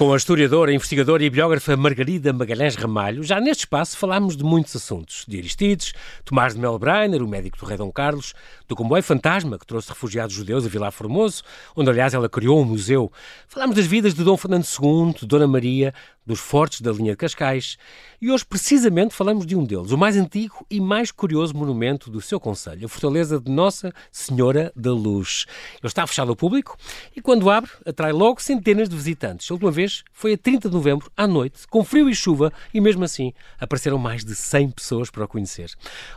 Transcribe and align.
Com 0.00 0.14
a 0.14 0.16
historiadora, 0.16 0.72
investigadora 0.72 1.22
e 1.22 1.28
biógrafa 1.28 1.76
Margarida 1.76 2.32
Magalhães 2.32 2.74
Ramalho, 2.74 3.22
já 3.22 3.38
neste 3.38 3.64
espaço 3.64 3.98
falámos 3.98 4.34
de 4.34 4.42
muitos 4.42 4.74
assuntos. 4.74 5.26
De 5.28 5.36
Aristides, 5.36 5.92
Tomás 6.24 6.54
de 6.54 6.60
Melbreiner, 6.60 7.22
o 7.22 7.28
médico 7.28 7.58
do 7.58 7.66
rei 7.66 7.76
Dom 7.76 7.92
Carlos, 7.92 8.32
do 8.66 8.74
comboio 8.74 9.02
fantasma 9.02 9.58
que 9.58 9.66
trouxe 9.66 9.90
refugiados 9.90 10.34
judeus 10.34 10.64
a 10.64 10.70
Vilar 10.70 10.90
Formoso, 10.90 11.42
onde 11.76 11.90
aliás 11.90 12.14
ela 12.14 12.30
criou 12.30 12.62
um 12.62 12.64
museu. 12.64 13.12
Falámos 13.46 13.76
das 13.76 13.84
vidas 13.84 14.14
de 14.14 14.24
Dom 14.24 14.38
Fernando 14.38 14.64
II, 14.64 15.12
de 15.20 15.26
Dona 15.26 15.46
Maria, 15.46 15.92
dos 16.24 16.38
fortes 16.38 16.80
da 16.80 16.92
linha 16.92 17.12
de 17.12 17.16
Cascais, 17.16 17.76
e 18.22 18.30
hoje 18.30 18.44
precisamente 18.44 19.14
falamos 19.14 19.44
de 19.44 19.56
um 19.56 19.64
deles, 19.64 19.90
o 19.90 19.98
mais 19.98 20.16
antigo 20.16 20.64
e 20.70 20.80
mais 20.80 21.10
curioso 21.10 21.56
monumento 21.56 22.08
do 22.08 22.20
seu 22.20 22.38
concelho, 22.38 22.86
a 22.86 22.88
Fortaleza 22.88 23.40
de 23.40 23.50
Nossa 23.50 23.92
Senhora 24.12 24.72
da 24.76 24.92
Luz. 24.92 25.46
Ele 25.72 25.88
está 25.88 26.06
fechado 26.06 26.30
ao 26.30 26.36
público 26.36 26.76
e 27.16 27.20
quando 27.20 27.50
abre, 27.50 27.70
atrai 27.84 28.12
logo 28.12 28.40
centenas 28.40 28.88
de 28.88 28.94
visitantes. 28.94 29.50
A 29.50 29.54
última 29.54 29.72
vez 29.72 29.89
foi 30.12 30.34
a 30.34 30.38
30 30.38 30.68
de 30.68 30.74
novembro, 30.74 31.10
à 31.16 31.26
noite, 31.26 31.66
com 31.68 31.84
frio 31.84 32.08
e 32.08 32.14
chuva, 32.14 32.52
e 32.72 32.80
mesmo 32.80 33.04
assim 33.04 33.32
apareceram 33.58 33.98
mais 33.98 34.24
de 34.24 34.34
100 34.34 34.70
pessoas 34.70 35.10
para 35.10 35.24
o 35.24 35.28
conhecer. 35.28 35.70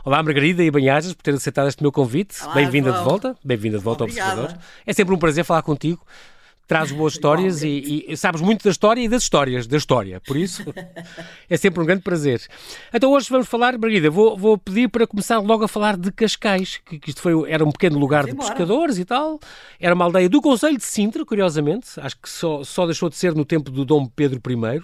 Olá 0.04 0.22
Margarida 0.22 0.62
e 0.62 0.70
Banhajas 0.70 1.12
por 1.12 1.22
ter 1.22 1.34
aceitado 1.34 1.68
este 1.68 1.82
meu 1.82 1.92
convite. 1.92 2.36
Bem-vinda 2.54 2.92
de 2.92 3.02
volta, 3.02 3.36
bem-vinda 3.44 3.78
de 3.78 3.84
volta 3.84 4.04
Obrigada. 4.04 4.30
ao 4.32 4.38
Observador. 4.44 4.64
É 4.86 4.92
sempre 4.92 5.14
um 5.14 5.18
prazer 5.18 5.44
falar 5.44 5.62
contigo 5.62 6.04
traz 6.66 6.90
boas 6.92 7.14
histórias 7.14 7.62
e, 7.62 8.06
e, 8.08 8.16
sabes 8.16 8.40
muito 8.40 8.64
da 8.64 8.70
história 8.70 9.00
e 9.00 9.08
das 9.08 9.22
histórias 9.22 9.66
da 9.66 9.76
história. 9.76 10.20
Por 10.20 10.36
isso, 10.36 10.62
é 11.48 11.56
sempre 11.56 11.82
um 11.82 11.86
grande 11.86 12.02
prazer. 12.02 12.42
Então 12.92 13.12
hoje 13.12 13.28
vamos 13.30 13.48
falar, 13.48 13.78
Margarida, 13.78 14.10
vou, 14.10 14.36
vou 14.36 14.58
pedir 14.58 14.88
para 14.88 15.06
começar 15.06 15.38
logo 15.38 15.64
a 15.64 15.68
falar 15.68 15.96
de 15.96 16.10
Cascais, 16.12 16.80
que, 16.84 16.98
que 16.98 17.10
isto 17.10 17.20
foi, 17.20 17.50
era 17.50 17.64
um 17.64 17.72
pequeno 17.72 17.98
lugar 17.98 18.24
de 18.26 18.34
pescadores 18.34 18.98
e 18.98 19.04
tal. 19.04 19.38
Era 19.78 19.94
uma 19.94 20.04
aldeia 20.04 20.28
do 20.28 20.40
Conselho 20.40 20.76
de 20.76 20.84
Sintra, 20.84 21.24
curiosamente. 21.24 21.88
Acho 21.98 22.16
que 22.16 22.28
só, 22.28 22.64
só 22.64 22.86
deixou 22.86 23.08
de 23.08 23.16
ser 23.16 23.34
no 23.34 23.44
tempo 23.44 23.70
do 23.70 23.84
Dom 23.84 24.06
Pedro 24.06 24.40
I. 24.48 24.82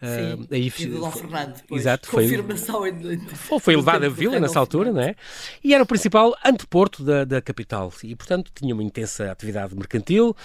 Sim, 0.00 0.42
uh, 0.42 0.48
aí, 0.52 0.72
e 0.78 0.86
do 0.86 1.00
Dom 1.00 1.10
Fernando, 1.10 1.54
depois. 1.56 1.80
Exato, 1.80 2.08
confirmação 2.08 2.80
foi, 2.82 3.18
foi, 3.34 3.58
foi 3.58 3.76
levado 3.76 4.04
a 4.04 4.08
vila 4.08 4.38
nessa 4.40 4.60
altura, 4.60 4.92
não 4.92 5.00
é? 5.00 5.16
E 5.62 5.74
era 5.74 5.82
o 5.82 5.86
principal 5.86 6.36
anteporto 6.44 7.02
da, 7.02 7.24
da 7.24 7.42
capital 7.42 7.92
e, 8.04 8.14
portanto, 8.14 8.52
tinha 8.54 8.72
uma 8.72 8.82
intensa 8.82 9.32
atividade 9.32 9.74
mercantil 9.74 10.36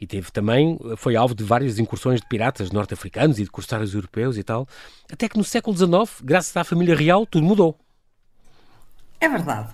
e 0.00 0.06
teve 0.06 0.31
também, 0.32 0.78
foi 0.96 1.16
alvo 1.16 1.34
de 1.34 1.44
várias 1.44 1.78
incursões 1.78 2.20
de 2.20 2.26
piratas 2.26 2.70
norte-africanos 2.70 3.38
e 3.38 3.44
de 3.44 3.50
corsários 3.50 3.94
europeus 3.94 4.36
e 4.36 4.42
tal, 4.42 4.66
até 5.10 5.28
que 5.28 5.36
no 5.36 5.44
século 5.44 5.76
XIX, 5.76 6.20
graças 6.22 6.56
à 6.56 6.64
família 6.64 6.96
real, 6.96 7.26
tudo 7.26 7.44
mudou. 7.44 7.78
É 9.20 9.28
verdade. 9.28 9.72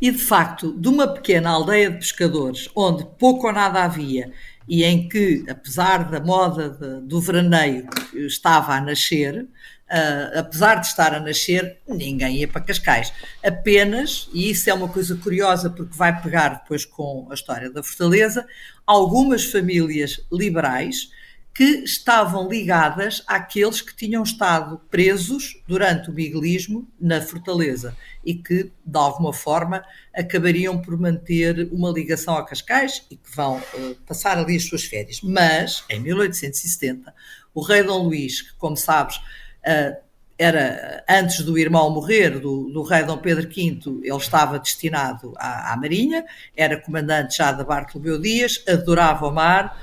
E 0.00 0.10
de 0.10 0.18
facto, 0.18 0.72
de 0.72 0.88
uma 0.88 1.06
pequena 1.06 1.50
aldeia 1.50 1.88
de 1.88 1.98
pescadores, 1.98 2.68
onde 2.74 3.04
pouco 3.16 3.46
ou 3.46 3.52
nada 3.52 3.84
havia, 3.84 4.32
e 4.68 4.82
em 4.84 5.08
que, 5.08 5.44
apesar 5.48 6.10
da 6.10 6.18
moda 6.18 6.70
de, 6.70 7.06
do 7.06 7.20
veraneio 7.20 7.86
que 7.86 8.18
estava 8.26 8.74
a 8.74 8.80
nascer, 8.80 9.46
uh, 9.88 10.38
apesar 10.38 10.76
de 10.76 10.86
estar 10.88 11.14
a 11.14 11.20
nascer, 11.20 11.78
ninguém 11.86 12.38
ia 12.38 12.48
para 12.48 12.60
Cascais. 12.60 13.12
Apenas, 13.42 14.28
e 14.32 14.50
isso 14.50 14.68
é 14.68 14.74
uma 14.74 14.88
coisa 14.88 15.16
curiosa 15.16 15.70
porque 15.70 15.96
vai 15.96 16.20
pegar 16.20 16.60
depois 16.60 16.84
com 16.84 17.28
a 17.30 17.34
história 17.34 17.70
da 17.70 17.82
Fortaleza, 17.82 18.46
algumas 18.88 19.44
famílias 19.44 20.18
liberais 20.32 21.10
que 21.52 21.82
estavam 21.84 22.48
ligadas 22.48 23.22
àqueles 23.26 23.82
que 23.82 23.94
tinham 23.94 24.22
estado 24.22 24.80
presos 24.90 25.62
durante 25.66 26.08
o 26.08 26.12
miguelismo 26.12 26.88
na 26.98 27.20
Fortaleza 27.20 27.94
e 28.24 28.34
que, 28.34 28.72
de 28.86 28.98
alguma 28.98 29.32
forma, 29.34 29.84
acabariam 30.14 30.80
por 30.80 30.98
manter 30.98 31.68
uma 31.70 31.90
ligação 31.90 32.34
a 32.38 32.46
Cascais 32.46 33.04
e 33.10 33.16
que 33.16 33.36
vão 33.36 33.58
uh, 33.58 33.94
passar 34.06 34.38
ali 34.38 34.56
as 34.56 34.64
suas 34.64 34.84
férias. 34.84 35.20
Mas, 35.20 35.84
em 35.90 36.00
1870, 36.00 37.12
o 37.52 37.60
rei 37.60 37.82
Dom 37.82 38.04
Luís, 38.04 38.40
que, 38.40 38.54
como 38.54 38.76
sabes, 38.76 39.16
uh, 39.16 40.07
era 40.38 41.04
antes 41.08 41.40
do 41.42 41.58
irmão 41.58 41.90
morrer, 41.90 42.38
do, 42.38 42.70
do, 42.70 42.82
rei 42.82 43.02
Dom 43.02 43.18
Pedro 43.18 43.48
V, 43.48 43.80
ele 44.02 44.16
estava 44.16 44.58
destinado 44.58 45.32
à, 45.36 45.72
à 45.72 45.76
Marinha, 45.76 46.24
era 46.56 46.80
comandante 46.80 47.36
já 47.38 47.50
da 47.50 47.64
Bartolomeu 47.64 48.20
Dias, 48.20 48.62
adorava 48.68 49.26
o 49.26 49.34
mar 49.34 49.76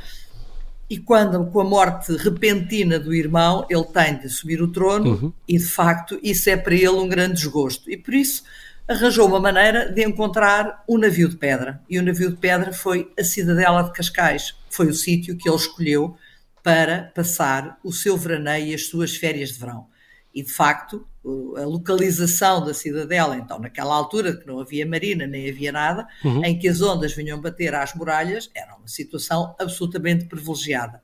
e 0.89 0.99
quando, 0.99 1.45
com 1.47 1.61
a 1.61 1.63
morte 1.63 2.15
repentina 2.15 2.99
do 2.99 3.13
irmão, 3.13 3.65
ele 3.69 3.83
tem 3.85 4.17
de 4.19 4.29
subir 4.29 4.61
o 4.61 4.71
trono 4.71 5.11
uhum. 5.11 5.33
e, 5.47 5.57
de 5.57 5.65
facto, 5.65 6.19
isso 6.21 6.49
é 6.49 6.55
para 6.55 6.75
ele 6.75 6.89
um 6.89 7.07
grande 7.07 7.35
desgosto. 7.35 7.89
E 7.89 7.97
por 7.97 8.13
isso 8.13 8.43
arranjou 8.87 9.27
uma 9.27 9.39
maneira 9.39 9.91
de 9.91 10.03
encontrar 10.03 10.83
um 10.87 10.99
navio 10.99 11.27
de 11.27 11.37
pedra. 11.37 11.81
E 11.89 11.97
o 11.97 12.03
navio 12.03 12.29
de 12.29 12.37
pedra 12.37 12.71
foi 12.71 13.11
a 13.19 13.23
Cidadela 13.23 13.83
de 13.83 13.93
Cascais. 13.93 14.53
Foi 14.69 14.87
o 14.87 14.93
sítio 14.93 15.35
que 15.35 15.49
ele 15.49 15.57
escolheu 15.57 16.15
para 16.61 17.11
passar 17.15 17.79
o 17.83 17.91
seu 17.91 18.15
veraneio 18.15 18.67
e 18.67 18.75
as 18.75 18.85
suas 18.85 19.15
férias 19.15 19.53
de 19.53 19.59
verão. 19.59 19.87
E, 20.35 20.43
de 20.43 20.51
facto, 20.51 21.07
a 21.55 21.61
localização 21.61 22.63
da 22.63 22.73
cidadela, 22.73 23.37
então, 23.37 23.57
naquela 23.57 23.95
altura 23.95 24.35
que 24.35 24.45
não 24.45 24.59
havia 24.59 24.85
marina 24.85 25.25
nem 25.25 25.49
havia 25.49 25.71
nada, 25.71 26.05
uhum. 26.23 26.43
em 26.43 26.59
que 26.59 26.67
as 26.67 26.81
ondas 26.81 27.13
vinham 27.13 27.39
bater 27.39 27.73
às 27.73 27.95
muralhas, 27.95 28.51
era 28.53 28.75
uma 28.75 28.87
situação 28.87 29.55
absolutamente 29.57 30.25
privilegiada. 30.25 31.01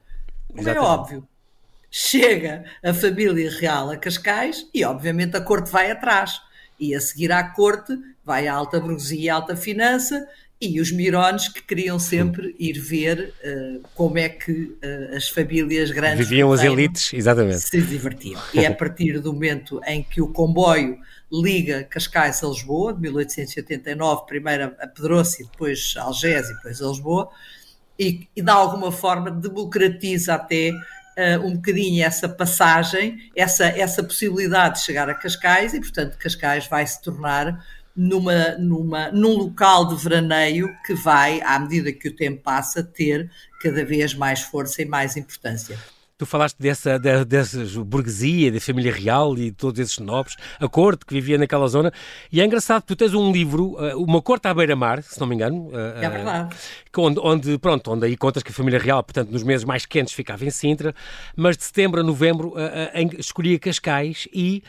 Como 0.53 0.68
é 0.68 0.80
óbvio, 0.80 1.25
chega 1.90 2.66
a 2.84 2.94
família 2.94 3.50
real 3.50 3.90
a 3.90 3.96
Cascais 3.96 4.68
e, 4.74 4.84
obviamente, 4.84 5.38
a 5.38 5.42
corte 5.42 5.72
vai 5.72 5.90
atrás. 5.90 6.42
E 6.78 6.94
a 6.94 7.00
seguir 7.00 7.31
à 7.31 7.44
corte 7.44 7.98
vai 8.25 8.48
a 8.48 8.53
alta 8.53 8.80
burguesia 8.80 9.22
e 9.22 9.30
alta 9.30 9.56
finança 9.56 10.28
e 10.62 10.80
os 10.80 10.92
mirones 10.92 11.48
que 11.48 11.62
queriam 11.64 11.98
sempre 11.98 12.56
ir 12.60 12.80
ver 12.80 13.34
uh, 13.44 13.82
como 13.96 14.20
é 14.20 14.30
que 14.30 14.52
uh, 14.52 15.16
as 15.16 15.28
famílias 15.28 15.90
grandes 15.90 16.28
viviam 16.28 16.54
as 16.54 16.64
elites, 16.64 17.12
exatamente. 17.12 17.62
Se 17.62 17.82
divertiam. 17.82 18.40
E 18.54 18.60
é 18.60 18.68
a 18.68 18.76
partir 18.76 19.20
do 19.20 19.34
momento 19.34 19.82
em 19.88 20.04
que 20.04 20.22
o 20.22 20.28
comboio 20.28 21.00
liga 21.32 21.84
Cascais 21.86 22.44
a 22.44 22.48
Lisboa, 22.48 22.94
de 22.94 23.02
1889, 23.02 24.26
primeiro 24.28 24.76
a 24.80 24.88
Pedroça 24.88 25.42
e 25.42 25.46
depois 25.46 25.96
a 25.98 26.04
Algés 26.04 26.50
e 26.50 26.54
depois 26.54 26.80
a 26.80 26.88
Lisboa, 26.88 27.30
e, 27.98 28.28
e 28.36 28.42
de 28.42 28.52
alguma 28.52 28.92
forma 28.92 29.32
democratiza 29.32 30.36
até 30.36 30.72
uh, 30.72 31.44
um 31.44 31.56
bocadinho 31.56 32.06
essa 32.06 32.30
passagem, 32.30 33.32
essa, 33.36 33.66
essa 33.66 34.04
possibilidade 34.04 34.76
de 34.76 34.86
chegar 34.86 35.10
a 35.10 35.16
Cascais, 35.16 35.74
e 35.74 35.80
portanto 35.80 36.18
Cascais 36.20 36.68
vai 36.68 36.86
se 36.86 37.02
tornar 37.02 37.66
numa, 38.01 38.57
numa, 38.57 39.12
num 39.12 39.38
local 39.38 39.85
de 39.85 39.95
veraneio 39.95 40.75
que 40.85 40.94
vai, 40.95 41.39
à 41.41 41.59
medida 41.59 41.91
que 41.91 42.09
o 42.09 42.16
tempo 42.16 42.41
passa, 42.41 42.84
ter 42.84 43.29
cada 43.62 43.85
vez 43.85 44.16
mais 44.16 44.41
força 44.41 44.81
e 44.81 44.85
mais 44.85 45.16
importância. 45.16 45.78
Tu 46.17 46.25
falaste 46.25 46.57
dessa, 46.59 47.00
de, 47.00 47.25
dessa 47.25 47.63
burguesia, 47.84 48.51
da 48.51 48.59
família 48.59 48.91
real 48.94 49.35
e 49.35 49.45
de 49.45 49.51
todos 49.51 49.79
esses 49.79 49.97
nobres, 50.00 50.35
a 50.59 50.67
corte 50.67 51.06
que 51.06 51.13
vivia 51.16 51.38
naquela 51.38 51.67
zona. 51.67 51.91
E 52.31 52.41
é 52.41 52.45
engraçado, 52.45 52.84
tu 52.84 52.95
tens 52.95 53.13
um 53.13 53.31
livro, 53.31 53.75
eh, 53.79 53.95
Uma 53.95 54.22
Corte 54.22 54.47
à 54.47 54.53
Beira-Mar, 54.53 55.01
se 55.01 55.19
não 55.19 55.25
me 55.25 55.33
engano. 55.33 55.72
Eh, 55.73 56.06
é 56.06 56.09
verdade. 56.09 56.56
Onde, 56.97 57.19
onde, 57.22 57.57
pronto, 57.57 57.91
onde 57.91 58.06
aí 58.06 58.18
contas 58.18 58.44
que 58.44 58.52
a 58.52 58.53
família 58.53 58.79
real, 58.79 59.02
portanto, 59.03 59.29
nos 59.31 59.44
meses 59.44 59.63
mais 59.63 59.85
quentes 59.85 60.13
ficava 60.13 60.46
em 60.46 60.50
Sintra, 60.50 60.94
mas 61.35 61.56
de 61.56 61.63
setembro 61.63 62.02
a 62.02 62.03
novembro 62.03 62.53
eh, 62.57 63.07
escolhia 63.18 63.57
Cascais 63.57 64.28
e 64.34 64.62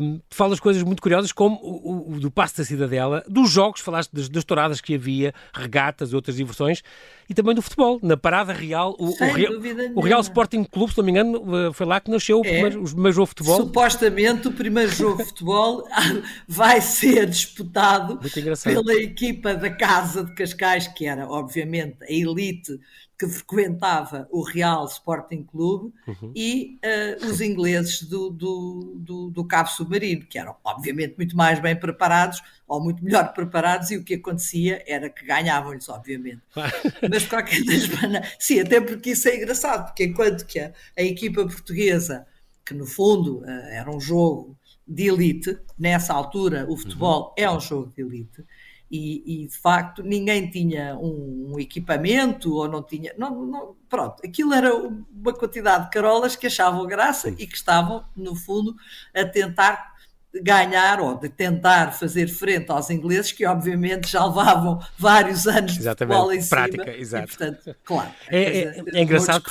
um, 0.00 0.20
falas 0.30 0.58
coisas 0.60 0.82
muito 0.82 1.02
curiosas, 1.02 1.30
como 1.30 1.56
o, 1.56 2.12
o, 2.12 2.20
do 2.20 2.30
Passo 2.30 2.58
da 2.58 2.64
Cidadela, 2.64 3.22
dos 3.28 3.50
jogos, 3.50 3.80
falaste 3.80 4.10
das, 4.12 4.28
das 4.28 4.44
touradas 4.44 4.80
que 4.80 4.94
havia, 4.94 5.34
regatas, 5.52 6.14
outras 6.14 6.36
diversões, 6.36 6.82
e 7.28 7.34
também 7.34 7.54
do 7.54 7.60
futebol, 7.60 7.98
na 8.02 8.16
Parada 8.16 8.54
Real, 8.54 8.96
o, 8.98 9.10
o, 9.10 9.32
Real, 9.32 9.52
o 9.94 10.00
Real 10.00 10.20
Sporting 10.20 10.64
Clube 10.64 10.92
se 10.92 10.98
não 10.98 11.04
me 11.04 11.10
engano, 11.10 11.68
eh, 11.68 11.72
foi 11.74 11.84
lá 11.84 12.00
que 12.00 12.10
nasceu 12.10 12.38
o, 12.38 12.46
é. 12.46 12.48
primeiro, 12.48 12.82
o 12.82 12.84
primeiro 12.84 13.12
jogo 13.12 13.26
de 13.26 13.28
futebol. 13.30 13.56
Supostamente 13.58 14.48
o 14.48 14.52
primeiro 14.52 14.90
jogo 14.90 15.18
de 15.18 15.24
futebol 15.24 15.84
vai 16.48 16.80
ser 16.80 17.26
disputado 17.26 18.18
pela 18.64 18.94
equipa 18.94 19.54
da 19.54 19.70
Casa 19.70 20.24
de 20.24 20.32
Cascais, 20.32 20.88
que 20.88 21.06
era, 21.06 21.28
obviamente, 21.28 21.57
a 21.62 22.12
elite 22.12 22.78
que 23.18 23.26
frequentava 23.26 24.28
o 24.30 24.42
Real 24.42 24.86
Sporting 24.86 25.42
Clube 25.42 25.92
uhum. 26.06 26.32
e 26.36 26.78
uh, 26.84 27.26
os 27.26 27.40
ingleses 27.40 28.02
do, 28.02 28.30
do, 28.30 28.94
do, 28.96 29.30
do, 29.30 29.44
Cabo 29.44 29.68
Submarino, 29.68 30.24
que 30.24 30.38
eram 30.38 30.54
obviamente 30.62 31.16
muito 31.16 31.36
mais 31.36 31.58
bem 31.58 31.74
preparados 31.74 32.40
ou 32.66 32.80
muito 32.80 33.02
melhor 33.02 33.32
preparados, 33.34 33.90
e 33.90 33.96
o 33.96 34.04
que 34.04 34.14
acontecia 34.14 34.84
era 34.86 35.10
que 35.10 35.26
ganhavam-lhes, 35.26 35.88
obviamente. 35.88 36.42
Mas 37.10 37.22
de 37.22 37.28
qualquer 37.28 37.60
maneira, 38.00 38.28
sim, 38.38 38.60
até 38.60 38.80
porque 38.80 39.10
isso 39.10 39.28
é 39.28 39.36
engraçado, 39.36 39.86
porque 39.86 40.04
enquanto 40.04 40.46
que 40.46 40.60
a, 40.60 40.72
a 40.96 41.02
equipa 41.02 41.44
portuguesa, 41.44 42.24
que 42.64 42.72
no 42.72 42.86
fundo 42.86 43.38
uh, 43.38 43.48
era 43.48 43.90
um 43.90 44.00
jogo 44.00 44.56
de 44.86 45.08
elite, 45.08 45.58
nessa 45.76 46.14
altura 46.14 46.66
o 46.68 46.76
futebol 46.76 47.34
uhum. 47.36 47.44
é 47.44 47.50
um 47.50 47.58
jogo 47.58 47.92
de 47.96 48.02
elite, 48.02 48.44
e, 48.90 49.42
e, 49.44 49.46
de 49.46 49.56
facto 49.56 50.02
ninguém 50.02 50.50
tinha 50.50 50.96
um, 50.96 51.52
um, 51.52 51.60
equipamento 51.60 52.54
ou 52.54 52.68
não 52.68 52.82
tinha. 52.82 53.12
Não, 53.18 53.44
não, 53.44 53.76
pronto, 53.88 54.22
aquilo 54.24 54.54
era 54.54 54.74
uma 54.74 55.32
quantidade 55.32 55.84
de 55.84 55.90
carolas 55.90 56.36
que 56.36 56.46
achavam 56.46 56.86
graça 56.86 57.28
e 57.30 57.46
que 57.46 57.56
estavam, 57.56 58.04
no 58.16 58.34
fundo, 58.34 58.74
a 59.14 59.24
tentar 59.24 59.98
ganhar 60.42 61.00
ou 61.00 61.18
de 61.18 61.28
tentar 61.28 61.92
fazer 61.92 62.28
frente 62.28 62.70
aos 62.70 62.90
ingleses 62.90 63.32
que 63.32 63.46
obviamente 63.46 64.08
já 64.08 64.24
levavam 64.24 64.78
vários 64.98 65.46
anos 65.46 65.76
Exatamente. 65.76 66.14
de 66.14 66.20
bola 66.20 66.36
em 66.36 66.46
prática, 66.46 66.84
cima. 66.84 66.96
exato. 66.96 67.24
E, 67.24 67.36
portanto, 67.36 67.76
claro. 67.84 68.10
É, 68.28 68.42
é, 68.42 68.82
é 68.94 69.02
engraçado. 69.02 69.42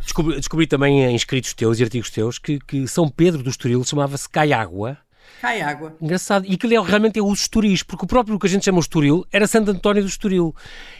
Descobri, 0.00 0.36
descobri, 0.36 0.66
também 0.66 1.04
em 1.04 1.14
escritos 1.14 1.54
teus 1.54 1.78
e 1.78 1.84
artigos 1.84 2.10
teus 2.10 2.38
que, 2.38 2.58
que 2.58 2.88
São 2.88 3.08
Pedro 3.08 3.42
do 3.42 3.50
Estoril 3.50 3.84
chamava-se 3.84 4.28
Caiágua 4.28 4.98
cai 5.40 5.60
água. 5.60 5.96
Engraçado. 6.00 6.46
E 6.46 6.54
aquilo 6.54 6.74
é, 6.74 6.80
realmente 6.80 7.18
é 7.18 7.22
o 7.22 7.32
Estoril, 7.32 7.76
porque 7.86 8.04
o 8.04 8.08
próprio 8.08 8.38
que 8.38 8.46
a 8.46 8.50
gente 8.50 8.64
chama 8.64 8.78
o 8.78 8.80
Estoril 8.80 9.26
era 9.32 9.46
Santo 9.46 9.70
António 9.70 10.02
do 10.02 10.08
Estoril. 10.08 10.54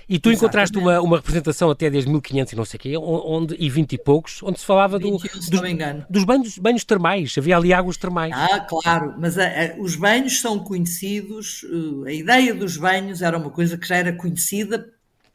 E 0.09 0.19
tu 0.19 0.29
Exatamente. 0.29 0.37
encontraste 0.37 0.79
uma, 0.79 1.00
uma 1.00 1.17
representação 1.17 1.71
até 1.71 1.91
desde 1.91 2.11
1500 2.11 2.53
e 2.53 2.56
não 2.56 2.65
sei 2.65 2.79
o 2.79 2.81
quê, 2.81 2.97
onde, 2.97 3.56
e 3.59 3.69
20 3.69 3.93
e 3.93 3.99
poucos, 3.99 4.43
onde 4.43 4.61
se 4.61 4.67
falava 4.67 4.99
21, 4.99 5.17
do, 5.17 5.19
dos, 5.19 6.06
dos 6.09 6.25
banhos, 6.25 6.59
banhos 6.59 6.85
termais. 6.85 7.35
Havia 7.37 7.56
ali 7.56 7.73
águas 7.73 7.97
termais. 7.97 8.33
Ah, 8.35 8.61
claro. 8.61 9.15
Mas 9.19 9.37
a, 9.38 9.47
a, 9.47 9.81
os 9.81 9.97
banhos 9.97 10.41
são 10.41 10.59
conhecidos, 10.59 11.62
uh, 11.65 12.05
a 12.06 12.12
ideia 12.12 12.55
dos 12.55 12.77
banhos 12.77 13.23
era 13.23 13.37
uma 13.37 13.50
coisa 13.50 13.77
que 13.77 13.87
já 13.87 13.97
era 13.97 14.12
conhecida 14.12 14.93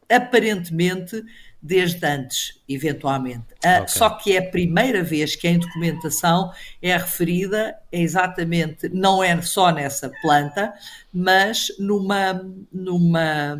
aparentemente 0.08 1.22
desde 1.62 2.04
antes, 2.04 2.60
eventualmente. 2.68 3.46
Ah, 3.64 3.82
okay. 3.82 3.88
Só 3.88 4.10
que 4.10 4.36
é 4.36 4.38
a 4.38 4.50
primeira 4.50 5.04
vez 5.04 5.36
que 5.36 5.46
em 5.46 5.60
documentação 5.60 6.52
é 6.82 6.96
referida 6.96 7.76
exatamente, 7.92 8.88
não 8.88 9.22
é 9.22 9.40
só 9.40 9.70
nessa 9.70 10.10
planta, 10.20 10.74
mas 11.12 11.68
numa, 11.78 12.44
numa, 12.72 13.54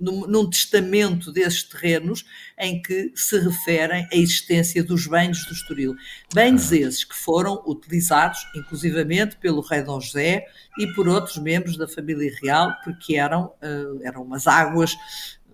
num, 0.00 0.26
num 0.26 0.48
testamento 0.48 1.30
desses 1.30 1.62
terrenos 1.62 2.24
em 2.58 2.80
que 2.80 3.12
se 3.14 3.38
referem 3.38 4.08
à 4.10 4.16
existência 4.16 4.82
dos 4.82 5.06
banhos 5.06 5.44
do 5.44 5.52
Estoril. 5.52 5.94
Banhos 6.32 6.72
ah. 6.72 6.76
esses 6.76 7.04
que 7.04 7.14
foram 7.14 7.62
utilizados, 7.66 8.46
inclusivamente, 8.56 9.36
pelo 9.36 9.60
rei 9.60 9.82
Dom 9.82 10.00
José 10.00 10.46
e 10.78 10.86
por 10.94 11.06
outros 11.06 11.36
membros 11.36 11.76
da 11.76 11.86
família 11.86 12.32
real, 12.42 12.74
porque 12.82 13.16
eram, 13.16 13.52
uh, 13.62 14.00
eram 14.02 14.22
umas 14.22 14.46
águas 14.46 14.96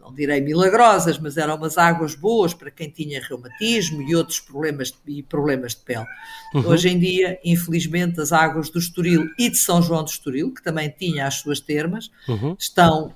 não 0.09 0.15
direi 0.15 0.41
milagrosas, 0.41 1.19
mas 1.19 1.37
eram 1.37 1.57
umas 1.57 1.77
águas 1.77 2.15
boas 2.15 2.55
para 2.55 2.71
quem 2.71 2.89
tinha 2.89 3.21
reumatismo 3.23 4.03
e 4.03 4.17
outros 4.17 4.41
problemas 4.41 4.91
de, 4.91 5.19
e 5.19 5.23
problemas 5.23 5.75
de 5.75 5.83
pele. 5.83 6.07
Uhum. 6.55 6.67
Hoje 6.67 6.89
em 6.89 6.99
dia, 6.99 7.39
infelizmente, 7.45 8.21
as 8.21 8.33
águas 8.33 8.71
do 8.71 8.79
Estoril 8.79 9.29
e 9.39 9.51
de 9.51 9.59
São 9.59 9.83
João 9.83 10.03
do 10.03 10.11
Estoril, 10.11 10.53
que 10.53 10.63
também 10.63 10.89
tinha 10.89 11.27
as 11.27 11.35
suas 11.35 11.61
termas, 11.61 12.11
uhum. 12.27 12.57
estão 12.59 13.15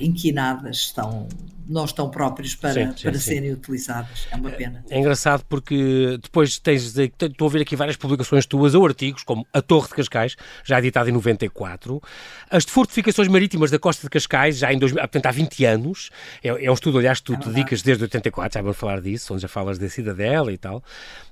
inquinadas, 0.00 0.78
estão, 0.78 1.28
não 1.66 1.84
estão 1.84 2.10
próprios 2.10 2.54
para, 2.54 2.72
sim, 2.72 2.92
sim, 2.96 3.02
para 3.04 3.14
sim. 3.14 3.20
serem 3.20 3.52
utilizadas. 3.52 4.26
É 4.30 4.36
uma 4.36 4.50
pena. 4.50 4.84
É, 4.90 4.96
é 4.96 4.98
engraçado 4.98 5.44
porque 5.48 6.18
depois 6.20 6.58
tens, 6.58 6.96
estou 6.96 7.48
a 7.48 7.50
ver 7.50 7.62
aqui 7.62 7.76
várias 7.76 7.96
publicações 7.96 8.46
tuas 8.46 8.74
ou 8.74 8.84
artigos, 8.84 9.22
como 9.22 9.46
A 9.52 9.62
Torre 9.62 9.88
de 9.88 9.94
Cascais, 9.94 10.36
já 10.64 10.78
editada 10.78 11.08
em 11.08 11.12
94, 11.12 12.02
as 12.50 12.64
fortificações 12.64 13.28
marítimas 13.28 13.70
da 13.70 13.78
costa 13.78 14.02
de 14.02 14.10
Cascais, 14.10 14.58
já 14.58 14.72
em 14.72 14.78
2000, 14.78 15.00
portanto 15.02 15.26
há 15.26 15.30
20 15.30 15.64
anos, 15.64 16.10
é, 16.42 16.48
é 16.48 16.70
um 16.70 16.74
estudo, 16.74 16.98
aliás, 16.98 17.20
que 17.20 17.26
tu 17.26 17.34
é 17.34 17.36
te 17.36 17.48
dedicas 17.48 17.80
desde 17.80 18.02
84, 18.02 18.58
já 18.58 18.62
vamos 18.62 18.76
falar 18.76 19.00
disso, 19.00 19.32
onde 19.32 19.42
já 19.42 19.48
falas 19.48 19.78
da 19.78 19.88
cidadela 19.88 20.52
e 20.52 20.58
tal. 20.58 20.82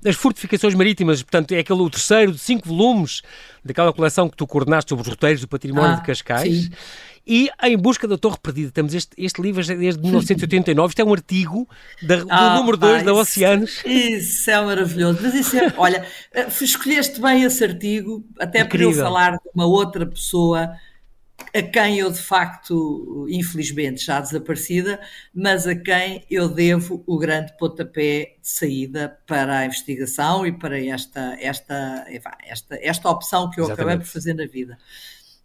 As 0.04 0.14
fortificações 0.14 0.74
marítimas, 0.74 1.22
portanto, 1.22 1.52
é 1.52 1.58
aquele 1.58 1.80
o 1.80 1.90
terceiro 1.90 2.32
de 2.32 2.38
cinco 2.38 2.68
volumes 2.68 3.22
daquela 3.64 3.92
coleção 3.92 4.28
que 4.28 4.36
tu 4.36 4.46
coordenaste 4.46 4.88
sobre 4.88 5.02
os 5.02 5.08
roteiros 5.08 5.40
do 5.40 5.48
património 5.48 5.92
ah, 5.92 5.96
de 5.96 6.02
Cascais. 6.02 6.64
Sim. 6.64 6.70
E 7.26 7.50
Em 7.62 7.76
Busca 7.76 8.08
da 8.08 8.18
Torre 8.18 8.36
Perdida, 8.42 8.70
temos 8.72 8.94
este, 8.94 9.10
este 9.16 9.40
livro 9.40 9.64
desde 9.64 10.00
1989, 10.02 10.88
isto 10.88 11.00
é 11.00 11.04
um 11.04 11.12
artigo 11.12 11.68
da, 12.02 12.16
do 12.16 12.26
ah, 12.28 12.56
número 12.56 12.76
2 12.76 13.04
da 13.04 13.14
Oceanos. 13.14 13.82
Isso 13.84 14.50
é 14.50 14.60
maravilhoso, 14.60 15.20
mas 15.22 15.34
isso 15.34 15.56
é, 15.56 15.72
olha, 15.78 16.04
eh, 16.32 16.48
escolheste 16.60 17.20
bem 17.20 17.42
esse 17.42 17.62
artigo, 17.62 18.24
até 18.38 18.60
Incrível. 18.60 18.90
para 18.90 18.98
eu 18.98 19.04
falar 19.04 19.30
de 19.32 19.50
uma 19.54 19.66
outra 19.66 20.04
pessoa 20.06 20.76
a 21.54 21.62
quem 21.62 21.98
eu 21.98 22.10
de 22.10 22.20
facto, 22.20 23.26
infelizmente 23.28 24.04
já 24.04 24.20
desaparecida, 24.20 25.00
mas 25.34 25.66
a 25.66 25.74
quem 25.74 26.24
eu 26.30 26.48
devo 26.48 27.02
o 27.06 27.18
grande 27.18 27.56
pontapé 27.58 28.36
de 28.40 28.48
saída 28.48 29.18
para 29.26 29.58
a 29.58 29.66
investigação 29.66 30.46
e 30.46 30.52
para 30.52 30.80
esta, 30.80 31.36
esta, 31.40 32.06
esta, 32.44 32.78
esta 32.80 33.10
opção 33.10 33.50
que 33.50 33.60
eu 33.60 33.64
Exatamente. 33.64 33.90
acabei 33.90 34.06
por 34.06 34.12
fazer 34.12 34.34
na 34.34 34.46
vida. 34.46 34.78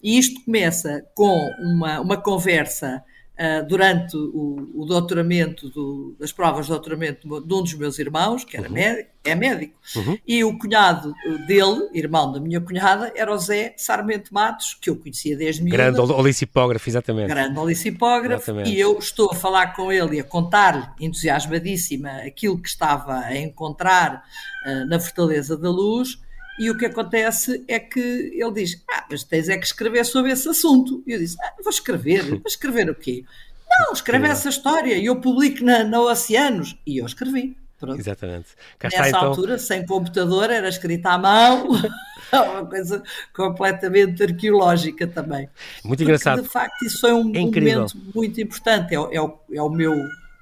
E 0.01 0.17
isto 0.17 0.43
começa 0.43 1.03
com 1.15 1.49
uma, 1.59 1.99
uma 1.99 2.17
conversa 2.17 3.03
uh, 3.37 3.67
durante 3.67 4.15
o, 4.15 4.69
o 4.75 4.85
doutoramento, 4.85 5.69
do, 5.69 6.15
das 6.19 6.31
provas 6.31 6.65
de 6.65 6.71
doutoramento 6.71 7.27
de 7.27 7.53
um 7.53 7.61
dos 7.61 7.73
meus 7.73 7.99
irmãos, 7.99 8.43
que 8.43 8.57
era 8.57 8.67
uhum. 8.67 8.73
médico, 8.73 9.09
é 9.23 9.35
médico, 9.35 9.73
uhum. 9.95 10.17
e 10.25 10.43
o 10.43 10.57
cunhado 10.57 11.13
dele, 11.45 11.89
irmão 11.93 12.31
da 12.31 12.39
minha 12.39 12.61
cunhada, 12.61 13.11
era 13.15 13.33
o 13.33 13.37
Zé 13.37 13.73
Sarmento 13.77 14.33
Matos, 14.33 14.77
que 14.79 14.89
eu 14.89 14.95
conhecia 14.95 15.35
desde 15.35 15.61
miúda. 15.61 15.77
Grande 15.77 15.99
olicipógrafo, 15.99 16.89
exatamente. 16.89 17.27
Grande 17.27 17.59
olicipógrafo, 17.59 18.51
exatamente. 18.51 18.69
e 18.69 18.79
eu 18.79 18.97
estou 18.97 19.31
a 19.31 19.35
falar 19.35 19.75
com 19.75 19.91
ele 19.91 20.17
e 20.17 20.19
a 20.19 20.23
contar-lhe, 20.23 20.87
entusiasmadíssima, 20.99 22.09
aquilo 22.25 22.61
que 22.61 22.69
estava 22.69 23.19
a 23.19 23.37
encontrar 23.37 24.23
uh, 24.65 24.85
na 24.87 24.99
Fortaleza 24.99 25.57
da 25.57 25.69
Luz, 25.69 26.19
e 26.59 26.69
o 26.69 26.77
que 26.77 26.85
acontece 26.85 27.63
é 27.67 27.79
que 27.79 27.99
ele 27.99 28.51
diz: 28.53 28.83
Ah, 28.89 29.05
mas 29.09 29.23
tens 29.23 29.49
é 29.49 29.57
que 29.57 29.65
escrever 29.65 30.05
sobre 30.05 30.31
esse 30.31 30.47
assunto. 30.49 31.03
E 31.05 31.13
eu 31.13 31.19
disse: 31.19 31.37
ah, 31.41 31.53
Vou 31.61 31.71
escrever. 31.71 32.23
Vou 32.29 32.41
escrever 32.45 32.89
o 32.89 32.95
quê? 32.95 33.23
Não, 33.69 33.93
escreve 33.93 34.27
essa 34.27 34.49
história 34.49 34.95
e 34.95 35.05
eu 35.05 35.19
publico 35.19 35.63
na, 35.63 35.83
na 35.83 36.01
Oceanos. 36.01 36.75
E 36.85 36.97
eu 36.97 37.05
escrevi. 37.05 37.55
Pronto. 37.79 37.99
Exatamente. 37.99 38.47
Cá 38.79 38.89
Nessa 38.89 39.05
está, 39.05 39.09
então... 39.09 39.29
altura, 39.29 39.59
sem 39.59 39.85
computador, 39.85 40.49
era 40.49 40.67
escrita 40.67 41.11
à 41.11 41.17
mão. 41.17 41.67
uma 42.33 42.65
coisa 42.65 43.03
completamente 43.33 44.23
arqueológica 44.23 45.05
também. 45.05 45.47
Muito 45.83 45.99
Porque, 45.99 46.03
engraçado. 46.03 46.41
De 46.41 46.49
facto, 46.49 46.83
isso 46.83 46.99
foi 46.99 47.13
um 47.13 47.31
é 47.35 47.39
momento 47.39 47.97
muito 48.15 48.41
importante. 48.41 48.95
É, 48.95 48.97
é, 48.97 49.21
o, 49.21 49.37
é 49.51 49.61
o 49.61 49.69
meu 49.69 49.93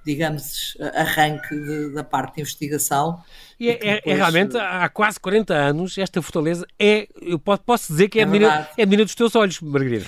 digamos, 0.05 0.77
arranque 0.93 1.55
de, 1.55 1.89
da 1.93 2.03
parte 2.03 2.35
de 2.35 2.41
investigação. 2.41 3.19
E, 3.59 3.69
é, 3.69 3.73
depois... 3.73 4.01
é, 4.05 4.13
realmente, 4.13 4.57
há 4.57 4.87
quase 4.89 5.19
40 5.19 5.53
anos, 5.53 5.97
esta 5.97 6.21
fortaleza 6.21 6.65
é, 6.79 7.07
eu 7.21 7.39
posso 7.39 7.91
dizer 7.91 8.09
que 8.09 8.19
é, 8.19 8.21
é, 8.21 8.25
a, 8.25 8.27
menina, 8.27 8.69
é 8.77 8.83
a 8.83 8.85
menina 8.85 9.03
dos 9.03 9.15
teus 9.15 9.35
olhos, 9.35 9.59
Margarida. 9.61 10.05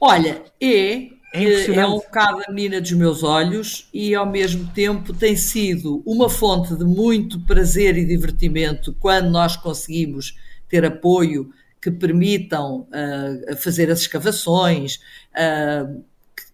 Olha, 0.00 0.42
é, 0.60 1.08
é, 1.32 1.74
é, 1.74 1.86
um 1.86 1.94
bocado 1.94 2.42
a 2.46 2.52
menina 2.52 2.80
dos 2.80 2.92
meus 2.92 3.22
olhos 3.22 3.88
e 3.92 4.14
ao 4.14 4.26
mesmo 4.26 4.70
tempo 4.72 5.12
tem 5.12 5.34
sido 5.36 6.02
uma 6.06 6.28
fonte 6.28 6.76
de 6.76 6.84
muito 6.84 7.40
prazer 7.40 7.96
e 7.96 8.04
divertimento 8.04 8.94
quando 9.00 9.30
nós 9.30 9.56
conseguimos 9.56 10.38
ter 10.68 10.84
apoio 10.84 11.50
que 11.80 11.90
permitam 11.90 12.86
uh, 12.88 13.56
fazer 13.56 13.90
as 13.90 14.00
escavações 14.00 15.00
uh, 15.34 16.02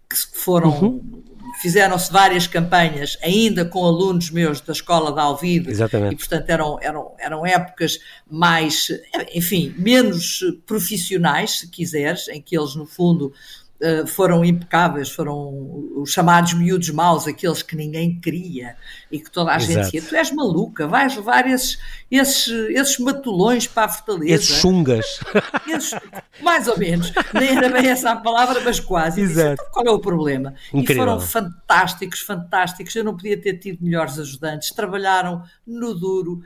que 0.08 0.16
foram 0.32 0.70
uhum 0.70 1.29
fizeram-se 1.60 2.10
várias 2.12 2.46
campanhas, 2.46 3.18
ainda 3.22 3.64
com 3.64 3.84
alunos 3.84 4.30
meus 4.30 4.60
da 4.60 4.72
escola 4.72 5.12
da 5.12 5.22
Alvide, 5.22 5.70
Exatamente. 5.70 6.14
e 6.14 6.16
portanto 6.16 6.48
eram, 6.48 6.78
eram, 6.80 7.14
eram 7.18 7.46
épocas 7.46 7.98
mais, 8.30 8.88
enfim, 9.34 9.74
menos 9.76 10.40
profissionais, 10.66 11.60
se 11.60 11.68
quiseres, 11.68 12.28
em 12.28 12.40
que 12.40 12.56
eles 12.56 12.74
no 12.74 12.86
fundo 12.86 13.32
eh, 13.80 14.04
foram 14.06 14.44
impecáveis, 14.44 15.10
foram 15.10 15.94
os 15.96 16.10
chamados 16.10 16.52
miúdos 16.52 16.90
maus, 16.90 17.26
aqueles 17.26 17.62
que 17.62 17.74
ninguém 17.74 18.20
queria 18.20 18.76
e 19.10 19.18
que 19.18 19.30
toda 19.30 19.52
a 19.52 19.56
Exato. 19.56 19.72
gente 19.72 19.84
dizia: 19.84 20.02
Tu 20.02 20.14
és 20.14 20.30
maluca, 20.30 20.86
vais 20.86 21.16
levar 21.16 21.46
esses, 21.46 21.78
esses, 22.10 22.48
esses 22.70 22.98
matulões 22.98 23.66
para 23.66 23.84
a 23.84 23.88
fortaleza. 23.88 24.34
Esses 24.34 24.56
chungas. 24.60 25.20
Esses, 25.68 25.98
mais 26.42 26.66
ou 26.66 26.78
menos. 26.78 27.12
Nem 27.32 27.56
era 27.56 27.68
bem 27.68 27.88
essa 27.88 28.10
a 28.10 28.16
palavra, 28.16 28.60
mas 28.64 28.80
quase. 28.80 29.20
Exato. 29.20 29.56
Disse, 29.56 29.70
Qual 29.72 29.86
é 29.86 29.90
o 29.90 29.98
problema? 29.98 30.54
Incrível. 30.72 31.04
E 31.04 31.06
foram 31.06 31.20
fantásticos, 31.20 32.20
fantásticos. 32.20 32.94
Eu 32.96 33.04
não 33.04 33.16
podia 33.16 33.40
ter 33.40 33.58
tido 33.58 33.84
melhores 33.84 34.18
ajudantes. 34.18 34.70
Trabalharam 34.70 35.42
no 35.66 35.94
duro, 35.94 36.42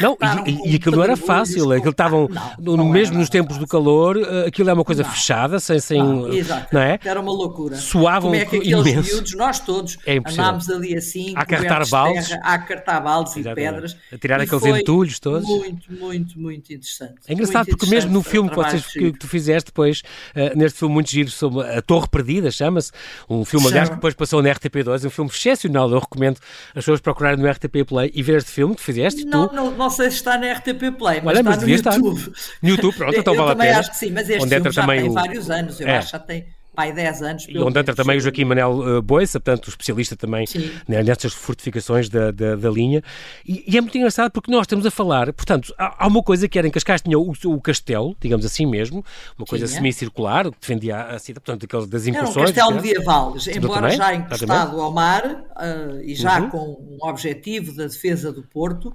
não, 0.00 0.16
e, 0.46 0.72
e 0.72 0.76
aquilo 0.76 0.96
não 0.96 1.02
era 1.02 1.16
fácil, 1.16 1.72
aquilo 1.72 1.90
estavam 1.90 2.28
no, 2.58 2.76
no 2.76 2.84
mesmo 2.88 3.18
nos 3.18 3.28
tempos 3.28 3.58
do 3.58 3.66
calor, 3.66 4.16
eh, 4.16 4.46
aquilo 4.46 4.70
é 4.70 4.72
uma 4.72 4.84
coisa 4.84 5.02
não. 5.02 5.10
fechada, 5.10 5.58
sem, 5.58 5.80
sem 5.80 5.98
não, 6.02 6.32
exato. 6.32 6.68
não 6.72 6.80
é? 6.80 6.98
Era 7.04 7.20
uma 7.20 7.32
loucura. 7.32 7.76
Suavam 7.76 8.30
Como 8.30 8.34
é 8.34 8.44
que 8.44 8.56
aqueles 8.56 8.86
imenso. 8.86 9.12
miúdos, 9.12 9.34
nós 9.34 9.58
todos, 9.60 9.98
é 10.06 10.18
andámos 10.18 10.70
ali 10.70 10.96
assim, 10.96 11.32
a 11.36 11.44
cartar 11.44 11.86
baldes, 11.94 12.28
terra, 12.28 12.40
a 12.42 12.58
cartar 12.58 13.00
baldes 13.00 13.36
e 13.36 13.42
pedras. 13.54 13.96
A 14.12 14.18
tirar 14.18 14.40
aqueles 14.40 14.64
entulhos 14.64 15.18
todos. 15.18 15.48
Muito, 15.48 15.92
muito, 15.92 16.38
muito 16.38 16.72
interessante. 16.72 17.14
É 17.26 17.32
engraçado 17.32 17.66
porque 17.66 17.86
mesmo 17.86 18.12
no 18.12 18.22
filme 18.22 18.50
que, 18.50 18.56
vocês, 18.56 18.86
que, 18.86 19.12
tu 19.12 19.28
fizeste 19.28 19.70
depois, 19.70 20.02
uh, 20.34 20.56
neste 20.58 20.78
filme 20.78 20.94
muito 20.94 21.10
giro 21.10 21.30
sobre 21.30 21.62
a 21.66 21.80
Torre 21.82 22.08
Perdida, 22.08 22.50
chama-se, 22.50 22.92
um 23.28 23.44
filme, 23.44 23.66
aliás, 23.68 23.88
que 23.88 23.94
depois 23.94 24.14
passou 24.14 24.42
na 24.42 24.50
RTP2, 24.50 25.06
um 25.06 25.10
filme 25.10 25.30
excepcional, 25.30 25.90
eu 25.90 25.98
recomendo 25.98 26.38
as 26.68 26.84
pessoas 26.84 27.00
procurarem 27.00 27.38
no 27.38 27.50
RTP 27.50 27.84
Play 27.86 28.10
e 28.14 28.22
ver 28.22 28.38
este 28.38 28.50
filme 28.50 28.74
que 28.74 28.82
fizeste, 28.82 29.24
não, 29.24 29.48
tu. 29.48 29.54
Não, 29.54 29.70
não 29.70 29.90
sei 29.90 30.10
se 30.10 30.16
está 30.16 30.36
na 30.38 30.52
RTP 30.52 30.96
Play, 30.98 31.20
mas 31.22 31.26
Olha, 31.26 31.38
está 31.38 31.50
mas 31.50 31.62
no 31.62 31.68
YouTube. 31.68 32.34
No 32.62 32.68
YouTube, 32.68 32.96
pronto, 32.96 33.18
então 33.18 33.34
vale 33.34 33.52
a 33.52 33.56
pena. 33.56 33.78
acho 33.78 33.90
que 33.90 33.96
sim, 33.96 34.10
mas 34.10 34.28
este 34.28 34.42
Onde 34.42 34.54
filme 34.54 34.72
já 34.72 34.86
tem 34.86 35.08
o... 35.08 35.12
vários 35.12 35.50
anos, 35.50 35.80
eu 35.80 35.88
é. 35.88 35.98
acho 35.98 36.06
que 36.06 36.12
já 36.12 36.18
tem 36.18 36.46
pai 36.74 36.92
10 36.92 37.22
anos. 37.22 37.46
E 37.48 37.58
onde 37.58 37.78
entra 37.78 37.94
também 37.94 38.16
o 38.16 38.20
Joaquim 38.20 38.44
Manel 38.44 38.72
uh, 38.72 39.02
Boissa, 39.02 39.38
portanto, 39.38 39.68
especialista 39.68 40.16
também 40.16 40.46
né, 40.88 41.02
nestas 41.02 41.32
fortificações 41.32 42.08
da, 42.08 42.30
da, 42.30 42.56
da 42.56 42.70
linha. 42.70 43.02
E, 43.46 43.64
e, 43.66 43.78
é 43.78 43.80
muito 43.80 43.96
engraçado 43.96 44.30
porque 44.30 44.50
nós 44.50 44.62
estamos 44.62 44.84
a 44.84 44.90
falar, 44.90 45.32
portanto, 45.32 45.74
há, 45.78 46.04
há 46.04 46.06
uma 46.06 46.22
coisa 46.22 46.48
que 46.48 46.58
era 46.58 46.66
em 46.66 46.70
Cascais 46.70 47.00
tinha 47.00 47.18
o, 47.18 47.32
o, 47.44 47.60
castelo, 47.60 48.16
digamos 48.20 48.44
assim 48.44 48.66
mesmo, 48.66 49.04
uma 49.38 49.46
coisa 49.46 49.66
semicircular, 49.66 50.50
que 50.50 50.60
defendia 50.60 51.02
a 51.02 51.18
cidade, 51.18 51.44
portanto, 51.44 51.64
aqueles 51.64 51.86
das 51.86 52.06
incursões. 52.06 52.36
Era 52.36 52.42
um 52.42 52.52
castelo 52.52 52.74
medieval, 52.74 53.34
embora 53.54 53.90
já 53.90 54.14
encostado 54.14 54.80
ao 54.80 54.92
mar 54.92 55.24
uh, 55.24 56.00
e 56.02 56.14
já 56.14 56.40
uhum. 56.40 56.50
com 56.50 56.58
um 56.58 57.08
objetivo 57.08 57.72
da 57.72 57.84
defesa 57.84 58.32
do 58.32 58.42
Porto, 58.42 58.94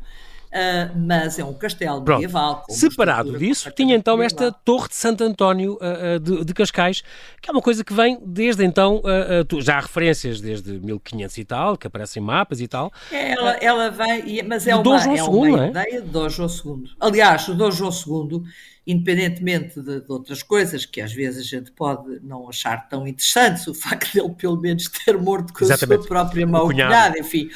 Uh, 0.50 0.98
mas 0.98 1.38
é 1.38 1.46
um 1.46 1.54
castelo 1.54 2.02
Pronto. 2.02 2.22
medieval. 2.22 2.64
Separado 2.70 3.38
disso, 3.38 3.70
tinha 3.72 3.96
então 3.96 4.22
esta 4.22 4.52
Torre 4.52 4.90
de 4.90 4.96
Santo 4.96 5.24
António 5.24 5.78
uh, 5.78 6.20
de, 6.20 6.44
de, 6.44 6.54
Cascais, 6.56 7.04
que 7.40 7.50
é 7.50 7.54
uma 7.54 7.62
coisa 7.62 7.84
que 7.84 7.94
vem 7.94 8.20
desde 8.26 8.66
então, 8.66 8.98
uh, 8.98 9.62
já 9.62 9.78
há 9.78 9.82
referências 9.82 10.42
desde 10.42 10.80
1500 10.80 11.38
e 11.38 11.46
tal, 11.46 11.78
que 11.78 11.86
aparecem 11.86 12.22
mapas 12.22 12.60
e 12.62 12.68
tal. 12.68 12.92
É, 13.12 13.34
ela, 13.34 13.52
ela 13.62 13.90
vem, 13.92 14.42
mas 14.44 14.66
é 14.66 14.76
uma, 14.76 15.04
é 15.04 15.24
uma 15.24 15.66
é? 15.66 15.70
ideia 15.70 16.02
de 16.02 16.08
Dom 16.08 16.28
João 16.28 16.50
II. 16.50 16.90
Aliás, 17.00 17.48
o 17.48 17.54
Dom 17.54 17.70
João 17.70 17.92
II 17.92 18.42
independentemente 18.86 19.82
de, 19.82 20.02
de, 20.02 20.12
outras 20.12 20.42
coisas 20.42 20.86
que 20.86 21.02
às 21.02 21.14
vezes 21.14 21.46
a 21.46 21.58
gente 21.58 21.72
pode 21.72 22.20
não 22.22 22.50
achar 22.50 22.90
tão 22.90 23.08
interessantes, 23.08 23.68
o 23.68 23.74
facto 23.74 24.14
dele 24.14 24.34
pelo 24.38 24.60
menos 24.60 24.88
ter 25.06 25.18
morto 25.18 25.54
com 25.54 25.64
Exatamente. 25.64 26.00
a 26.00 26.02
sua 26.02 26.08
própria 26.08 26.48
mão 26.48 26.68
cunhada, 26.68 27.20
enfim. 27.20 27.50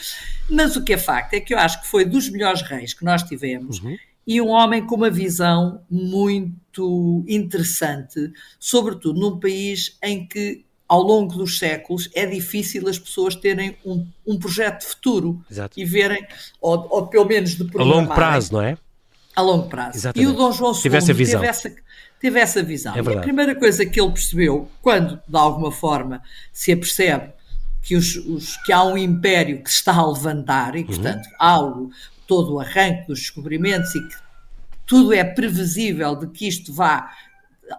Mas 0.50 0.75
o 0.75 0.84
que 0.84 0.94
é 0.94 0.98
facto 0.98 1.34
é 1.34 1.39
que 1.39 1.53
eu 1.53 1.60
acho 1.60 1.82
que 1.82 1.88
foi 1.88 2.06
dos 2.06 2.30
melhores 2.30 2.62
reis 2.62 2.94
que 2.94 3.03
nós 3.03 3.24
tivemos 3.24 3.80
uhum. 3.80 3.98
e 4.27 4.42
um 4.42 4.50
homem 4.50 4.86
com 4.86 4.96
uma 4.96 5.10
visão 5.10 5.82
muito 5.89 7.24
interessante, 7.27 8.32
sobretudo 8.60 9.20
num 9.20 9.39
país 9.39 9.98
em 10.03 10.27
que 10.27 10.65
ao 10.88 11.01
longo 11.01 11.34
dos 11.34 11.58
séculos 11.58 12.10
é 12.13 12.25
difícil 12.25 12.88
as 12.88 13.00
pessoas 13.00 13.36
terem 13.36 13.75
um, 13.84 14.06
um 14.27 14.38
projeto 14.38 14.82
de 14.82 14.88
futuro 14.88 15.44
Exato. 15.50 15.80
e 15.80 15.84
verem, 15.86 16.24
ou, 16.62 16.88
ou 16.89 17.08
pelo 17.08 17.25
menos 17.25 17.56
de 17.56 17.68
A 17.77 17.84
longo 17.84 18.13
prazo, 18.13 18.53
não 18.53 18.62
é? 18.62 18.77
A 19.36 19.42
longo 19.42 19.68
prazo. 19.68 19.98
Exatamente. 19.98 20.30
E 20.30 20.32
o 20.32 20.36
Dom 20.36 20.52
João 20.52 20.74
II 20.74 20.82
teve 20.82 20.98
essa 20.98 21.13
visão. 21.13 21.40
Teve 21.42 21.50
essa, 21.50 21.75
teve 22.20 22.40
essa 22.40 22.63
visão. 22.63 22.96
É 22.96 23.00
a 23.00 23.22
primeira 23.22 23.56
coisa 23.56 23.86
que 23.86 24.00
ele 24.00 24.12
percebeu, 24.12 24.70
quando 24.82 25.20
de 25.28 25.38
alguma 25.38 25.72
forma 25.72 26.22
se 26.52 26.72
apercebe 26.72 27.32
que, 27.82 27.96
os, 27.96 28.16
os, 28.16 28.58
que 28.58 28.72
há 28.72 28.84
um 28.84 28.98
império 28.98 29.62
que 29.62 29.70
se 29.70 29.78
está 29.78 29.94
a 29.94 30.08
levantar 30.08 30.75
e, 30.75 30.80
uhum. 30.82 30.86
portanto, 30.86 31.28
há 31.38 31.62
o, 31.62 31.90
todo 32.25 32.54
o 32.54 32.60
arranque 32.60 33.08
dos 33.08 33.20
descobrimentos 33.20 33.94
e 33.94 34.08
que 34.08 34.16
tudo 34.86 35.13
é 35.13 35.24
previsível 35.24 36.16
de 36.16 36.28
que 36.28 36.48
isto 36.48 36.74
vá 36.74 37.12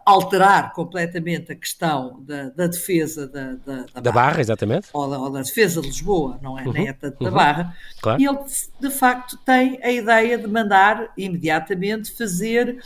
alterar 0.04 0.72
completamente 0.72 1.52
a 1.52 1.54
questão 1.54 2.22
da, 2.22 2.50
da 2.50 2.66
defesa 2.66 3.26
da, 3.26 3.52
da, 3.52 3.84
da, 3.94 4.00
da 4.00 4.12
barra, 4.12 4.28
barra, 4.28 4.40
exatamente. 4.40 4.88
Ou 4.92 5.08
da, 5.08 5.18
ou 5.18 5.30
defesa 5.30 5.80
de 5.80 5.88
Lisboa, 5.88 6.38
não 6.42 6.58
é? 6.58 6.64
Uhum, 6.64 6.72
Nem 6.72 6.88
é 6.88 6.92
tanto 6.92 7.22
uhum, 7.22 7.30
da 7.30 7.30
Barra. 7.30 7.76
Claro. 8.00 8.20
E 8.20 8.26
ele, 8.26 8.38
de 8.80 8.90
facto, 8.90 9.36
tem 9.44 9.78
a 9.82 9.90
ideia 9.90 10.38
de 10.38 10.46
mandar 10.46 11.12
imediatamente 11.16 12.12
fazer 12.12 12.78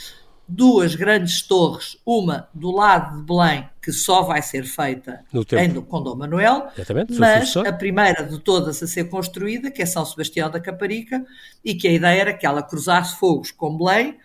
duas 0.48 0.94
grandes 0.94 1.42
torres, 1.42 1.98
uma 2.06 2.48
do 2.54 2.70
lado 2.70 3.18
de 3.18 3.22
Belém, 3.26 3.68
que 3.82 3.92
só 3.92 4.22
vai 4.22 4.40
ser 4.40 4.64
feita 4.64 5.20
no 5.30 5.44
em, 5.52 5.74
com 5.82 6.02
Dom 6.02 6.16
Manuel, 6.16 6.68
Exatamente, 6.74 7.12
mas 7.18 7.54
a 7.58 7.72
primeira 7.72 8.24
de 8.24 8.38
todas 8.38 8.82
a 8.82 8.86
ser 8.86 9.04
construída, 9.10 9.70
que 9.70 9.82
é 9.82 9.86
São 9.86 10.06
Sebastião 10.06 10.50
da 10.50 10.58
Caparica, 10.58 11.22
e 11.62 11.74
que 11.74 11.86
a 11.86 11.92
ideia 11.92 12.20
era 12.22 12.32
que 12.32 12.46
ela 12.46 12.62
cruzasse 12.62 13.16
fogos 13.16 13.50
com 13.50 13.76
Belém, 13.76 14.16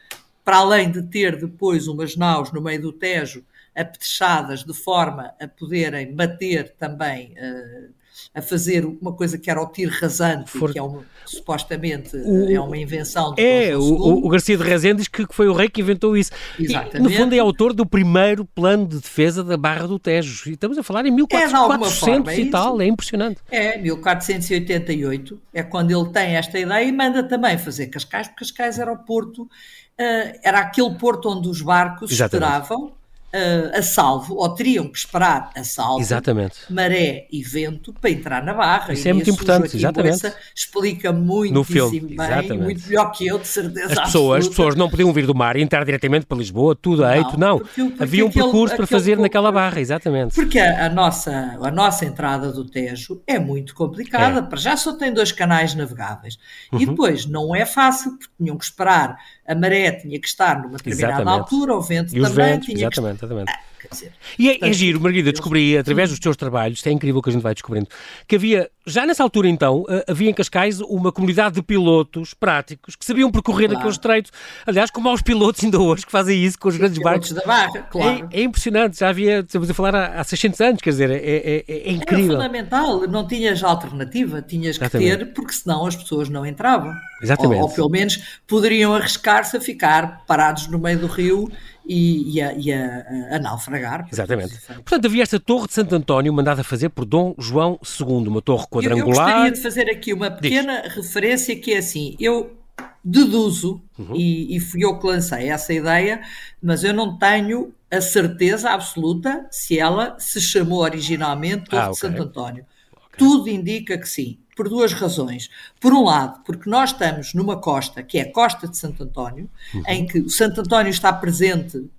para 0.44 0.58
além 0.58 0.92
de 0.92 1.02
ter 1.04 1.40
depois 1.40 1.88
umas 1.88 2.16
naus 2.16 2.52
no 2.52 2.62
meio 2.62 2.82
do 2.82 2.92
Tejo 2.92 3.44
apetrechadas 3.76 4.64
de 4.64 4.74
forma 4.74 5.34
a 5.40 5.48
poderem 5.48 6.14
bater 6.14 6.76
também, 6.78 7.34
uh, 7.34 7.92
a 8.36 8.42
fazer 8.42 8.86
uma 8.86 9.14
coisa 9.14 9.38
que 9.38 9.50
era 9.50 9.62
o 9.62 9.68
tiro 9.68 9.92
rasante, 10.00 10.52
For... 10.52 10.72
que 10.72 10.78
é 10.78 10.84
uma, 10.84 11.04
supostamente 11.26 12.16
o, 12.16 12.52
é 12.52 12.60
uma 12.60 12.78
invenção 12.78 13.34
É, 13.38 13.76
o, 13.76 14.26
o, 14.26 14.30
Garcia 14.30 14.56
de 14.56 14.64
Rezende 14.64 14.98
diz 14.98 15.08
que, 15.08 15.26
foi 15.32 15.48
o 15.48 15.54
rei 15.54 15.68
que 15.70 15.82
inventou 15.82 16.16
isso. 16.16 16.32
Exatamente. 16.60 16.98
E, 16.98 17.00
no 17.00 17.10
fundo 17.10 17.34
é 17.34 17.40
autor 17.40 17.74
do 17.74 17.86
primeiro 17.86 18.46
plano 18.46 18.88
de 18.88 19.00
defesa 19.00 19.44
da 19.44 19.58
Barra 19.58 19.88
do 19.88 19.98
Tejo. 19.98 20.50
E 20.50 20.54
estamos 20.54 20.78
a 20.78 20.84
falar 20.84 21.06
em 21.08 21.12
1400 21.12 22.32
é, 22.32 22.40
e 22.40 22.50
tal, 22.52 22.80
é 22.80 22.86
impressionante. 22.86 23.42
É, 23.50 23.78
1488 23.80 25.42
é 25.54 25.64
quando 25.64 25.90
ele 25.90 26.10
tem 26.12 26.36
esta 26.36 26.60
ideia 26.60 26.86
e 26.86 26.92
manda 26.92 27.24
também 27.24 27.58
fazer 27.58 27.88
Cascais, 27.88 28.28
porque 28.28 28.46
Cascais 28.46 28.78
era 28.78 28.92
o 28.92 28.98
porto 28.98 29.50
era 29.98 30.60
aquele 30.60 30.96
porto 30.96 31.30
onde 31.30 31.48
os 31.48 31.62
barcos 31.62 32.12
Exatamente. 32.12 32.44
esperavam 32.44 32.94
uh, 33.34 33.78
a 33.78 33.82
salvo, 33.82 34.36
ou 34.36 34.50
teriam 34.50 34.88
que 34.88 34.98
esperar 34.98 35.50
a 35.56 35.64
salvo, 35.64 36.00
exatamente. 36.00 36.56
maré 36.70 37.28
e 37.32 37.42
vento 37.42 37.92
para 37.94 38.10
entrar 38.10 38.44
na 38.44 38.54
barra. 38.54 38.94
Isso 38.94 39.08
é 39.08 39.14
muito 39.14 39.30
importante, 39.30 39.76
exatamente. 39.76 40.32
explica 40.56 41.12
muito 41.12 41.54
no 41.54 41.64
filme, 41.64 42.00
bem, 42.00 42.14
exatamente. 42.14 42.64
muito 42.64 42.88
melhor 42.88 43.12
que 43.12 43.28
eu, 43.28 43.40
de 43.40 43.48
certeza. 43.48 43.94
As 43.94 44.00
pessoas, 44.00 44.44
as 44.44 44.50
pessoas 44.50 44.76
não 44.76 44.90
podiam 44.90 45.12
vir 45.12 45.26
do 45.26 45.34
mar 45.36 45.56
e 45.56 45.62
entrar 45.62 45.84
diretamente 45.84 46.26
para 46.26 46.38
Lisboa, 46.38 46.76
tudo 46.76 47.04
a 47.04 47.18
eito, 47.18 47.38
não. 47.38 47.60
Porque, 47.60 47.84
porque 47.84 48.04
Havia 48.04 48.26
um 48.26 48.30
aquele, 48.30 48.44
percurso 48.44 48.76
para 48.76 48.88
fazer 48.88 49.18
naquela 49.18 49.52
barra, 49.52 49.80
exatamente. 49.80 50.36
Porque 50.36 50.60
a, 50.60 50.86
a, 50.86 50.90
nossa, 50.90 51.58
a 51.62 51.72
nossa 51.72 52.06
entrada 52.06 52.52
do 52.52 52.66
Tejo 52.66 53.22
é 53.26 53.40
muito 53.40 53.74
complicada, 53.74 54.40
é. 54.40 54.42
para 54.42 54.60
já 54.60 54.78
só 54.78 54.94
tem 54.94 55.12
dois 55.12 55.32
canais 55.32 55.74
navegáveis. 55.74 56.38
Uhum. 56.72 56.82
E 56.82 56.86
depois 56.86 57.26
não 57.26 57.56
é 57.56 57.66
fácil, 57.66 58.12
porque 58.18 58.34
tinham 58.38 58.58
que 58.58 58.64
esperar, 58.64 59.18
a 59.46 59.56
maré 59.56 59.92
tinha 59.92 60.20
que 60.20 60.28
estar 60.28 60.62
numa 60.62 60.78
determinada 60.78 61.14
exatamente. 61.22 61.40
altura, 61.40 61.76
o 61.76 61.82
vento 61.82 62.12
também 62.12 62.32
ventos, 62.32 62.66
tinha 62.68 62.88
exatamente. 62.88 63.20
que 63.20 63.26
Exatamente. 63.26 63.52
Ah, 63.86 63.94
dizer, 63.94 64.12
e 64.38 64.50
é, 64.50 64.58
é 64.62 64.74
giro, 64.74 65.00
Margarida, 65.00 65.32
descobri 65.32 65.78
através 65.78 66.10
dos 66.10 66.20
teus 66.20 66.36
trabalhos, 66.36 66.86
é 66.86 66.92
incrível 66.92 67.22
que 67.22 67.30
a 67.30 67.34
gente 67.34 67.42
vai 67.42 67.54
descobrindo, 67.54 67.88
que 68.28 68.36
havia, 68.36 68.70
já 68.86 69.06
nessa 69.06 69.24
altura 69.24 69.48
então, 69.48 69.86
eh, 69.90 70.06
havia 70.10 70.30
em 70.30 70.34
Cascais 70.34 70.80
uma 70.82 71.12
comunidade 71.12 71.56
de 71.56 71.62
pilotos 71.62 72.34
práticos 72.34 72.96
que 72.96 73.06
sabiam 73.06 73.32
percorrer 73.32 73.68
claro. 73.68 73.78
aquele 73.78 73.92
estreito. 73.92 74.32
Aliás, 74.66 74.92
como 74.92 75.10
há 75.10 75.14
os 75.14 75.22
pilotos 75.22 75.64
ainda 75.64 75.80
hoje 75.80 76.06
que 76.06 76.12
fazem 76.12 76.44
isso 76.44 76.60
com 76.60 76.70
os, 76.70 76.78
grandes 76.78 76.98
barcos. 77.00 77.32
da 77.32 77.42
barra, 77.46 77.82
claro. 77.84 78.30
É, 78.32 78.40
é, 78.40 78.44
impressionante, 78.44 79.00
já 79.00 79.10
havia, 79.10 79.40
estamos 79.40 79.70
a 79.70 79.74
falar 79.74 79.96
há, 79.96 80.20
há 80.20 80.24
600 80.24 80.62
anos, 80.62 80.82
quer 80.82 80.90
dizer, 80.90 81.12
é, 81.12 81.16
é, 81.16 81.64
é 81.68 81.92
incrível. 81.92 82.36
Era 82.36 82.44
fundamental, 82.44 83.08
não 83.08 83.28
tinhas 83.28 83.64
alternativa, 83.64 84.42
tinhas 84.42 84.78
que 84.78 84.84
Exatamente. 84.84 85.18
ter, 85.18 85.26
porque 85.34 85.54
senão 85.54 85.86
as 85.86 85.96
pessoas 85.96 86.30
não 86.30 86.46
entravam. 86.46 86.94
Exatamente. 87.22 87.62
Ou, 87.62 87.70
ou 87.70 87.74
pelo 87.74 87.90
menos 87.90 88.42
poderiam 88.48 88.94
arriscar-se 88.94 89.58
a 89.58 89.62
ficar 89.62 90.24
parados 90.26 90.68
no 90.68 90.78
meio 90.80 91.00
do 91.00 91.08
rio 91.08 91.50
e, 91.86 92.36
e, 92.36 92.42
a, 92.42 92.54
e 92.54 92.72
a, 92.72 93.36
a, 93.36 93.40
naufragar. 93.40 94.08
Exatamente. 94.12 94.60
Portanto, 94.68 95.06
havia 95.06 95.24
esta 95.24 95.40
torre 95.40 95.68
de 95.68 95.74
Santo 95.74 95.96
António 95.96 96.34
mandada 96.34 96.64
fazer 96.64 96.90
por 96.90 97.06
Dom 97.06 97.36
João 97.38 97.80
II, 98.00 98.28
uma 98.28 98.42
torre 98.42 98.66
quadrangular. 98.68 99.00
Eu, 99.00 99.08
eu 99.08 99.16
gostaria 99.16 99.52
de 99.52 99.62
fazer 99.62 99.90
aqui 99.90 100.14
uma 100.14 100.32
pequena 100.32 100.82
Diz. 100.82 100.96
referência 100.96 101.56
que 101.56 101.74
é 101.74 101.78
assim, 101.78 102.16
eu 102.20 102.58
deduzo, 103.04 103.82
uhum. 104.00 104.16
e, 104.16 104.56
e 104.56 104.60
fui 104.60 104.84
eu 104.84 104.98
que 104.98 105.06
lancei 105.06 105.50
essa 105.50 105.74
ideia, 105.74 106.22
mas 106.62 106.84
eu 106.84 106.94
não 106.94 107.18
tenho 107.18 107.74
a 107.92 108.02
certeza 108.02 108.72
absoluta 108.72 109.46
se 109.52 109.78
ela 109.78 110.16
se 110.18 110.40
chamou 110.42 110.80
originalmente 110.80 111.70
Torre 111.70 111.82
ah, 111.82 111.92
okay. 111.92 111.94
de 111.94 112.00
Santo 112.00 112.24
António. 112.24 112.66
Okay. 112.92 113.18
Tudo 113.18 113.50
indica 113.50 113.98
que 113.98 114.08
sim 114.08 114.40
por 114.56 114.70
duas 114.70 114.94
razões. 114.94 115.50
Por 115.80 115.94
um 115.94 116.04
lado, 116.04 116.42
porque 116.46 116.70
nós 116.70 116.92
estamos 116.92 117.34
numa 117.34 117.60
costa, 117.60 118.04
que 118.04 118.18
é 118.18 118.22
a 118.22 118.32
costa 118.32 118.68
de 118.68 118.78
Santo 118.78 119.04
António, 119.04 119.50
uhum. 119.74 119.84
em 119.88 120.06
que 120.06 120.20
o 120.20 120.30
Santo 120.30 120.62
António 120.62 120.90
está 120.90 121.12
presente 121.12 121.78
uh, 121.78 121.90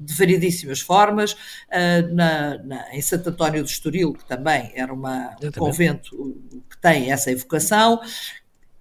de 0.00 0.14
variedíssimas 0.14 0.80
formas, 0.80 1.32
uh, 1.32 2.14
na, 2.14 2.58
na, 2.58 2.94
em 2.94 3.00
Santo 3.00 3.30
António 3.30 3.62
do 3.62 3.68
Estoril, 3.68 4.12
que 4.12 4.24
também 4.24 4.72
era 4.74 4.92
uma, 4.92 5.36
um 5.42 5.50
convento 5.52 6.36
que 6.70 6.78
tem 6.78 7.10
essa 7.10 7.30
evocação, 7.30 8.00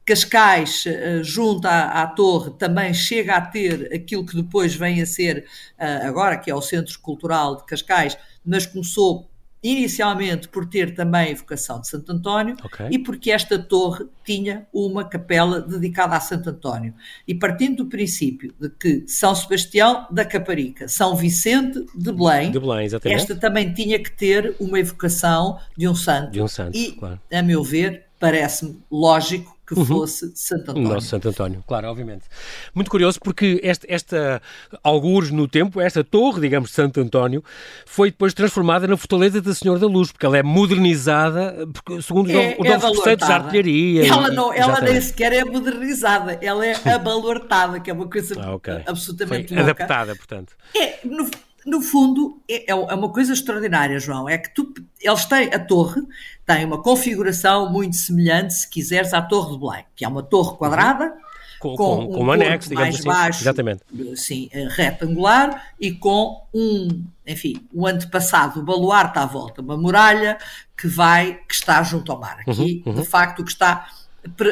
Cascais, 0.06 0.86
uh, 0.86 1.24
junto 1.24 1.68
à, 1.68 2.04
à, 2.04 2.08
torre, 2.08 2.52
também 2.52 2.94
chega 2.94 3.36
a 3.36 3.42
ter 3.42 3.92
aquilo 3.92 4.26
que 4.26 4.36
depois 4.36 4.76
vem 4.76 5.02
a 5.02 5.06
ser, 5.06 5.46
agora, 5.78 6.38
que 6.38 6.52
é 6.52 6.56
o 6.56 6.62
Centro 6.62 7.00
Cultural 7.00 7.58
de 7.58 7.66
Cascais, 7.66 8.16
mas 8.46 8.68
começou 8.68 9.28
inicialmente 9.66 10.48
por 10.48 10.68
ter 10.68 10.94
também 10.94 11.22
a 11.22 11.30
evocação 11.32 11.82
de 11.82 11.88
Santo 11.88 12.12
António 12.12 12.56
okay. 12.64 12.88
e 12.92 13.00
porque 13.00 13.32
esta 13.32 13.58
torre 13.58 14.06
tinha 14.24 14.68
uma 14.72 15.04
capela 15.04 15.60
dedicada 15.60 16.16
a 16.16 16.20
Santo 16.20 16.52
António. 16.52 16.94
E 17.28 17.34
partindo 17.34 17.78
do 17.78 17.86
princípio 17.88 18.54
de 18.60 18.70
que 18.70 19.04
São 19.08 19.34
Sebastião 19.34 20.06
da 20.12 20.24
Caparica, 20.24 20.88
São 20.88 21.16
Vicente 21.16 21.84
de 21.96 22.12
Belém, 22.12 22.52
de 22.52 22.60
Belém 22.60 22.88
esta 23.06 23.36
também 23.36 23.74
tinha 23.74 23.98
que 23.98 24.12
ter 24.12 24.56
uma 24.60 24.80
evocação 24.80 25.60
de 25.76 25.88
um 25.88 25.96
santo. 25.96 26.32
De 26.32 26.42
um 26.42 26.48
santo, 26.48 26.78
e, 26.78 26.92
claro. 26.92 27.20
a 27.34 27.42
meu 27.42 27.64
ver, 27.64 28.06
parece-me 28.20 28.80
lógico 28.92 29.55
que 29.66 29.74
uhum. 29.74 29.86
fosse 29.86 30.32
Santo 30.36 30.72
António. 30.72 30.90
Nosso 30.90 31.08
Santo 31.08 31.30
António, 31.30 31.64
claro, 31.68 31.88
obviamente. 31.88 32.26
Muito 32.74 32.92
curioso 32.92 33.20
porque 33.20 33.60
esta, 33.64 33.86
esta, 33.90 34.42
algures 34.84 35.32
no 35.32 35.48
tempo, 35.48 35.82
esta 35.82 36.04
torre, 36.04 36.42
digamos, 36.42 36.70
de 36.70 36.76
Santo 36.76 37.00
António, 37.00 37.44
foi 37.86 38.12
depois 38.12 38.34
transformada 38.34 38.88
na 38.88 38.96
Fortaleza 38.96 39.42
da 39.42 39.54
Senhora 39.54 39.80
da 39.80 39.88
Luz, 39.88 40.12
porque 40.12 40.26
ela 40.26 40.38
é 40.38 40.44
modernizada 40.44 41.68
porque, 41.74 42.02
segundo 42.02 42.30
é, 42.32 42.56
os 42.60 42.68
novos 42.68 42.84
é 42.84 42.92
preceitos 42.92 43.28
de 43.28 43.34
artilharia. 43.34 44.08
Ela, 44.08 44.32
não, 44.32 44.54
ela 44.54 44.82
nem 44.82 45.00
sequer 45.02 45.34
é 45.34 45.44
modernizada, 45.44 46.38
ela 46.42 46.66
é 46.66 46.76
abalortada, 46.94 47.80
que 47.80 47.90
é 47.90 47.94
uma 47.94 48.08
coisa 48.08 48.36
ah, 48.40 48.56
okay. 48.56 48.84
absolutamente 48.86 49.50
foi 49.50 49.58
louca. 49.58 49.72
Adaptada, 49.72 50.16
portanto. 50.16 50.54
É, 50.76 51.00
no, 51.04 51.30
no 51.66 51.82
fundo, 51.82 52.40
é, 52.50 52.72
é, 52.72 52.76
uma 52.76 53.10
coisa 53.10 53.34
extraordinária, 53.34 54.00
João. 54.00 54.30
É 54.30 54.38
que 54.38 54.54
tu, 54.54 54.72
eles 55.02 55.26
têm 55.26 55.48
a 55.54 55.60
torre, 55.60 56.02
tem 56.46 56.64
uma 56.64 56.82
configuração 56.82 57.72
muito 57.72 57.96
semelhante, 57.96 58.54
se 58.54 58.70
quiseres, 58.70 59.14
à 59.14 59.22
Torre 59.22 59.54
de 59.54 59.60
Belém, 59.60 59.86
que 59.96 60.06
é 60.06 60.08
uma 60.08 60.22
torre 60.22 60.58
quadrada. 60.58 61.14
Com, 61.60 61.76
com, 61.76 62.08
com 62.08 62.24
um, 62.24 62.28
um 62.28 62.32
anexo, 62.32 62.70
digamos 62.70 62.90
mais 62.90 63.00
assim. 63.00 63.08
baixo, 63.08 63.42
exatamente. 63.42 63.82
sim, 64.16 64.50
eh, 64.52 64.68
retangular 64.70 65.72
e 65.80 65.92
com 65.92 66.46
um, 66.54 67.04
enfim, 67.26 67.66
o 67.74 67.84
um 67.84 67.88
antepassado, 67.88 68.60
o 68.60 68.64
baluarte 68.64 69.18
à 69.18 69.26
volta, 69.26 69.62
uma 69.62 69.76
muralha 69.76 70.38
que 70.78 70.88
vai, 70.88 71.40
que 71.48 71.56
está 71.56 71.82
junto 71.82 72.12
ao 72.12 72.20
mar. 72.20 72.42
Aqui, 72.42 72.84
uhum, 72.86 72.94
uhum. 72.94 73.02
de 73.02 73.08
facto, 73.08 73.40
o 73.40 73.46
que 73.46 73.52
está 73.52 73.88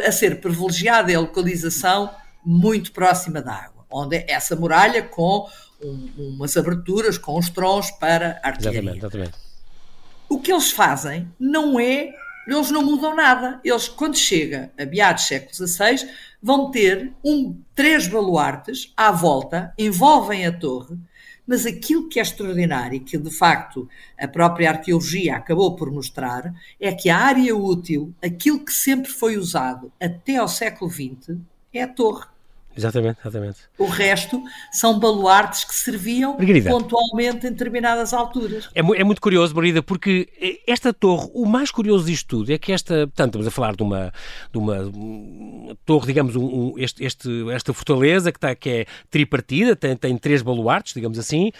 a 0.07 0.11
ser 0.11 0.39
privilegiada 0.39 1.11
é 1.11 1.15
a 1.15 1.19
localização 1.19 2.09
muito 2.43 2.91
próxima 2.91 3.41
da 3.41 3.53
água, 3.53 3.85
onde 3.91 4.25
essa 4.27 4.55
muralha 4.55 5.03
com 5.03 5.47
um, 5.83 6.09
umas 6.17 6.55
aberturas, 6.57 7.17
com 7.17 7.37
os 7.37 7.49
trons 7.49 7.91
para 7.91 8.39
artilharia. 8.43 8.79
Exatamente, 8.79 8.97
exatamente. 8.99 9.37
O 10.29 10.39
que 10.39 10.51
eles 10.51 10.71
fazem 10.71 11.27
não 11.39 11.79
é, 11.79 12.13
eles 12.47 12.71
não 12.71 12.81
mudam 12.81 13.15
nada. 13.15 13.59
Eles, 13.63 13.87
quando 13.87 14.17
chega 14.17 14.71
a 14.79 14.85
meados 14.85 15.23
do 15.23 15.27
século 15.27 15.67
XVI, 15.67 16.09
vão 16.41 16.71
ter 16.71 17.13
um, 17.23 17.57
três 17.75 18.07
baluartes 18.07 18.91
à 18.97 19.11
volta, 19.11 19.73
envolvem 19.77 20.45
a 20.45 20.51
torre, 20.51 20.97
mas 21.45 21.65
aquilo 21.65 22.07
que 22.07 22.19
é 22.19 22.21
extraordinário 22.21 22.95
e 22.95 22.99
que 22.99 23.17
de 23.17 23.29
facto 23.29 23.87
a 24.17 24.27
própria 24.27 24.69
arqueologia 24.69 25.35
acabou 25.35 25.75
por 25.75 25.91
mostrar 25.91 26.53
é 26.79 26.93
que 26.93 27.09
a 27.09 27.17
área 27.17 27.55
útil, 27.55 28.13
aquilo 28.23 28.63
que 28.63 28.71
sempre 28.71 29.11
foi 29.11 29.37
usado 29.37 29.91
até 30.01 30.37
ao 30.37 30.47
século 30.47 30.89
XX, 30.89 31.37
é 31.73 31.83
a 31.83 31.87
torre. 31.87 32.32
Exatamente, 32.75 33.19
exatamente. 33.21 33.57
O 33.77 33.85
resto 33.85 34.41
são 34.71 34.99
baluartes 34.99 35.63
que 35.63 35.75
serviam 35.75 36.35
Margarida. 36.37 36.69
pontualmente 36.69 37.45
em 37.45 37.51
determinadas 37.51 38.13
alturas. 38.13 38.69
É, 38.73 38.79
é, 38.79 39.03
muito 39.03 39.21
curioso, 39.21 39.53
Margarida, 39.53 39.83
porque 39.83 40.61
esta 40.65 40.91
torre, 40.91 41.29
o 41.33 41.45
mais 41.45 41.69
curioso 41.69 42.05
disto 42.05 42.27
tudo 42.27 42.51
é 42.51 42.57
que 42.57 42.71
esta, 42.71 43.07
portanto, 43.07 43.29
estamos 43.29 43.47
a 43.47 43.51
falar 43.51 43.75
de 43.75 43.83
uma, 43.83 44.11
de 44.51 44.57
uma 44.57 44.91
torre, 45.85 46.07
digamos, 46.07 46.35
um, 46.35 46.45
um, 46.45 46.73
este, 46.77 47.03
este, 47.03 47.49
esta 47.51 47.73
fortaleza 47.73 48.31
que, 48.31 48.37
está, 48.37 48.55
que 48.55 48.69
é 48.69 48.85
tripartida, 49.09 49.75
tem, 49.75 49.95
tem 49.95 50.17
três 50.17 50.41
baluartes, 50.41 50.93
digamos 50.93 51.19
assim, 51.19 51.51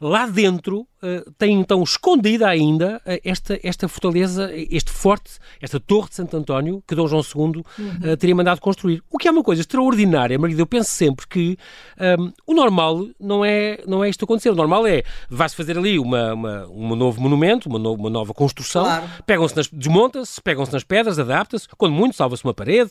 Lá 0.00 0.26
dentro 0.26 0.86
uh, 1.02 1.32
tem 1.36 1.58
então 1.58 1.82
escondida 1.82 2.48
ainda 2.48 2.98
uh, 2.98 3.20
esta, 3.24 3.58
esta 3.64 3.88
fortaleza, 3.88 4.48
este 4.54 4.92
forte, 4.92 5.32
esta 5.60 5.80
torre 5.80 6.08
de 6.08 6.14
Santo 6.14 6.36
António 6.36 6.82
que 6.86 6.94
Dom 6.94 7.08
João 7.08 7.22
II 7.22 7.60
uh, 7.62 8.16
teria 8.16 8.34
mandado 8.34 8.60
construir. 8.60 9.02
O 9.10 9.18
que 9.18 9.26
é 9.26 9.30
uma 9.30 9.42
coisa 9.42 9.60
extraordinária, 9.62 10.38
Margarida. 10.38 10.62
Eu 10.62 10.66
penso 10.66 10.90
sempre 10.90 11.26
que 11.26 11.58
um, 11.98 12.04
ehm, 12.04 12.32
o 12.46 12.54
normal 12.54 13.08
não 13.18 13.44
é, 13.44 13.80
não 13.88 14.04
é 14.04 14.08
isto 14.08 14.24
acontecer. 14.24 14.50
O 14.50 14.54
normal 14.54 14.86
é, 14.86 15.02
vai-se 15.28 15.56
fazer 15.56 15.76
ali 15.76 15.98
uma, 15.98 16.32
uma, 16.32 16.68
um 16.68 16.94
novo 16.94 17.20
monumento, 17.20 17.68
uma, 17.68 17.78
no, 17.78 17.94
uma 17.94 18.10
nova 18.10 18.32
construção, 18.32 18.84
claro. 18.84 19.08
pegam-se 19.26 19.56
nas, 19.56 19.68
desmonta-se, 19.68 20.40
pegam-se 20.40 20.72
nas 20.72 20.84
pedras, 20.84 21.18
adapta-se, 21.18 21.66
quando 21.76 21.92
muito, 21.92 22.14
salva-se 22.14 22.44
uma 22.44 22.54
parede, 22.54 22.90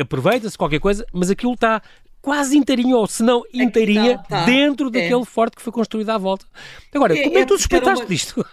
aproveita-se 0.00 0.56
qualquer 0.56 0.80
coisa, 0.80 1.04
mas 1.12 1.30
aquilo 1.30 1.52
está 1.52 1.82
quase 2.20 2.56
inteirinho, 2.56 2.96
ou 2.96 3.06
se 3.06 3.22
não 3.22 3.42
inteirinha, 3.52 4.18
tá. 4.28 4.44
dentro 4.44 4.88
é. 4.88 4.90
daquele 4.90 5.24
forte 5.24 5.56
que 5.56 5.62
foi 5.62 5.72
construído 5.72 6.10
à 6.10 6.18
volta. 6.18 6.44
Agora, 6.94 7.16
é, 7.16 7.22
como 7.22 7.38
é 7.38 7.40
que 7.40 7.46
tu 7.46 7.58
suspeitaste 7.58 8.04
uma... 8.04 8.08
disto? 8.08 8.46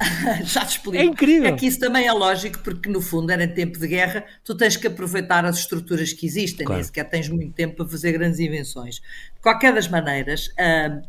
Já 0.44 0.64
te 0.64 0.76
explico. 0.76 0.96
É 0.96 1.04
incrível. 1.04 1.48
É 1.48 1.52
que 1.52 1.66
isso 1.66 1.80
também 1.80 2.06
é 2.06 2.12
lógico, 2.12 2.60
porque 2.60 2.88
no 2.88 3.00
fundo 3.00 3.30
era 3.32 3.42
em 3.42 3.52
tempo 3.52 3.78
de 3.78 3.86
guerra, 3.88 4.24
tu 4.44 4.54
tens 4.54 4.76
que 4.76 4.86
aproveitar 4.86 5.44
as 5.44 5.58
estruturas 5.58 6.12
que 6.12 6.24
existem, 6.24 6.64
claro. 6.64 6.78
nem 6.78 6.84
sequer 6.84 7.04
tens 7.04 7.28
muito 7.28 7.52
tempo 7.52 7.76
para 7.76 7.88
fazer 7.88 8.12
grandes 8.12 8.38
invenções. 8.38 8.96
De 8.96 9.40
qualquer 9.42 9.74
das 9.74 9.88
maneiras, 9.88 10.48
uh, 10.48 11.02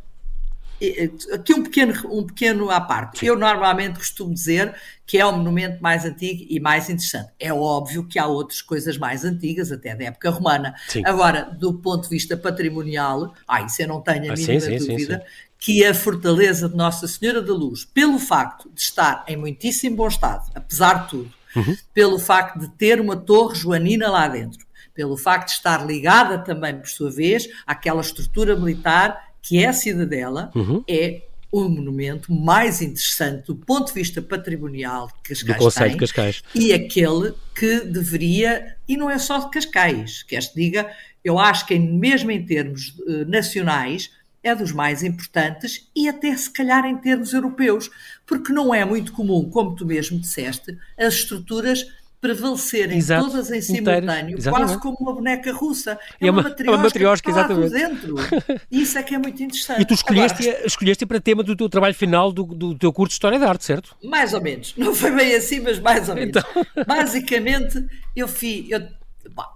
Aqui 1.33 1.53
um 1.53 1.63
pequeno, 1.63 1.93
um 2.09 2.25
pequeno 2.25 2.69
à 2.69 2.79
parte. 2.79 3.19
Sim. 3.19 3.27
Eu 3.27 3.37
normalmente 3.37 3.99
costumo 3.99 4.33
dizer 4.33 4.73
que 5.05 5.17
é 5.17 5.25
o 5.25 5.31
monumento 5.31 5.81
mais 5.81 6.05
antigo 6.05 6.45
e 6.49 6.59
mais 6.59 6.89
interessante. 6.89 7.31
É 7.39 7.51
óbvio 7.51 8.05
que 8.05 8.19
há 8.19 8.25
outras 8.25 8.61
coisas 8.61 8.97
mais 8.97 9.25
antigas, 9.25 9.71
até 9.71 9.95
da 9.95 10.05
época 10.05 10.29
romana. 10.29 10.75
Sim. 10.87 11.01
Agora, 11.05 11.43
do 11.43 11.73
ponto 11.73 12.03
de 12.03 12.09
vista 12.09 12.37
patrimonial, 12.37 13.33
ah, 13.47 13.61
isso 13.61 13.81
eu 13.81 13.87
não 13.87 14.01
tenho 14.01 14.29
a 14.29 14.33
ah, 14.33 14.37
mínima 14.37 14.59
sim, 14.59 14.77
dúvida, 14.77 15.25
que 15.57 15.83
a 15.83 15.93
fortaleza 15.93 16.69
de 16.69 16.75
Nossa 16.75 17.07
Senhora 17.07 17.41
da 17.41 17.53
Luz, 17.53 17.83
pelo 17.83 18.17
facto 18.17 18.71
de 18.73 18.81
estar 18.81 19.25
em 19.27 19.35
muitíssimo 19.35 19.97
bom 19.97 20.07
estado, 20.07 20.49
apesar 20.55 21.03
de 21.03 21.09
tudo, 21.09 21.33
uhum. 21.55 21.75
pelo 21.93 22.17
facto 22.17 22.59
de 22.59 22.69
ter 22.69 23.01
uma 23.01 23.17
torre 23.17 23.55
joanina 23.55 24.09
lá 24.09 24.27
dentro, 24.27 24.65
pelo 24.93 25.17
facto 25.17 25.47
de 25.47 25.53
estar 25.55 25.85
ligada 25.85 26.37
também, 26.39 26.77
por 26.77 26.87
sua 26.87 27.11
vez, 27.11 27.49
àquela 27.67 28.01
estrutura 28.01 28.55
militar 28.55 29.28
que 29.41 29.63
é 29.63 29.67
a 29.67 29.73
Cidadela, 29.73 30.51
uhum. 30.55 30.83
é 30.87 31.23
o 31.51 31.67
monumento 31.67 32.31
mais 32.31 32.81
interessante 32.81 33.47
do 33.47 33.55
ponto 33.55 33.87
de 33.87 33.93
vista 33.93 34.21
patrimonial 34.21 35.07
que 35.23 35.29
Cascais 35.29 35.57
do 35.57 35.63
conceito 35.63 35.87
tem, 35.87 35.93
de 35.93 35.99
Cascais. 35.99 36.43
e 36.53 36.73
aquele 36.73 37.33
que 37.55 37.81
deveria, 37.81 38.75
e 38.87 38.95
não 38.95 39.09
é 39.09 39.17
só 39.17 39.39
de 39.39 39.49
Cascais, 39.49 40.21
que 40.23 40.35
este 40.35 40.55
diga, 40.55 40.89
eu 41.23 41.39
acho 41.39 41.65
que 41.65 41.77
mesmo 41.77 42.29
em 42.29 42.45
termos 42.45 42.89
uh, 42.99 43.25
nacionais 43.27 44.11
é 44.43 44.55
dos 44.55 44.71
mais 44.71 45.03
importantes 45.03 45.89
e 45.95 46.07
até 46.07 46.35
se 46.35 46.49
calhar 46.49 46.85
em 46.85 46.97
termos 46.97 47.33
europeus, 47.33 47.89
porque 48.25 48.53
não 48.53 48.73
é 48.73 48.85
muito 48.85 49.11
comum, 49.11 49.49
como 49.49 49.75
tu 49.75 49.85
mesmo 49.85 50.19
disseste, 50.19 50.77
as 50.97 51.15
estruturas 51.15 51.85
prevalecerem 52.21 52.97
Exato, 52.97 53.29
todas 53.29 53.49
em 53.49 53.61
simultâneo, 53.61 54.37
quase 54.43 54.77
como 54.79 54.97
uma 54.99 55.13
boneca 55.13 55.53
russa. 55.53 55.97
É, 56.19 56.27
é 56.27 56.31
uma, 56.31 56.41
uma 56.41 56.49
matriosca, 56.49 56.73
é 56.73 56.83
matriosca 56.83 57.29
exatamente. 57.29 57.71
dentro. 57.71 58.15
Isso 58.69 58.97
é 58.97 59.03
que 59.03 59.15
é 59.15 59.17
muito 59.17 59.41
interessante. 59.41 59.81
E 59.81 59.85
tu 59.85 59.93
escolheste, 59.93 60.49
Agora, 60.49 60.67
escolheste 60.67 61.05
para 61.05 61.19
tema 61.21 61.43
do 61.43 61.55
teu 61.55 61.69
trabalho 61.69 61.95
final 61.95 62.31
do, 62.31 62.43
do 62.43 62.77
teu 62.77 62.91
curso 62.91 63.11
de 63.11 63.13
História 63.13 63.39
da 63.39 63.47
Arte, 63.47 63.63
certo? 63.63 63.95
Mais 64.03 64.33
ou 64.33 64.41
menos. 64.41 64.73
Não 64.77 64.93
foi 64.93 65.11
bem 65.11 65.33
assim, 65.33 65.61
mas 65.61 65.79
mais 65.79 66.09
ou 66.09 66.15
menos. 66.15 66.35
Então... 66.35 66.65
Basicamente, 66.85 67.85
eu 68.15 68.27
fiz... 68.27 68.69
Eu, 68.69 68.87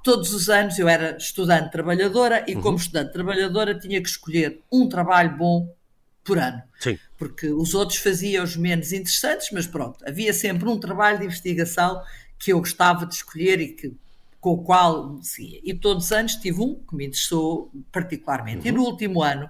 todos 0.03 0.33
os 0.33 0.49
anos 0.49 0.79
eu 0.79 0.87
era 0.87 1.17
estudante 1.17 1.71
trabalhadora 1.71 2.45
e, 2.47 2.55
uhum. 2.55 2.61
como 2.61 2.77
estudante 2.77 3.11
trabalhadora, 3.11 3.77
tinha 3.77 4.01
que 4.01 4.07
escolher 4.07 4.61
um 4.71 4.87
trabalho 4.87 5.35
bom 5.35 5.67
por 6.23 6.37
ano. 6.37 6.61
Sim. 6.79 6.97
Porque 7.17 7.47
os 7.47 7.73
outros 7.73 7.99
faziam 7.99 8.43
os 8.43 8.55
menos 8.55 8.93
interessantes, 8.93 9.49
mas 9.51 9.67
pronto, 9.67 9.97
havia 10.07 10.33
sempre 10.33 10.69
um 10.69 10.79
trabalho 10.79 11.19
de 11.19 11.25
investigação 11.25 12.01
que 12.39 12.51
eu 12.51 12.59
gostava 12.59 13.05
de 13.05 13.15
escolher 13.15 13.59
e 13.59 13.69
que, 13.69 13.93
com 14.39 14.51
o 14.51 14.63
qual 14.63 15.19
seguia. 15.21 15.59
E 15.63 15.73
todos 15.73 16.05
os 16.05 16.11
anos 16.11 16.35
tive 16.35 16.61
um 16.61 16.75
que 16.75 16.95
me 16.95 17.05
interessou 17.05 17.71
particularmente. 17.91 18.61
Uhum. 18.61 18.67
E 18.67 18.71
no 18.71 18.83
último 18.83 19.23
ano, 19.23 19.49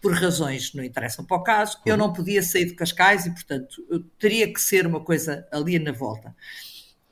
por 0.00 0.12
razões 0.14 0.70
que 0.70 0.76
não 0.76 0.84
interessam 0.84 1.24
para 1.24 1.36
o 1.36 1.42
caso, 1.42 1.76
uhum. 1.78 1.82
eu 1.86 1.96
não 1.96 2.12
podia 2.12 2.42
sair 2.42 2.66
de 2.66 2.74
Cascais 2.74 3.26
e, 3.26 3.30
portanto, 3.30 4.04
teria 4.18 4.52
que 4.52 4.60
ser 4.60 4.86
uma 4.86 5.00
coisa 5.00 5.46
ali 5.50 5.78
na 5.78 5.92
volta. 5.92 6.34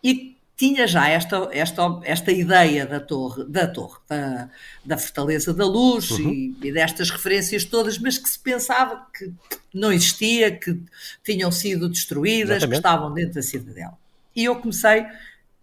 E 0.02 0.38
tinha 0.58 0.88
já 0.88 1.08
esta, 1.08 1.48
esta, 1.52 2.00
esta 2.02 2.32
ideia 2.32 2.84
da 2.84 2.98
torre, 2.98 3.44
da, 3.44 3.68
torre 3.68 4.00
da, 4.08 4.50
da 4.84 4.98
Fortaleza 4.98 5.54
da 5.54 5.64
Luz 5.64 6.10
uhum. 6.10 6.30
e, 6.32 6.56
e, 6.60 6.72
destas 6.72 7.10
referências 7.10 7.64
todas, 7.64 7.96
mas 7.96 8.18
que 8.18 8.28
se 8.28 8.38
pensava 8.40 9.06
que 9.16 9.32
não 9.72 9.92
existia, 9.92 10.50
que 10.50 10.82
tinham 11.22 11.52
sido 11.52 11.88
destruídas, 11.88 12.56
Exatamente. 12.56 12.70
que 12.70 12.76
estavam 12.76 13.14
dentro 13.14 13.34
da 13.34 13.42
cidadela. 13.42 13.96
E 14.38 14.44
eu 14.44 14.54
comecei, 14.54 15.04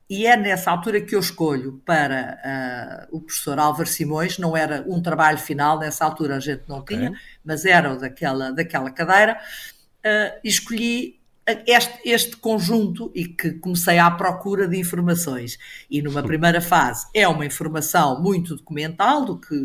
e 0.09 0.27
é 0.27 0.35
nessa 0.35 0.69
altura 0.69 0.99
que 0.99 1.15
eu 1.15 1.19
escolho 1.21 1.81
para 1.85 3.07
uh, 3.09 3.15
o 3.15 3.21
professor 3.21 3.57
Álvaro 3.57 3.87
Simões, 3.87 4.37
não 4.37 4.55
era 4.57 4.83
um 4.85 5.01
trabalho 5.01 5.37
final, 5.37 5.79
nessa 5.79 6.03
altura 6.03 6.35
a 6.35 6.39
gente 6.41 6.63
não 6.67 6.79
okay. 6.79 6.97
tinha, 6.97 7.13
mas 7.41 7.63
era 7.63 7.93
o 7.93 7.97
daquela, 7.97 8.51
daquela 8.51 8.91
cadeira, 8.91 9.39
uh, 9.39 10.39
e 10.43 10.49
escolhi 10.49 11.21
este, 11.65 12.01
este, 12.03 12.35
conjunto 12.35 13.09
e 13.15 13.23
que 13.25 13.53
comecei 13.53 13.97
à 13.97 14.11
procura 14.11 14.67
de 14.67 14.77
informações. 14.77 15.57
E 15.89 16.01
numa 16.01 16.21
primeira 16.21 16.59
fase 16.59 17.07
é 17.13 17.25
uma 17.25 17.45
informação 17.45 18.21
muito 18.21 18.57
documental 18.57 19.23
do 19.23 19.39
que, 19.39 19.55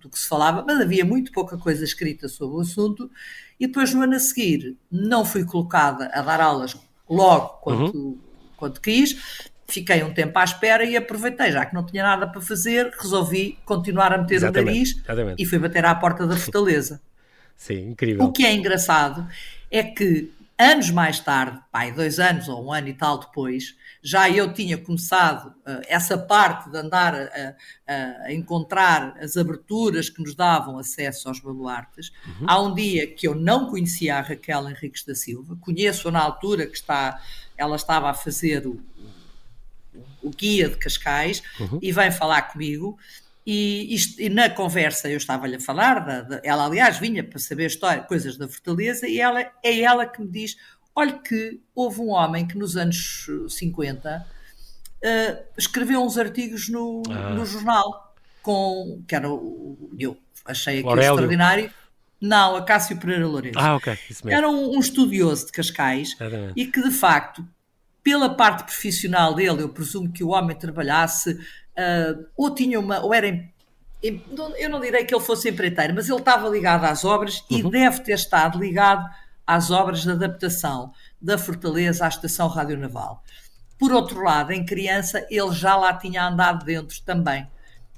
do 0.00 0.08
que 0.10 0.18
se 0.18 0.28
falava, 0.28 0.64
mas 0.66 0.80
havia 0.80 1.04
muito 1.04 1.30
pouca 1.30 1.56
coisa 1.56 1.84
escrita 1.84 2.26
sobre 2.28 2.56
o 2.56 2.60
assunto. 2.60 3.08
E 3.60 3.68
depois, 3.68 3.94
no 3.94 4.02
ano 4.02 4.16
a 4.16 4.18
seguir, 4.18 4.76
não 4.90 5.24
fui 5.24 5.44
colocada 5.44 6.10
a 6.12 6.22
dar 6.22 6.40
aulas 6.40 6.76
logo 7.08 7.60
quando 7.60 7.94
uhum 7.94 8.27
quando 8.58 8.80
quis. 8.80 9.16
Fiquei 9.66 10.02
um 10.02 10.12
tempo 10.12 10.38
à 10.38 10.44
espera 10.44 10.84
e 10.84 10.96
aproveitei, 10.96 11.52
já 11.52 11.64
que 11.64 11.74
não 11.74 11.84
tinha 11.84 12.02
nada 12.02 12.26
para 12.26 12.40
fazer, 12.40 12.90
resolvi 12.98 13.58
continuar 13.64 14.12
a 14.12 14.18
meter 14.18 14.36
exatamente, 14.36 14.62
o 14.62 14.66
nariz 14.66 14.96
exatamente. 14.96 15.42
e 15.42 15.46
fui 15.46 15.58
bater 15.58 15.84
à 15.84 15.94
porta 15.94 16.26
da 16.26 16.36
fortaleza. 16.38 17.00
Sim, 17.56 17.90
incrível. 17.90 18.24
O 18.24 18.32
que 18.32 18.46
é 18.46 18.52
engraçado 18.54 19.26
é 19.70 19.82
que 19.82 20.30
anos 20.58 20.90
mais 20.90 21.20
tarde, 21.20 21.58
pai, 21.70 21.92
dois 21.92 22.18
anos 22.18 22.48
ou 22.48 22.66
um 22.66 22.72
ano 22.72 22.88
e 22.88 22.94
tal 22.94 23.18
depois, 23.18 23.76
já 24.02 24.30
eu 24.30 24.52
tinha 24.52 24.78
começado 24.78 25.48
uh, 25.48 25.82
essa 25.86 26.16
parte 26.16 26.70
de 26.70 26.78
andar 26.78 27.14
a, 27.14 27.54
a, 27.86 27.94
a, 28.24 28.32
encontrar 28.32 29.16
as 29.20 29.36
aberturas 29.36 30.08
que 30.08 30.22
nos 30.22 30.34
davam 30.34 30.78
acesso 30.78 31.28
aos 31.28 31.40
baluartes. 31.40 32.12
Uhum. 32.26 32.46
Há 32.46 32.62
um 32.62 32.74
dia 32.74 33.06
que 33.06 33.26
eu 33.26 33.34
não 33.34 33.70
conhecia 33.70 34.16
a 34.16 34.20
Raquel 34.20 34.68
Henriques 34.68 35.04
da 35.04 35.14
Silva, 35.14 35.56
conheço-a 35.60 36.10
na 36.10 36.20
altura 36.20 36.66
que 36.66 36.76
está 36.76 37.20
ela 37.56 37.74
estava 37.74 38.08
a 38.08 38.14
fazer 38.14 38.66
o, 38.66 38.80
o 40.22 40.30
guia 40.30 40.68
de 40.68 40.76
Cascais 40.76 41.42
uhum. 41.58 41.80
e 41.82 41.90
vem 41.90 42.10
falar 42.12 42.42
comigo 42.42 42.96
E, 43.44 43.94
isto, 43.94 44.20
e, 44.20 44.28
na 44.28 44.50
conversa 44.50 45.08
eu 45.08 45.16
estava-lhe 45.16 45.56
a 45.56 45.60
falar, 45.60 46.00
da, 46.00 46.20
da, 46.20 46.40
ela 46.44 46.66
aliás 46.66 46.98
vinha 46.98 47.24
para 47.24 47.38
saber 47.38 47.66
história, 47.66 48.02
coisas 48.02 48.36
da 48.36 48.46
Fortaleza, 48.46 49.08
e 49.08 49.18
ela, 49.18 49.40
é 49.40 49.80
ela 49.80 50.06
que 50.06 50.20
me 50.20 50.28
diz: 50.28 50.56
olha, 50.98 51.12
que 51.12 51.60
houve 51.74 52.00
um 52.00 52.10
homem 52.10 52.46
que 52.46 52.58
nos 52.58 52.76
anos 52.76 53.26
50 53.48 54.26
uh, 54.26 55.44
escreveu 55.56 56.02
uns 56.02 56.18
artigos 56.18 56.68
no, 56.68 57.02
ah. 57.08 57.30
no 57.30 57.46
jornal, 57.46 58.14
com, 58.42 59.00
que 59.06 59.14
era 59.14 59.30
o. 59.30 59.90
Eu 59.96 60.16
achei 60.44 60.80
aquilo 60.80 60.98
extraordinário. 60.98 61.70
Não, 62.20 62.56
a 62.56 62.62
Cássio 62.62 62.98
Pereira 62.98 63.28
Lourenço. 63.28 63.58
Ah, 63.60 63.76
ok. 63.76 63.96
Isso 64.10 64.26
mesmo. 64.26 64.36
Era 64.36 64.48
um, 64.48 64.76
um 64.76 64.80
estudioso 64.80 65.46
de 65.46 65.52
Cascais 65.52 66.16
e 66.56 66.66
que, 66.66 66.82
de 66.82 66.90
facto, 66.90 67.46
pela 68.02 68.30
parte 68.30 68.64
profissional 68.64 69.34
dele, 69.34 69.62
eu 69.62 69.68
presumo 69.68 70.10
que 70.10 70.24
o 70.24 70.30
homem 70.30 70.56
trabalhasse 70.56 71.34
uh, 71.34 72.26
ou 72.36 72.52
tinha 72.52 72.80
uma, 72.80 72.98
ou 73.00 73.14
era 73.14 73.48
eu 74.02 74.70
não 74.70 74.80
direi 74.80 75.04
que 75.04 75.12
ele 75.12 75.24
fosse 75.24 75.48
empreiteiro, 75.48 75.92
mas 75.94 76.08
ele 76.08 76.18
estava 76.18 76.48
ligado 76.48 76.84
às 76.84 77.04
obras 77.04 77.44
e 77.50 77.62
uhum. 77.62 77.70
deve 77.70 78.00
ter 78.00 78.12
estado 78.12 78.58
ligado 78.58 79.04
às 79.48 79.70
obras 79.70 80.02
de 80.02 80.10
adaptação 80.10 80.92
da 81.18 81.38
Fortaleza 81.38 82.04
à 82.04 82.08
Estação 82.08 82.48
Radionaval. 82.48 83.24
Por 83.78 83.92
outro 83.92 84.22
lado, 84.22 84.52
em 84.52 84.62
criança, 84.62 85.26
ele 85.30 85.52
já 85.52 85.74
lá 85.74 85.94
tinha 85.94 86.26
andado 86.26 86.66
dentro 86.66 87.00
também. 87.00 87.48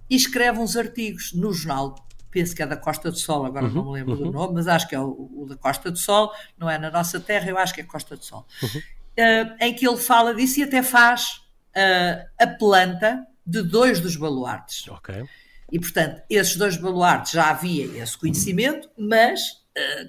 E 0.09 0.15
escreve 0.15 0.61
uns 0.61 0.77
artigos 0.77 1.33
no 1.33 1.53
jornal, 1.53 1.97
penso 2.31 2.55
que 2.55 2.63
é 2.63 2.67
da 2.67 2.77
Costa 2.77 3.11
do 3.11 3.19
Sol, 3.19 3.45
agora 3.45 3.67
uhum, 3.67 3.73
não 3.73 3.85
me 3.87 3.93
lembro 3.95 4.15
uhum. 4.15 4.31
do 4.31 4.31
nome, 4.31 4.55
mas 4.55 4.69
acho 4.69 4.87
que 4.87 4.95
é 4.95 5.01
o, 5.01 5.29
o, 5.35 5.47
da 5.49 5.57
Costa 5.57 5.91
do 5.91 5.99
Sol, 5.99 6.33
não 6.57 6.71
é 6.71 6.79
na 6.79 6.89
nossa 6.89 7.19
terra, 7.19 7.51
eu 7.51 7.59
acho 7.59 7.75
que 7.75 7.81
é 7.81 7.85
Costa 7.85 8.17
do 8.17 8.25
Sol, 8.25 8.47
uhum. 8.63 8.69
uh, 8.79 9.57
em 9.61 9.75
que 9.75 9.89
ele 9.89 9.97
fala 9.97 10.33
disso 10.33 10.61
e 10.61 10.63
até 10.63 10.85
faz 10.85 11.43
uh, 11.77 12.29
a 12.39 12.47
planta 12.47 13.27
de 13.45 13.61
dois 13.63 13.99
dos 13.99 14.15
baluartes. 14.15 14.87
Ok. 14.87 15.25
E, 15.73 15.81
portanto, 15.81 16.23
esses 16.31 16.55
dois 16.55 16.77
baluartes 16.77 17.33
já 17.33 17.51
havia 17.51 17.87
esse 18.01 18.17
conhecimento, 18.17 18.89
mas, 18.97 19.60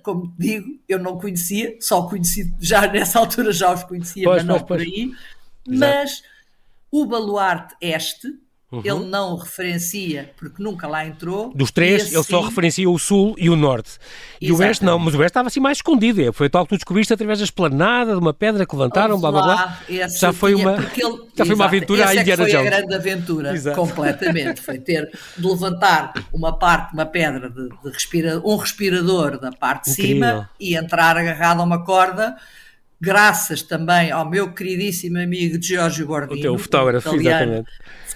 como 0.03 0.33
digo, 0.37 0.79
eu 0.87 0.99
não 0.99 1.17
conhecia, 1.17 1.77
só 1.79 2.07
conheci, 2.07 2.53
já 2.59 2.87
nessa 2.91 3.19
altura 3.19 3.51
já 3.51 3.73
os 3.73 3.83
conhecia, 3.83 4.23
pois, 4.23 4.37
mas 4.37 4.45
não 4.45 4.55
pois, 4.59 4.67
por 4.67 4.79
aí. 4.79 5.13
Exato. 5.67 5.79
Mas 5.79 6.23
o 6.91 7.05
baluarte 7.05 7.75
este, 7.79 8.27
Uhum. 8.71 8.81
Ele 8.85 9.05
não 9.05 9.35
referencia, 9.35 10.31
porque 10.37 10.63
nunca 10.63 10.87
lá 10.87 11.05
entrou. 11.05 11.51
Dos 11.53 11.71
três, 11.71 12.13
ele 12.13 12.23
só 12.23 12.39
referencia 12.39 12.89
o 12.89 12.97
sul 12.97 13.35
e 13.37 13.49
o 13.49 13.55
norte. 13.57 13.97
E 14.39 14.45
Exatamente. 14.45 14.51
o 14.51 14.65
oeste 14.65 14.85
não, 14.85 14.97
mas 14.97 15.13
o 15.13 15.17
oeste 15.17 15.31
estava 15.31 15.47
assim 15.49 15.59
mais 15.59 15.79
escondido. 15.79 16.21
É, 16.21 16.31
foi 16.31 16.49
tal 16.49 16.63
que 16.63 16.69
tu 16.69 16.75
descobriste 16.77 17.13
através 17.13 17.39
da 17.39 17.43
esplanada, 17.43 18.13
de 18.13 18.17
uma 18.17 18.33
pedra 18.33 18.65
que 18.65 18.73
levantaram, 18.73 19.19
blá 19.19 19.29
blá 19.29 19.41
blá. 19.41 19.79
Já 20.17 20.31
foi 20.31 20.55
uma, 20.55 20.75
ele, 20.75 21.21
já 21.35 21.45
foi 21.45 21.55
uma 21.55 21.65
aventura 21.65 22.07
à 22.07 22.15
é 22.15 22.21
Indiana 22.21 22.45
Jones. 22.45 22.51
Foi 22.51 22.67
a 22.67 22.71
grande 22.77 22.95
aventura, 22.95 23.53
Exato. 23.53 23.75
completamente. 23.75 24.61
Foi 24.61 24.79
ter 24.79 25.09
de 25.37 25.45
levantar 25.45 26.13
uma 26.31 26.57
parte, 26.57 26.93
uma 26.93 27.05
pedra, 27.05 27.49
de, 27.49 27.67
de 27.69 27.89
respira, 27.91 28.41
um 28.43 28.55
respirador 28.55 29.37
da 29.37 29.51
parte 29.51 29.85
de 29.85 29.91
Incrível. 29.91 30.29
cima 30.29 30.49
e 30.59 30.75
entrar 30.75 31.17
agarrado 31.17 31.59
a 31.59 31.63
uma 31.63 31.83
corda 31.83 32.37
graças 33.01 33.63
também 33.63 34.11
ao 34.11 34.29
meu 34.29 34.53
queridíssimo 34.53 35.17
amigo 35.17 35.61
Giorgio 35.61 36.05
Gordini. 36.05 36.39
O 36.39 36.43
teu 36.43 36.57
fotógrafo, 36.57 37.15
exatamente 37.15 37.69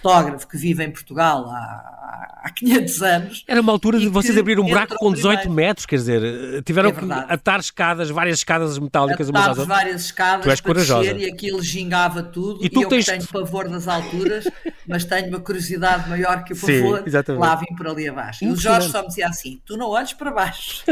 fotógrafo 0.06 0.48
que 0.48 0.58
vive 0.58 0.84
em 0.84 0.92
Portugal 0.92 1.50
há, 1.50 2.42
há 2.44 2.50
500 2.52 3.02
anos. 3.02 3.44
Era 3.48 3.60
uma 3.60 3.72
altura 3.72 4.00
de 4.00 4.08
vocês 4.08 4.38
abrir 4.38 4.60
um 4.60 4.66
buraco 4.66 4.96
com 4.96 5.12
18 5.12 5.40
primeiro. 5.40 5.54
metros, 5.54 5.86
quer 5.88 5.96
dizer, 5.96 6.64
tiveram 6.64 6.90
é 6.90 6.94
que 6.94 7.12
atar 7.12 7.60
escadas, 7.60 8.10
várias 8.12 8.38
escadas 8.38 8.78
metálicas 8.78 9.30
umas 9.30 9.42
às 9.42 9.48
outras. 9.50 9.68
várias 9.68 10.06
escadas 10.06 10.46
tu 10.46 10.52
és 10.52 10.62
para 10.62 10.74
corajosa. 10.74 11.14
descer 11.14 11.28
e 11.28 11.32
aquilo 11.32 11.62
gingava 11.64 12.22
tudo. 12.22 12.64
E, 12.64 12.70
tu 12.70 12.82
e 12.82 12.84
eu 12.84 12.90
tens... 12.90 13.06
tenho 13.06 13.28
pavor 13.28 13.68
das 13.68 13.88
alturas, 13.88 14.48
mas 14.88 15.04
tenho 15.06 15.30
uma 15.30 15.40
curiosidade 15.40 16.08
maior 16.08 16.44
que 16.44 16.54
o 16.54 16.56
pavor, 16.56 17.04
Sim, 17.04 17.34
lá 17.34 17.56
vim 17.56 17.76
por 17.76 17.88
ali 17.88 18.08
abaixo. 18.08 18.46
E 18.46 18.48
o 18.48 18.56
Jorge 18.56 18.90
só 18.90 19.02
me 19.02 19.08
dizia 19.08 19.28
assim, 19.28 19.60
tu 19.66 19.76
não 19.76 19.90
olhes 19.90 20.14
para 20.14 20.30
baixo. 20.30 20.84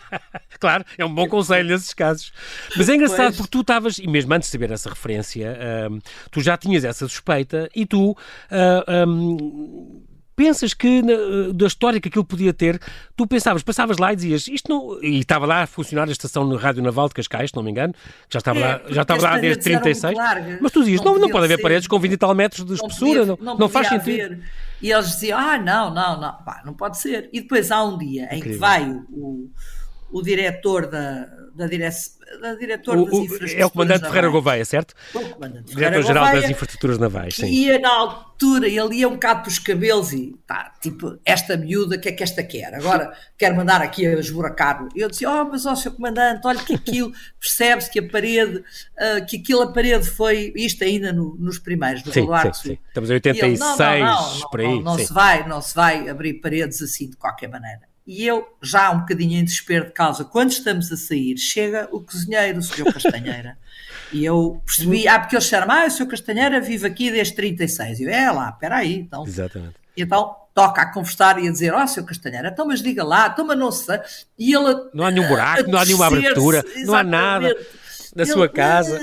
claro, 0.60 0.84
é 0.98 1.04
um 1.04 1.14
bom 1.14 1.26
conselho 1.26 1.68
nesses 1.70 1.94
casos. 1.94 2.32
Mas 2.76 2.88
é 2.88 2.94
engraçado. 2.94 3.37
Porque 3.38 3.50
tu 3.50 3.60
estavas, 3.60 3.98
e 3.98 4.06
mesmo 4.06 4.34
antes 4.34 4.48
de 4.48 4.52
saber 4.52 4.70
essa 4.70 4.88
referência, 4.90 5.56
um, 5.90 5.98
tu 6.30 6.40
já 6.40 6.56
tinhas 6.56 6.84
essa 6.84 7.08
suspeita 7.08 7.68
e 7.74 7.86
tu... 7.86 8.10
Uh, 8.10 8.16
ah, 8.50 9.06
um, 9.06 10.02
pensas 10.38 10.72
que 10.72 11.02
na, 11.02 11.52
da 11.52 11.66
história 11.66 12.00
que 12.00 12.08
aquilo 12.08 12.24
podia 12.24 12.54
ter, 12.54 12.80
tu 13.16 13.26
pensavas, 13.26 13.64
passavas 13.64 13.98
lá 13.98 14.12
e 14.12 14.16
dizias 14.16 14.46
isto 14.46 14.70
não. 14.70 15.02
E 15.02 15.18
estava 15.18 15.44
lá 15.44 15.62
a 15.64 15.66
funcionar 15.66 16.08
a 16.08 16.12
estação 16.12 16.48
de 16.48 16.56
Rádio 16.56 16.80
Naval 16.80 17.08
de 17.08 17.14
Cascais, 17.14 17.50
se 17.50 17.56
não 17.56 17.62
me 17.64 17.72
engano, 17.72 17.92
já 18.30 18.38
estava 18.38 18.58
é, 18.60 18.62
lá, 18.62 18.80
já 18.88 19.02
estava 19.02 19.22
lá 19.22 19.38
desde 19.38 19.64
36. 19.64 20.16
Mas 20.60 20.70
tu 20.70 20.80
dizias, 20.80 21.02
não, 21.02 21.14
não, 21.14 21.22
não 21.22 21.30
pode 21.30 21.46
haver 21.46 21.60
paredes 21.60 21.88
com 21.88 21.98
20 21.98 22.12
e 22.12 22.16
tal 22.16 22.32
metros 22.36 22.64
de 22.64 22.74
espessura, 22.74 23.26
não, 23.26 23.36
não, 23.40 23.58
não 23.58 23.68
faz 23.68 23.88
sentido. 23.88 24.24
Haver. 24.24 24.40
E 24.80 24.92
eles 24.92 25.10
diziam, 25.10 25.36
ah, 25.36 25.58
não, 25.58 25.92
não, 25.92 26.20
não, 26.20 26.32
pá, 26.44 26.62
não 26.64 26.72
pode 26.72 26.98
ser. 26.98 27.28
E 27.32 27.40
depois 27.40 27.72
há 27.72 27.82
um 27.82 27.98
dia 27.98 28.28
em 28.30 28.38
Incrível. 28.38 28.52
que 28.52 28.58
vai 28.58 28.88
o, 29.10 29.50
o 30.12 30.22
diretor 30.22 30.86
da, 30.86 31.28
da 31.58 31.66
direção 31.66 32.18
da 32.40 32.54
diretora 32.54 33.04
das 33.04 33.14
infraestruturas 33.14 33.54
É 33.54 33.66
o 33.66 33.70
comandante 33.70 34.06
Ferreira 34.06 34.28
Gouveia, 34.28 34.64
certo? 34.64 34.94
O 35.14 35.28
comandante 35.30 35.74
Diretor-geral 35.74 36.32
das 36.32 36.50
infraestruturas 36.50 36.98
navais, 36.98 37.34
sim. 37.34 37.46
Ia 37.46 37.78
na 37.78 37.90
altura, 37.90 38.68
ele 38.68 38.96
ia 38.96 39.08
um 39.08 39.12
bocado 39.12 39.42
pelos 39.42 39.58
cabelos 39.58 40.12
e, 40.12 40.36
tá, 40.46 40.72
tipo, 40.80 41.18
esta 41.24 41.56
miúda, 41.56 41.96
o 41.96 42.00
que 42.00 42.08
é 42.08 42.12
que 42.12 42.22
esta 42.22 42.42
quer? 42.42 42.74
Agora 42.74 43.12
quer 43.36 43.54
mandar 43.54 43.80
aqui 43.80 44.06
a 44.06 44.12
esburacar. 44.18 44.86
Eu 44.94 45.08
disse, 45.08 45.26
oh, 45.26 45.44
mas 45.46 45.64
ó, 45.64 45.72
oh, 45.72 45.76
seu 45.76 45.92
comandante, 45.92 46.46
olha 46.46 46.62
que 46.62 46.74
aquilo, 46.74 47.12
percebe-se 47.40 47.90
que 47.90 47.98
a 47.98 48.08
parede, 48.08 48.58
uh, 48.58 49.26
que 49.26 49.38
aquilo 49.38 49.62
a 49.62 49.72
parede 49.72 50.08
foi, 50.08 50.52
isto 50.54 50.84
ainda 50.84 51.12
no, 51.12 51.34
nos 51.38 51.58
primeiros, 51.58 52.04
no 52.04 52.12
sim, 52.12 52.26
sim, 52.26 52.52
sim, 52.52 52.78
Estamos 52.88 53.10
em 53.10 53.14
86, 53.14 53.80
ele, 53.80 54.00
não, 54.00 54.06
não, 54.06 54.38
não, 54.38 54.50
por 54.50 54.60
aí. 54.60 54.66
Não, 54.66 54.82
não 54.82 54.98
se 54.98 55.12
vai, 55.12 55.48
não 55.48 55.62
se 55.62 55.74
vai 55.74 56.08
abrir 56.08 56.34
paredes 56.34 56.82
assim 56.82 57.08
de 57.08 57.16
qualquer 57.16 57.48
maneira. 57.48 57.87
E 58.08 58.26
eu, 58.26 58.48
já 58.62 58.90
um 58.90 59.00
bocadinho 59.00 59.38
em 59.38 59.44
desespero 59.44 59.84
de 59.84 59.92
causa, 59.92 60.24
quando 60.24 60.50
estamos 60.50 60.90
a 60.90 60.96
sair, 60.96 61.36
chega 61.36 61.86
o 61.92 62.00
cozinheiro, 62.00 62.58
o 62.58 62.62
senhor 62.62 62.88
Castanheira. 62.90 63.58
e 64.10 64.24
eu 64.24 64.62
percebi, 64.64 65.06
ah, 65.06 65.20
porque 65.20 65.36
eles 65.36 65.44
disseram, 65.44 65.70
ah, 65.70 65.84
o 65.84 65.90
senhor 65.90 66.08
Castanheira 66.08 66.58
vive 66.58 66.86
aqui 66.86 67.10
desde 67.10 67.34
36. 67.34 68.00
E 68.00 68.04
eu, 68.04 68.08
é 68.08 68.30
lá, 68.30 68.48
espera 68.48 68.76
aí. 68.76 68.94
Então, 68.94 69.26
Exatamente. 69.26 69.74
E 69.94 70.00
então 70.00 70.34
toca 70.54 70.80
a 70.80 70.90
conversar 70.90 71.38
e 71.38 71.48
a 71.48 71.52
dizer, 71.52 71.74
ó, 71.74 71.84
oh, 71.84 71.86
senhor 71.86 72.06
Castanheira, 72.06 72.48
então 72.48 72.66
mas 72.66 72.80
diga 72.80 73.04
lá, 73.04 73.28
então 73.30 73.46
mas 73.46 73.58
não 73.58 73.70
sei. 73.70 74.00
E 74.38 74.54
ele... 74.54 74.88
Não 74.94 75.04
há 75.04 75.10
nenhum 75.10 75.28
buraco, 75.28 75.70
não 75.70 75.78
há 75.78 75.84
nenhuma 75.84 76.06
abertura, 76.06 76.64
não 76.86 76.94
há 76.94 77.04
nada 77.04 77.54
na 78.16 78.22
ele, 78.22 78.32
sua 78.32 78.48
casa. 78.48 78.98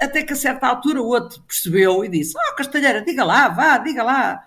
Até 0.00 0.24
que 0.24 0.32
a 0.32 0.36
certa 0.36 0.66
altura 0.66 1.00
o 1.00 1.06
outro 1.06 1.40
percebeu 1.42 2.04
e 2.04 2.08
disse, 2.08 2.34
ó, 2.36 2.40
oh, 2.50 2.56
Castanheira, 2.56 3.02
diga 3.02 3.22
lá, 3.22 3.48
vá, 3.50 3.78
diga 3.78 4.02
lá. 4.02 4.42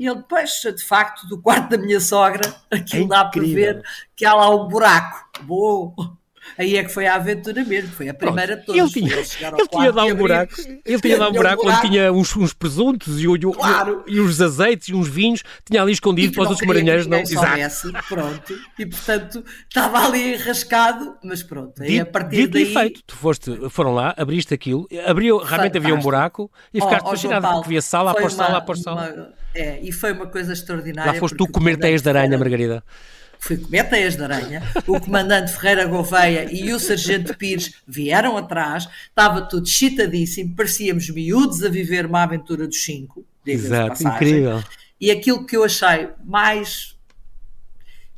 E 0.00 0.06
ele, 0.08 0.24
pois, 0.26 0.62
de 0.62 0.82
facto, 0.82 1.26
do 1.26 1.38
quarto 1.38 1.68
da 1.68 1.76
minha 1.76 2.00
sogra, 2.00 2.40
aquilo 2.72 3.04
é 3.04 3.08
dá 3.08 3.22
para 3.26 3.42
ver 3.42 3.82
que 4.16 4.24
há 4.24 4.32
lá 4.32 4.48
um 4.48 4.66
buraco. 4.66 5.28
Boa! 5.42 6.18
Aí 6.56 6.76
é 6.76 6.84
que 6.84 6.90
foi 6.90 7.06
a 7.06 7.14
aventura 7.14 7.64
mesmo, 7.64 7.90
foi 7.90 8.08
a 8.08 8.14
primeira 8.14 8.56
de 8.56 8.64
todas. 8.64 8.80
Ele 8.80 9.08
tinha, 9.08 9.14
ele 9.14 9.68
tinha 9.68 9.92
dado 9.92 10.12
um 10.12 10.14
buraco, 10.14 10.54
ele 10.84 11.00
tinha 11.00 11.18
dado 11.18 11.30
um 11.30 11.34
buraco 11.34 11.68
onde 11.68 11.80
tinha 11.82 12.12
uns, 12.12 12.36
uns 12.36 12.52
presuntos 12.52 13.20
e, 13.20 13.28
o, 13.28 13.52
claro. 13.52 14.04
e, 14.06 14.14
e, 14.14 14.20
os 14.20 14.40
azeites 14.40 14.88
e 14.88 14.94
uns 14.94 15.08
vinhos, 15.08 15.42
tinha 15.64 15.82
ali 15.82 15.92
escondido 15.92 16.32
para 16.32 16.42
os 16.42 16.50
outros 16.50 16.66
marinheiros 16.66 17.06
não. 17.06 17.24
Soubesse, 17.24 17.92
pronto. 18.08 18.58
E 18.78 18.86
portanto 18.86 19.44
estava 19.68 20.06
ali 20.06 20.34
enrascado, 20.34 21.16
mas 21.22 21.42
pronto. 21.42 21.82
Aí, 21.82 22.00
a 22.00 22.06
partir 22.06 22.36
dito 22.36 22.52
daí... 22.52 22.72
feito, 22.72 23.02
tu 23.06 23.16
foste, 23.16 23.68
foram 23.70 23.94
lá, 23.94 24.14
abriste 24.16 24.54
aquilo, 24.54 24.88
abriu, 25.06 25.38
realmente 25.38 25.78
havia 25.78 25.94
um 25.94 26.00
buraco 26.00 26.50
e 26.72 26.80
ficaste 26.80 27.06
oh, 27.06 27.10
fascinado, 27.10 27.46
porque 27.46 27.66
havia 27.66 27.82
sala 27.82 28.10
após 28.12 28.32
sala 28.32 28.58
após 28.58 28.80
sala. 28.80 29.32
É, 29.54 29.80
e 29.82 29.92
foi 29.92 30.12
uma 30.12 30.26
coisa 30.26 30.52
extraordinária. 30.52 31.12
Lá 31.12 31.18
foste 31.18 31.36
tu 31.36 31.46
comer 31.46 31.76
teias 31.76 32.02
de 32.02 32.08
aranha, 32.08 32.38
Margarida 32.38 32.82
fui 33.40 33.56
comer 33.56 33.88
teias 33.88 34.16
de 34.16 34.22
aranha, 34.22 34.62
o 34.86 35.00
comandante 35.00 35.52
Ferreira 35.52 35.86
Gouveia 35.86 36.48
e 36.52 36.72
o 36.72 36.78
sargento 36.78 37.36
Pires 37.36 37.74
vieram 37.86 38.36
atrás, 38.36 38.88
estava 39.08 39.42
tudo 39.42 39.66
chitadíssimo, 39.66 40.54
parecíamos 40.54 41.08
miúdos 41.10 41.64
a 41.64 41.68
viver 41.68 42.06
uma 42.06 42.22
aventura 42.22 42.66
dos 42.66 42.84
cinco. 42.84 43.24
Exato, 43.44 44.02
incrível. 44.02 44.62
E 45.00 45.10
aquilo 45.10 45.46
que 45.46 45.56
eu 45.56 45.64
achei 45.64 46.08
mais, 46.24 46.96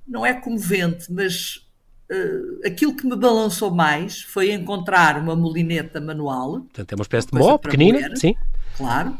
não 0.06 0.26
é 0.26 0.34
comovente, 0.34 1.12
mas 1.12 1.64
uh, 2.10 2.66
aquilo 2.66 2.96
que 2.96 3.06
me 3.06 3.16
balançou 3.16 3.70
mais 3.70 4.22
foi 4.22 4.52
encontrar 4.52 5.16
uma 5.16 5.36
molineta 5.36 6.00
manual. 6.00 6.62
Portanto, 6.62 6.92
é 6.92 6.94
uma 6.96 7.02
espécie 7.02 7.28
uma 7.30 7.40
de 7.40 7.46
mó 7.46 7.58
pequenina, 7.58 8.00
moer, 8.00 8.18
sim. 8.18 8.34
Claro, 8.76 9.16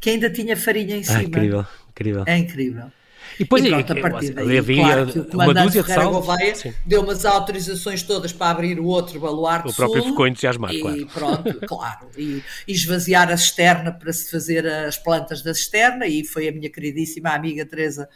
que 0.00 0.08
ainda 0.08 0.30
tinha 0.30 0.56
farinha 0.56 0.96
em 0.96 1.00
ah, 1.00 1.04
cima. 1.04 1.22
incrível, 1.24 1.66
incrível. 1.90 2.24
É 2.26 2.38
incrível. 2.38 2.90
E 3.34 3.44
depois, 3.44 3.64
e 3.64 3.68
pronto, 3.68 3.92
a 3.92 4.00
partir 4.00 4.30
daí, 4.32 4.58
havia 4.58 4.82
claro 4.82 5.06
que 5.06 5.18
o 5.18 5.24
comandante 5.24 5.82
Ferreira 5.82 6.04
Gouveia 6.10 6.54
deu 6.84 7.02
umas 7.02 7.24
autorizações 7.24 8.02
todas 8.02 8.32
para 8.32 8.50
abrir 8.50 8.78
o 8.78 8.86
outro 8.86 9.18
baluarte 9.20 9.68
O 9.68 9.74
próprio 9.74 10.02
sul, 10.02 10.10
ficou 10.10 10.26
entusiasmado, 10.26 10.74
e 10.74 10.80
claro. 10.80 11.06
pronto, 11.06 11.60
claro. 11.66 12.10
E, 12.16 12.42
e, 12.66 12.72
esvaziar 12.72 13.30
a 13.30 13.36
cisterna 13.36 13.92
para 13.92 14.12
se 14.12 14.30
fazer 14.30 14.66
as 14.66 14.96
plantas 14.96 15.42
da 15.42 15.54
cisterna 15.54 16.06
e 16.06 16.24
foi 16.24 16.48
a 16.48 16.52
minha 16.52 16.70
queridíssima 16.70 17.30
amiga 17.30 17.64
Teresa 17.66 18.08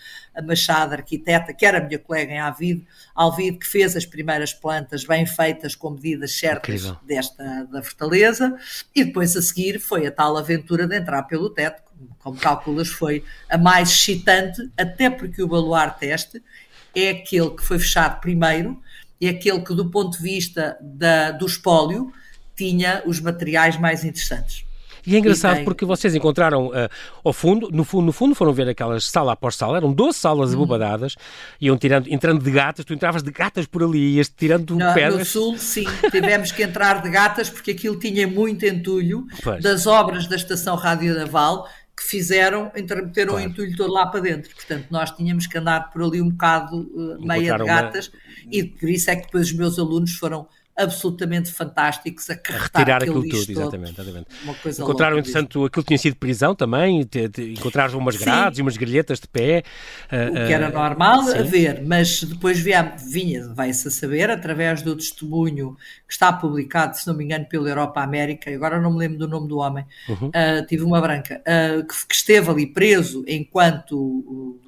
Machado, 0.45 0.93
arquiteta, 0.93 1.53
que 1.53 1.67
era 1.67 1.79
a 1.79 1.81
minha 1.81 1.99
colega 1.99 2.33
em 2.33 2.39
Alvide, 2.39 2.87
Alvide 3.15 3.59
que 3.59 3.67
fez 3.67 3.97
as 3.97 4.07
primeiras 4.07 4.53
plantas 4.53 5.05
bem 5.05 5.27
feitas 5.27 5.75
com 5.75 5.91
medidas 5.91 6.33
certas 6.33 6.83
Incrível. 6.83 6.97
desta 7.05 7.65
da 7.65 7.83
fortaleza 7.83 8.57
e 8.95 9.05
depois 9.05 9.37
a 9.37 9.43
seguir 9.43 9.79
foi 9.79 10.07
a 10.07 10.13
tal 10.13 10.37
aventura 10.37 10.87
de 10.87 10.97
entrar 10.97 11.23
pelo 11.25 11.51
teto 11.51 11.83
como 12.19 12.37
calculas, 12.37 12.89
foi 12.89 13.25
a 13.49 13.57
mais 13.57 13.91
excitante, 13.91 14.71
até 14.77 15.11
porque 15.11 15.43
o 15.43 15.49
baluarte 15.49 16.07
este 16.07 16.43
é 16.95 17.11
aquele 17.11 17.51
que 17.51 17.65
foi 17.65 17.79
fechado 17.79 18.21
primeiro, 18.21 18.81
é 19.21 19.29
aquele 19.29 19.61
que, 19.61 19.75
do 19.75 19.91
ponto 19.91 20.17
de 20.17 20.23
vista 20.23 20.77
da, 20.81 21.31
do 21.31 21.47
espólio, 21.47 22.13
tinha 22.57 23.03
os 23.07 23.21
materiais 23.21 23.79
mais 23.79 24.05
interessantes. 24.05 24.65
E 25.07 25.17
é 25.17 25.19
engraçado 25.21 25.61
e 25.61 25.65
porque 25.65 25.87
vocês 25.87 26.15
encontraram 26.15 26.67
uh, 26.67 26.89
ao 27.25 27.33
fundo, 27.33 27.71
no 27.73 27.83
fundo, 27.83 28.05
no 28.05 28.13
fundo 28.13 28.35
foram 28.35 28.53
ver 28.53 28.69
aquelas 28.69 29.09
sala 29.09 29.33
após 29.33 29.57
sala, 29.57 29.79
eram 29.79 29.91
12 29.91 30.19
salas 30.19 30.51
uhum. 30.51 30.57
abobadadas, 30.57 31.17
iam 31.59 31.79
tirando, 31.79 32.13
entrando 32.13 32.45
de 32.45 32.51
gatas, 32.51 32.85
tu 32.85 32.93
entravas 32.93 33.23
de 33.23 33.31
gatas 33.31 33.65
por 33.65 33.83
ali, 33.83 34.17
ias 34.17 34.29
tirando 34.29 34.75
no, 34.77 34.93
pedras. 34.93 35.19
No 35.21 35.25
sul, 35.25 35.57
sim, 35.57 35.87
tivemos 36.11 36.53
que 36.53 36.63
entrar 36.63 37.01
de 37.01 37.09
gatas 37.09 37.49
porque 37.49 37.71
aquilo 37.71 37.99
tinha 37.99 38.27
muito 38.29 38.67
entulho 38.67 39.27
pois. 39.43 39.63
das 39.63 39.87
obras 39.87 40.27
da 40.27 40.37
estação 40.37 40.77
Rádio 40.77 41.15
Naval 41.15 41.67
que 41.99 42.05
fizeram, 42.05 42.71
meteram 42.77 43.09
claro. 43.09 43.35
o 43.35 43.41
entulho 43.41 43.77
todo 43.77 43.93
lá 43.93 44.07
para 44.07 44.21
dentro. 44.21 44.55
Portanto, 44.55 44.87
nós 44.89 45.11
tínhamos 45.11 45.49
que 45.49 45.59
andar 45.59 45.91
por 45.91 46.03
ali 46.03 46.23
um 46.23 46.31
bocado 46.31 46.83
uh, 46.95 47.27
meia 47.27 47.57
de 47.57 47.65
gatas 47.65 48.09
uma... 48.09 48.55
e 48.55 48.63
por 48.63 48.89
isso 48.89 49.11
é 49.11 49.17
que 49.17 49.27
depois 49.27 49.49
os 49.49 49.53
meus 49.53 49.79
alunos 49.79 50.15
foram 50.15 50.49
absolutamente 50.79 51.51
fantásticos 51.51 52.31
a 52.31 52.35
retirar 52.35 53.03
aquilo 53.03 53.23
tudo, 53.23 53.31
todo, 53.31 53.51
exatamente. 53.51 54.01
exatamente. 54.01 54.29
Encontraram, 54.81 55.19
entretanto, 55.19 55.65
aquilo 55.65 55.83
que 55.83 55.89
tinha 55.89 55.99
sido 55.99 56.17
prisão 56.17 56.55
também, 56.55 57.05
te, 57.05 57.29
te, 57.29 57.53
encontraram 57.53 57.99
umas 57.99 58.17
grades 58.17 58.59
e 58.59 58.63
umas 58.63 58.77
grelhetas 58.77 59.19
de 59.19 59.27
pé. 59.27 59.65
Uh, 60.11 60.31
o 60.31 60.47
que 60.47 60.53
era 60.53 60.71
normal 60.71 61.25
sim. 61.25 61.39
a 61.39 61.43
ver, 61.43 61.83
mas 61.85 62.23
depois 62.23 62.61
vinha, 62.61 62.95
vinha 63.11 63.49
vai-se 63.49 63.89
a 63.89 63.91
saber, 63.91 64.31
através 64.31 64.81
do 64.81 64.95
testemunho 64.95 65.77
que 66.07 66.13
está 66.13 66.33
publicado, 66.33 66.97
se 66.97 67.07
não 67.07 67.15
me 67.15 67.25
engano, 67.25 67.45
pela 67.47 67.69
Europa 67.69 68.01
América, 68.01 68.51
agora 68.51 68.81
não 68.81 68.93
me 68.93 68.99
lembro 68.99 69.19
do 69.19 69.29
nome 69.29 69.49
do 69.49 69.59
homem, 69.59 69.85
uhum. 70.09 70.29
uh, 70.29 70.67
tive 70.67 70.85
uma 70.85 71.01
branca, 71.01 71.43
uh, 71.43 71.85
que, 71.85 72.07
que, 72.07 72.15
esteve 72.15 72.51
ali 72.51 72.67
preso 72.67 73.25
enquanto. 73.27 73.97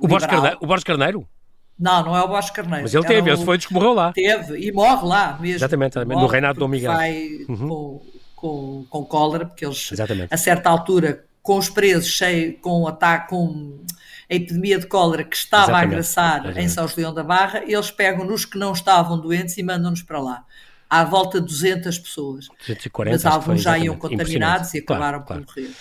O 0.01 0.09
Borges 0.09 0.29
Carneiro? 0.29 0.59
O 0.61 0.67
Borges 0.67 0.85
Carneiro? 0.85 1.27
Não, 1.81 2.05
não 2.05 2.17
é 2.17 2.23
o 2.23 2.29
Bosque 2.29 2.57
Carneiro. 2.57 2.83
Mas 2.83 2.95
ele 2.95 3.07
teve, 3.07 3.31
ele 3.31 3.43
foi 3.43 3.59
que 3.59 3.73
morreu 3.73 3.95
lá. 3.95 4.13
Teve, 4.13 4.59
e 4.59 4.71
morre 4.71 5.07
lá 5.07 5.39
mesmo. 5.41 5.57
Exatamente, 5.57 5.99
no 6.05 6.27
reinado 6.27 6.55
de 6.55 6.61
Dom 6.61 6.69
Miguel. 6.69 6.93
Vai 6.93 7.29
uhum. 7.49 7.69
com, 7.69 8.03
com, 8.37 8.87
com 8.91 9.05
cólera, 9.07 9.47
porque 9.47 9.65
eles, 9.65 9.91
Exatamente. 9.91 10.33
a 10.33 10.37
certa 10.37 10.69
altura, 10.69 11.25
com 11.43 11.57
os 11.57 11.71
presos, 11.71 12.11
cheio, 12.11 12.59
com 12.59 12.87
ataque, 12.87 13.31
com 13.31 13.81
a 14.31 14.35
epidemia 14.35 14.79
de 14.79 14.87
cólera 14.87 15.25
que 15.25 15.35
estava 15.35 15.65
Exatamente. 15.65 15.85
a 15.85 15.89
agressar 15.89 16.35
Exatamente. 16.35 16.61
em 16.61 16.69
São 16.69 16.87
João 16.87 17.15
da 17.15 17.25
Barra, 17.25 17.63
eles 17.67 17.91
pegam 17.91 18.27
nos 18.27 18.45
que 18.45 18.59
não 18.59 18.73
estavam 18.73 19.19
doentes 19.19 19.57
e 19.57 19.63
mandam-nos 19.63 20.03
para 20.03 20.21
lá. 20.21 20.45
À 20.89 21.05
volta 21.05 21.41
de 21.41 21.47
200 21.47 21.99
pessoas. 21.99 22.49
240, 22.59 23.15
mas 23.15 23.25
alguns 23.25 23.63
já 23.63 23.79
iam 23.79 23.97
contaminados 23.97 24.75
e 24.75 24.79
acabaram 24.79 25.23
claro, 25.23 25.45
por 25.45 25.55
claro. 25.55 25.69
morrer. 25.69 25.77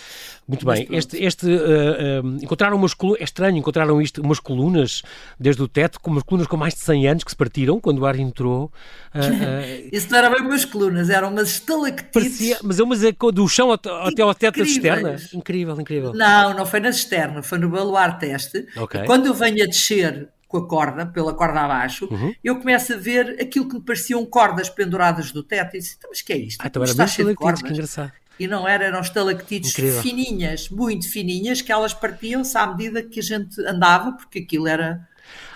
Muito 0.50 0.66
bem. 0.66 0.88
Este, 0.90 1.24
este, 1.24 1.46
uh, 1.46 2.24
uh, 2.26 2.44
encontraram 2.44 2.76
umas 2.76 2.96
colunas, 2.96 3.22
é 3.22 3.24
estranho, 3.24 3.56
encontraram 3.56 4.02
isto, 4.02 4.20
umas 4.20 4.40
colunas 4.40 5.04
desde 5.40 5.62
o 5.62 5.68
teto, 5.68 6.00
com 6.00 6.10
umas 6.10 6.24
colunas 6.24 6.48
com 6.48 6.58
mais 6.58 6.74
de 6.74 6.80
100 6.80 7.08
anos 7.08 7.24
que 7.24 7.30
se 7.30 7.38
partiram 7.38 7.80
quando 7.80 8.00
o 8.00 8.06
ar 8.08 8.16
entrou. 8.16 8.72
Uh, 9.14 9.90
Isso 9.94 10.10
não 10.10 10.18
era 10.18 10.30
bem 10.32 10.42
umas 10.42 10.66
colunas, 10.66 11.12
eram 11.12 11.30
umas 11.30 11.50
estalactites. 11.52 12.12
Parecia, 12.12 12.58
mas 12.64 12.80
é 12.80 12.84
umas 12.84 13.00
do 13.32 13.48
chão 13.48 13.72
até, 13.72 13.92
até 13.92 14.24
ao 14.24 14.34
teto 14.34 14.58
da 14.58 14.66
cisterna? 14.66 15.18
Incrível, 15.32 15.80
incrível. 15.80 16.14
Não, 16.16 16.56
não 16.56 16.66
foi 16.66 16.80
na 16.80 16.92
cisterna, 16.92 17.44
foi 17.44 17.60
no 17.60 17.70
baluarte 17.70 18.22
teste. 18.22 18.66
Okay. 18.76 19.06
Quando 19.06 19.28
eu 19.28 19.36
venho 19.36 19.64
a 19.64 19.68
descer 19.68 20.30
com 20.48 20.58
a 20.58 20.68
corda, 20.68 21.06
pela 21.06 21.32
corda 21.32 21.62
abaixo, 21.62 22.08
uhum. 22.10 22.34
eu 22.44 22.56
começo 22.56 22.92
a 22.92 22.98
ver 22.98 23.38
aquilo 23.40 23.70
que 23.70 23.76
me 23.76 23.82
pareciam 23.82 24.26
cordas 24.26 24.68
penduradas 24.68 25.32
do 25.32 25.44
teto 25.44 25.76
e 25.76 25.80
disse, 25.80 25.96
então, 25.96 26.10
mas 26.10 26.24
que 26.24 26.34
é 26.34 26.38
isto? 26.38 26.60
Ah, 26.60 26.68
então 26.68 26.84
era 26.84 26.92
bem 26.96 27.36
que 27.36 27.72
engraçado 27.72 28.12
e 28.39 28.47
não 28.47 28.67
era, 28.67 28.86
eram 28.86 29.02
estalactites 29.02 29.71
Incrível. 29.71 30.02
fininhas, 30.02 30.69
muito 30.69 31.10
fininhas, 31.10 31.62
que 31.62 31.71
elas 31.71 31.93
partiam-se 31.93 32.58
à 32.58 32.65
medida 32.67 33.04
que 33.04 33.19
a 33.19 33.23
gente 33.23 33.60
andava, 33.62 34.13
porque 34.13 34.39
aquilo 34.39 34.67
era. 34.67 35.06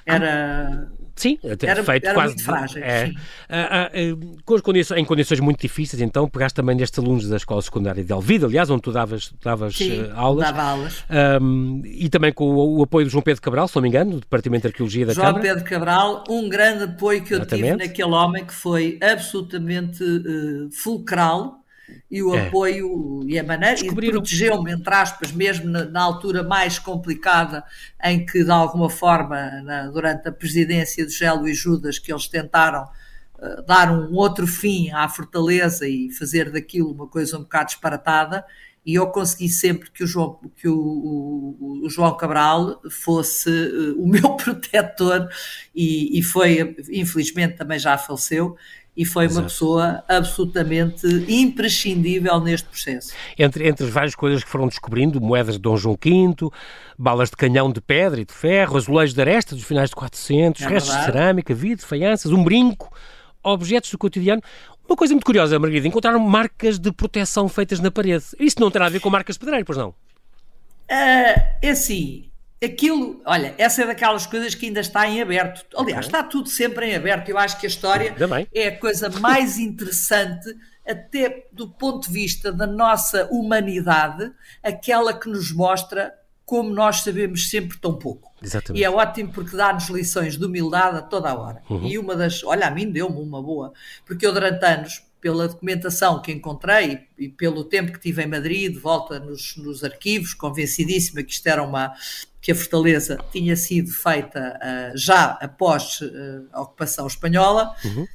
era 0.05 0.89
ah, 0.89 1.03
Sim, 1.15 1.37
era, 1.43 1.83
feito 1.83 2.05
era 2.05 2.13
quase. 2.15 2.33
Muito 2.33 2.43
frágil, 2.43 2.83
é, 2.83 3.11
ah, 3.47 3.87
ah, 3.87 3.91
ah, 3.93 4.61
condições, 4.63 4.99
em 4.99 5.05
condições 5.05 5.39
muito 5.39 5.61
difíceis, 5.61 6.01
então, 6.01 6.27
pegaste 6.27 6.55
também 6.55 6.75
destes 6.75 6.97
alunos 6.97 7.29
da 7.29 7.37
Escola 7.37 7.61
Secundária 7.61 8.03
de 8.03 8.11
Alvida, 8.11 8.47
aliás, 8.47 8.69
onde 8.71 8.81
tu 8.81 8.91
davas, 8.91 9.31
davas 9.41 9.75
Sim, 9.75 10.09
aulas. 10.15 10.45
Dava 10.47 10.63
aulas. 10.63 11.05
Um, 11.39 11.83
e 11.85 12.09
também 12.09 12.33
com 12.33 12.45
o, 12.45 12.79
o, 12.79 12.83
apoio 12.83 13.05
do 13.05 13.11
João 13.11 13.21
Pedro 13.21 13.41
Cabral, 13.43 13.67
se 13.67 13.75
não 13.75 13.83
me 13.83 13.89
engano, 13.89 14.11
do 14.13 14.19
Departamento 14.21 14.63
de 14.63 14.67
Arqueologia 14.69 15.05
da 15.05 15.13
João 15.13 15.27
Câmara. 15.27 15.45
João 15.45 15.55
Pedro 15.55 15.69
Cabral, 15.69 16.23
um 16.27 16.49
grande 16.49 16.83
apoio 16.85 17.23
que 17.23 17.33
Exatamente. 17.35 17.67
eu 17.67 17.77
tive 17.77 17.87
naquele 17.87 18.11
homem 18.11 18.43
que 18.43 18.53
foi 18.53 18.97
absolutamente 19.01 20.03
uh, 20.03 20.69
fulcral 20.71 21.62
e 22.09 22.21
o 22.21 22.35
é. 22.35 22.47
apoio 22.47 23.21
e 23.25 23.39
a 23.39 23.43
maneira, 23.43 23.79
e 23.79 23.93
protegeu-me, 23.93 24.71
entre 24.71 24.93
aspas, 24.93 25.31
mesmo 25.31 25.69
na, 25.69 25.85
na, 25.85 26.01
altura 26.01 26.43
mais 26.43 26.77
complicada 26.77 27.63
em 28.03 28.25
que, 28.25 28.43
de 28.43 28.51
alguma 28.51 28.89
forma, 28.89 29.61
na, 29.61 29.87
durante 29.87 30.27
a 30.27 30.31
presidência 30.31 31.05
de 31.05 31.11
Gelo 31.11 31.47
e 31.47 31.53
Judas, 31.53 31.97
que 31.97 32.11
eles 32.11 32.27
tentaram 32.27 32.83
uh, 32.83 33.61
dar 33.65 33.91
um 33.91 34.13
outro 34.13 34.45
fim 34.45 34.91
à 34.91 35.07
fortaleza 35.09 35.87
e 35.87 36.11
fazer 36.11 36.51
daquilo 36.51 36.91
uma 36.91 37.07
coisa 37.07 37.37
um 37.37 37.41
bocado 37.41 37.67
disparatada, 37.67 38.45
e 38.85 38.95
eu 38.95 39.07
consegui 39.07 39.47
sempre 39.47 39.89
que 39.91 40.03
o 40.03 40.07
João, 40.07 40.39
que 40.57 40.67
o, 40.67 40.77
o, 40.77 41.81
o 41.85 41.89
João 41.89 42.15
Cabral 42.17 42.81
fosse 42.89 43.49
uh, 43.49 44.01
o 44.01 44.07
meu 44.07 44.35
protetor 44.35 45.29
e, 45.73 46.19
e 46.19 46.21
foi, 46.21 46.75
infelizmente 46.91 47.55
também 47.55 47.79
já 47.79 47.97
faleceu, 47.97 48.57
e 48.95 49.05
foi 49.05 49.25
Exato. 49.25 49.39
uma 49.39 49.49
pessoa 49.49 50.03
absolutamente 50.07 51.07
imprescindível 51.27 52.39
neste 52.39 52.67
processo. 52.67 53.13
Entre, 53.37 53.67
entre 53.67 53.85
as 53.85 53.91
várias 53.91 54.15
coisas 54.15 54.43
que 54.43 54.49
foram 54.49 54.67
descobrindo, 54.67 55.19
moedas 55.19 55.55
de 55.55 55.61
Dom 55.61 55.75
João 55.75 55.97
V, 56.01 56.49
balas 56.97 57.29
de 57.29 57.35
canhão 57.35 57.71
de 57.71 57.81
pedra 57.81 58.21
e 58.21 58.25
de 58.25 58.33
ferro, 58.33 58.77
azulejos 58.77 59.15
de 59.15 59.21
aresta 59.21 59.55
dos 59.55 59.63
finais 59.63 59.89
de 59.89 59.95
400, 59.95 60.61
é 60.61 60.67
restos 60.67 60.91
verdade. 60.93 61.11
de 61.11 61.17
cerâmica, 61.17 61.53
vidro, 61.53 61.85
faianças, 61.85 62.31
um 62.31 62.43
brinco, 62.43 62.95
objetos 63.43 63.89
do 63.89 63.97
cotidiano. 63.97 64.41
Uma 64.87 64.95
coisa 64.95 65.13
muito 65.13 65.25
curiosa, 65.25 65.57
Margarida, 65.57 65.87
encontraram 65.87 66.19
marcas 66.19 66.77
de 66.77 66.91
proteção 66.91 67.49
feitas 67.49 67.79
na 67.79 67.89
parede. 67.89 68.25
Isso 68.39 68.59
não 68.59 68.69
tem 68.69 68.79
nada 68.79 68.89
a 68.89 68.93
ver 68.93 68.99
com 68.99 69.09
marcas 69.09 69.35
de 69.35 69.39
pedreiro, 69.39 69.65
pois 69.65 69.77
não? 69.77 69.89
Uh, 69.89 71.39
é 71.61 71.69
assim, 71.69 72.29
aquilo, 72.61 73.21
olha, 73.25 73.53
essa 73.57 73.83
é 73.83 73.87
daquelas 73.87 74.25
coisas 74.25 74.55
que 74.55 74.65
ainda 74.65 74.79
está 74.79 75.07
em 75.07 75.21
aberto. 75.21 75.65
Aliás, 75.75 76.05
okay. 76.05 76.17
está 76.17 76.23
tudo 76.23 76.49
sempre 76.49 76.87
em 76.87 76.95
aberto. 76.95 77.29
Eu 77.29 77.37
acho 77.37 77.59
que 77.59 77.65
a 77.65 77.69
história 77.69 78.15
é 78.53 78.67
a 78.67 78.79
coisa 78.79 79.09
mais 79.09 79.57
interessante, 79.57 80.53
até 80.87 81.47
do 81.51 81.69
ponto 81.69 82.07
de 82.07 82.13
vista 82.13 82.51
da 82.51 82.67
nossa 82.67 83.27
humanidade, 83.31 84.31
aquela 84.61 85.13
que 85.17 85.29
nos 85.29 85.51
mostra 85.51 86.13
como 86.45 86.69
nós 86.69 87.01
sabemos 87.01 87.49
sempre 87.49 87.77
tão 87.77 87.93
pouco. 87.95 88.31
Exatamente. 88.41 88.81
E 88.81 88.83
é 88.83 88.89
ótimo 88.89 89.31
porque 89.31 89.55
dá-nos 89.55 89.87
lições 89.87 90.37
de 90.37 90.45
humildade 90.45 90.97
a 90.97 91.01
toda 91.01 91.29
a 91.29 91.39
hora. 91.39 91.63
Uhum. 91.69 91.87
E 91.87 91.97
uma 91.97 92.15
das, 92.15 92.43
olha, 92.43 92.67
a 92.67 92.71
mim 92.71 92.91
deu-me 92.91 93.19
uma 93.19 93.41
boa, 93.41 93.73
porque 94.05 94.25
eu 94.25 94.33
durante 94.33 94.63
anos 94.65 95.03
pela 95.23 95.47
documentação 95.47 96.21
que 96.21 96.33
encontrei 96.33 97.07
e 97.17 97.29
pelo 97.29 97.63
tempo 97.63 97.93
que 97.93 97.99
tive 97.99 98.21
em 98.21 98.27
Madrid, 98.27 98.73
de 98.73 98.77
volta 98.77 99.21
nos, 99.21 99.55
nos 99.55 99.81
arquivos, 99.81 100.33
convencidíssima 100.33 101.23
que 101.23 101.31
isto 101.31 101.47
era 101.47 101.63
uma 101.63 101.93
que 102.41 102.51
a 102.51 102.55
fortaleza 102.55 103.17
tinha 103.31 103.55
sido 103.55 103.89
feita 103.89 104.59
uh, 104.59 104.97
já 104.97 105.37
após 105.39 106.01
uh, 106.01 106.45
a 106.51 106.61
ocupação 106.61 107.07
espanhola, 107.07 107.73
uhum. 107.85 108.05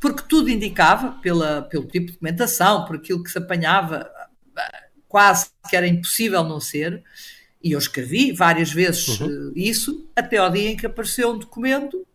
porque 0.00 0.22
tudo 0.28 0.48
indicava, 0.48 1.18
pela, 1.20 1.62
pelo 1.62 1.86
tipo 1.86 2.06
de 2.06 2.12
documentação, 2.12 2.84
por 2.84 2.94
aquilo 2.94 3.24
que 3.24 3.30
se 3.32 3.38
apanhava, 3.38 4.08
quase 5.08 5.46
que 5.68 5.74
era 5.74 5.88
impossível 5.88 6.44
não 6.44 6.60
ser, 6.60 7.02
e 7.60 7.72
eu 7.72 7.78
escrevi 7.80 8.30
várias 8.30 8.72
vezes 8.72 9.18
uhum. 9.18 9.48
uh, 9.48 9.52
isso, 9.56 10.08
até 10.14 10.36
ao 10.36 10.48
dia 10.48 10.70
em 10.70 10.76
que 10.76 10.86
apareceu 10.86 11.32
um 11.32 11.38
documento 11.38 12.06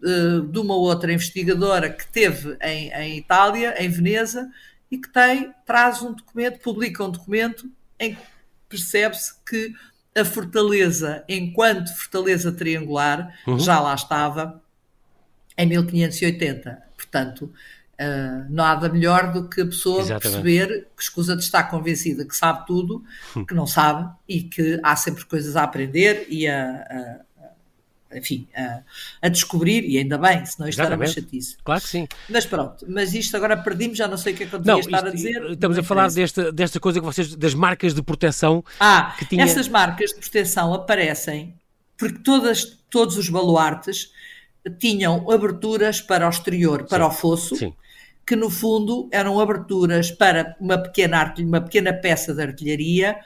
de 0.00 0.58
uma 0.58 0.74
outra 0.76 1.12
investigadora 1.12 1.90
que 1.90 2.06
teve 2.06 2.56
em, 2.62 2.90
em 2.92 3.18
Itália, 3.18 3.74
em 3.82 3.88
Veneza, 3.88 4.48
e 4.90 4.96
que 4.96 5.08
tem, 5.08 5.52
traz 5.66 6.02
um 6.02 6.12
documento, 6.12 6.60
publica 6.60 7.04
um 7.04 7.10
documento 7.10 7.70
em 7.98 8.14
que 8.14 8.22
percebe-se 8.68 9.34
que 9.44 9.74
a 10.16 10.24
fortaleza, 10.24 11.24
enquanto 11.28 11.94
fortaleza 11.94 12.52
triangular, 12.52 13.34
uhum. 13.46 13.58
já 13.58 13.80
lá 13.80 13.94
estava 13.94 14.62
em 15.56 15.66
1580. 15.66 16.82
Portanto, 16.96 17.52
uh, 18.00 18.46
nada 18.52 18.88
melhor 18.88 19.32
do 19.32 19.48
que 19.48 19.60
a 19.60 19.66
pessoa 19.66 20.00
Exatamente. 20.00 20.22
perceber 20.22 20.88
que 20.96 21.02
escusa 21.02 21.36
de 21.36 21.42
estar 21.42 21.64
convencida 21.64 22.24
que 22.24 22.36
sabe 22.36 22.66
tudo, 22.66 23.04
hum. 23.36 23.44
que 23.44 23.54
não 23.54 23.66
sabe 23.66 24.10
e 24.28 24.42
que 24.42 24.80
há 24.82 24.96
sempre 24.96 25.24
coisas 25.24 25.56
a 25.56 25.64
aprender 25.64 26.26
e 26.28 26.48
a, 26.48 27.20
enfim, 28.14 28.48
a, 28.56 28.80
a, 29.22 29.28
descobrir, 29.28 29.84
e 29.84 29.98
ainda 29.98 30.16
bem, 30.16 30.44
senão 30.46 30.68
isto 30.68 30.80
Exatamente. 30.80 31.10
era 31.10 31.20
uma 31.20 31.26
chatice. 31.26 31.56
Claro 31.62 31.80
que 31.80 31.88
sim. 31.88 32.08
Mas 32.28 32.46
pronto, 32.46 32.86
mas 32.88 33.14
isto 33.14 33.36
agora 33.36 33.56
perdimos, 33.56 33.98
já 33.98 34.08
não 34.08 34.16
sei 34.16 34.32
o 34.32 34.36
que 34.36 34.44
é 34.44 34.46
que 34.46 34.54
eu 34.54 34.58
devia 34.58 34.80
estar 34.80 35.06
a 35.06 35.10
dizer. 35.10 35.44
Estamos 35.50 35.78
a 35.78 35.82
falar 35.82 36.10
desta, 36.10 36.50
desta 36.50 36.80
coisa 36.80 37.00
que 37.00 37.06
vocês, 37.06 37.34
das 37.34 37.54
marcas 37.54 37.94
de 37.94 38.02
proteção. 38.02 38.64
Ah, 38.80 39.14
que 39.18 39.26
tinha... 39.26 39.44
essas 39.44 39.68
marcas 39.68 40.10
de 40.10 40.20
proteção 40.20 40.72
aparecem 40.72 41.54
porque 41.96 42.18
todas, 42.20 42.78
todos 42.88 43.16
os 43.16 43.28
baluartes 43.28 44.12
tinham 44.78 45.30
aberturas 45.30 46.00
para 46.00 46.26
o 46.26 46.30
exterior, 46.30 46.86
para 46.86 47.04
sim. 47.04 47.10
o 47.10 47.12
fosso. 47.12 47.56
Sim 47.56 47.74
que 48.26 48.36
no 48.36 48.50
fundo 48.50 49.08
eram 49.10 49.40
aberturas 49.40 50.10
para 50.10 50.54
uma 50.60 50.76
pequena, 50.76 51.34
uma 51.38 51.62
pequena 51.62 51.94
peça 51.94 52.34
de 52.34 52.42
artilharia 52.42 53.16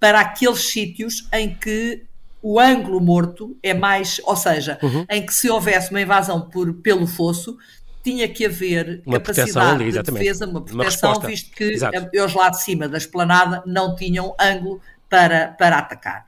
para 0.00 0.18
aqueles 0.18 0.70
sítios 0.70 1.28
em 1.32 1.54
que 1.54 2.02
o 2.42 2.60
ângulo 2.60 3.00
morto 3.00 3.56
é 3.62 3.74
mais, 3.74 4.20
ou 4.24 4.36
seja, 4.36 4.78
uhum. 4.82 5.04
em 5.10 5.24
que 5.24 5.32
se 5.32 5.50
houvesse 5.50 5.90
uma 5.90 6.00
invasão 6.00 6.40
por, 6.40 6.72
pelo 6.74 7.06
fosso, 7.06 7.56
tinha 8.02 8.28
que 8.28 8.46
haver 8.46 9.02
uma 9.04 9.20
capacidade 9.20 9.82
ali, 9.82 9.92
de 9.92 10.02
defesa, 10.02 10.46
uma 10.46 10.64
proteção, 10.64 11.12
uma 11.12 11.26
visto 11.26 11.50
que 11.54 11.64
Exato. 11.64 12.08
eles 12.12 12.34
lá 12.34 12.48
de 12.48 12.62
cima 12.62 12.88
da 12.88 12.96
esplanada 12.96 13.62
não 13.66 13.94
tinham 13.94 14.34
ângulo 14.40 14.80
para, 15.08 15.48
para 15.48 15.78
atacar. 15.78 16.26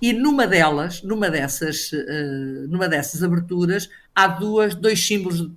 E 0.00 0.12
numa 0.12 0.46
delas, 0.46 1.02
numa 1.02 1.28
dessas, 1.28 1.92
uh, 1.92 2.68
numa 2.68 2.88
dessas 2.88 3.22
aberturas, 3.22 3.90
há 4.14 4.26
duas, 4.26 4.74
dois 4.74 5.06
símbolos 5.06 5.50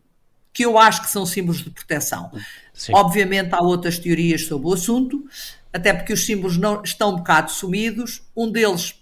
que 0.51 0.65
eu 0.65 0.77
acho 0.77 1.01
que 1.01 1.09
são 1.09 1.25
símbolos 1.25 1.63
de 1.63 1.69
proteção. 1.69 2.31
Sim. 2.73 2.93
Obviamente 2.93 3.53
há 3.53 3.61
outras 3.61 3.97
teorias 3.97 4.45
sobre 4.45 4.67
o 4.67 4.73
assunto, 4.73 5.25
até 5.71 5.93
porque 5.93 6.13
os 6.13 6.25
símbolos 6.25 6.57
não, 6.57 6.83
estão 6.83 7.11
um 7.11 7.15
bocado 7.17 7.51
sumidos. 7.51 8.21
Um 8.35 8.51
deles 8.51 8.93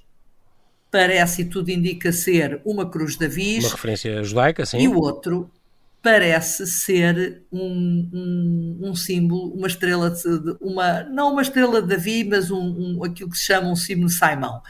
parece 0.92 1.44
e 1.44 1.46
tudo 1.46 1.72
indica 1.72 2.12
ser 2.12 2.62
uma 2.66 2.88
cruz 2.88 3.16
de 3.16 3.26
avis. 3.26 3.64
Uma 3.64 3.72
referência 3.72 4.24
judaica, 4.24 4.66
sim. 4.66 4.80
E 4.80 4.88
o 4.88 5.00
outro 5.00 5.50
parece 6.02 6.66
ser 6.68 7.44
um, 7.52 8.10
um, 8.12 8.90
um 8.90 8.96
símbolo, 8.96 9.54
uma 9.54 9.68
estrela 9.68 10.10
de, 10.10 10.58
uma, 10.60 11.04
não 11.04 11.32
uma 11.32 11.42
estrela 11.42 11.82
de 11.82 11.88
Davi, 11.88 12.24
mas 12.24 12.50
um, 12.50 12.98
um, 12.98 13.04
aquilo 13.04 13.30
que 13.30 13.38
se 13.38 13.46
chama 13.46 13.70
um 13.70 13.76
símbolo 13.76 14.08
de 14.08 14.16
Simão. 14.16 14.62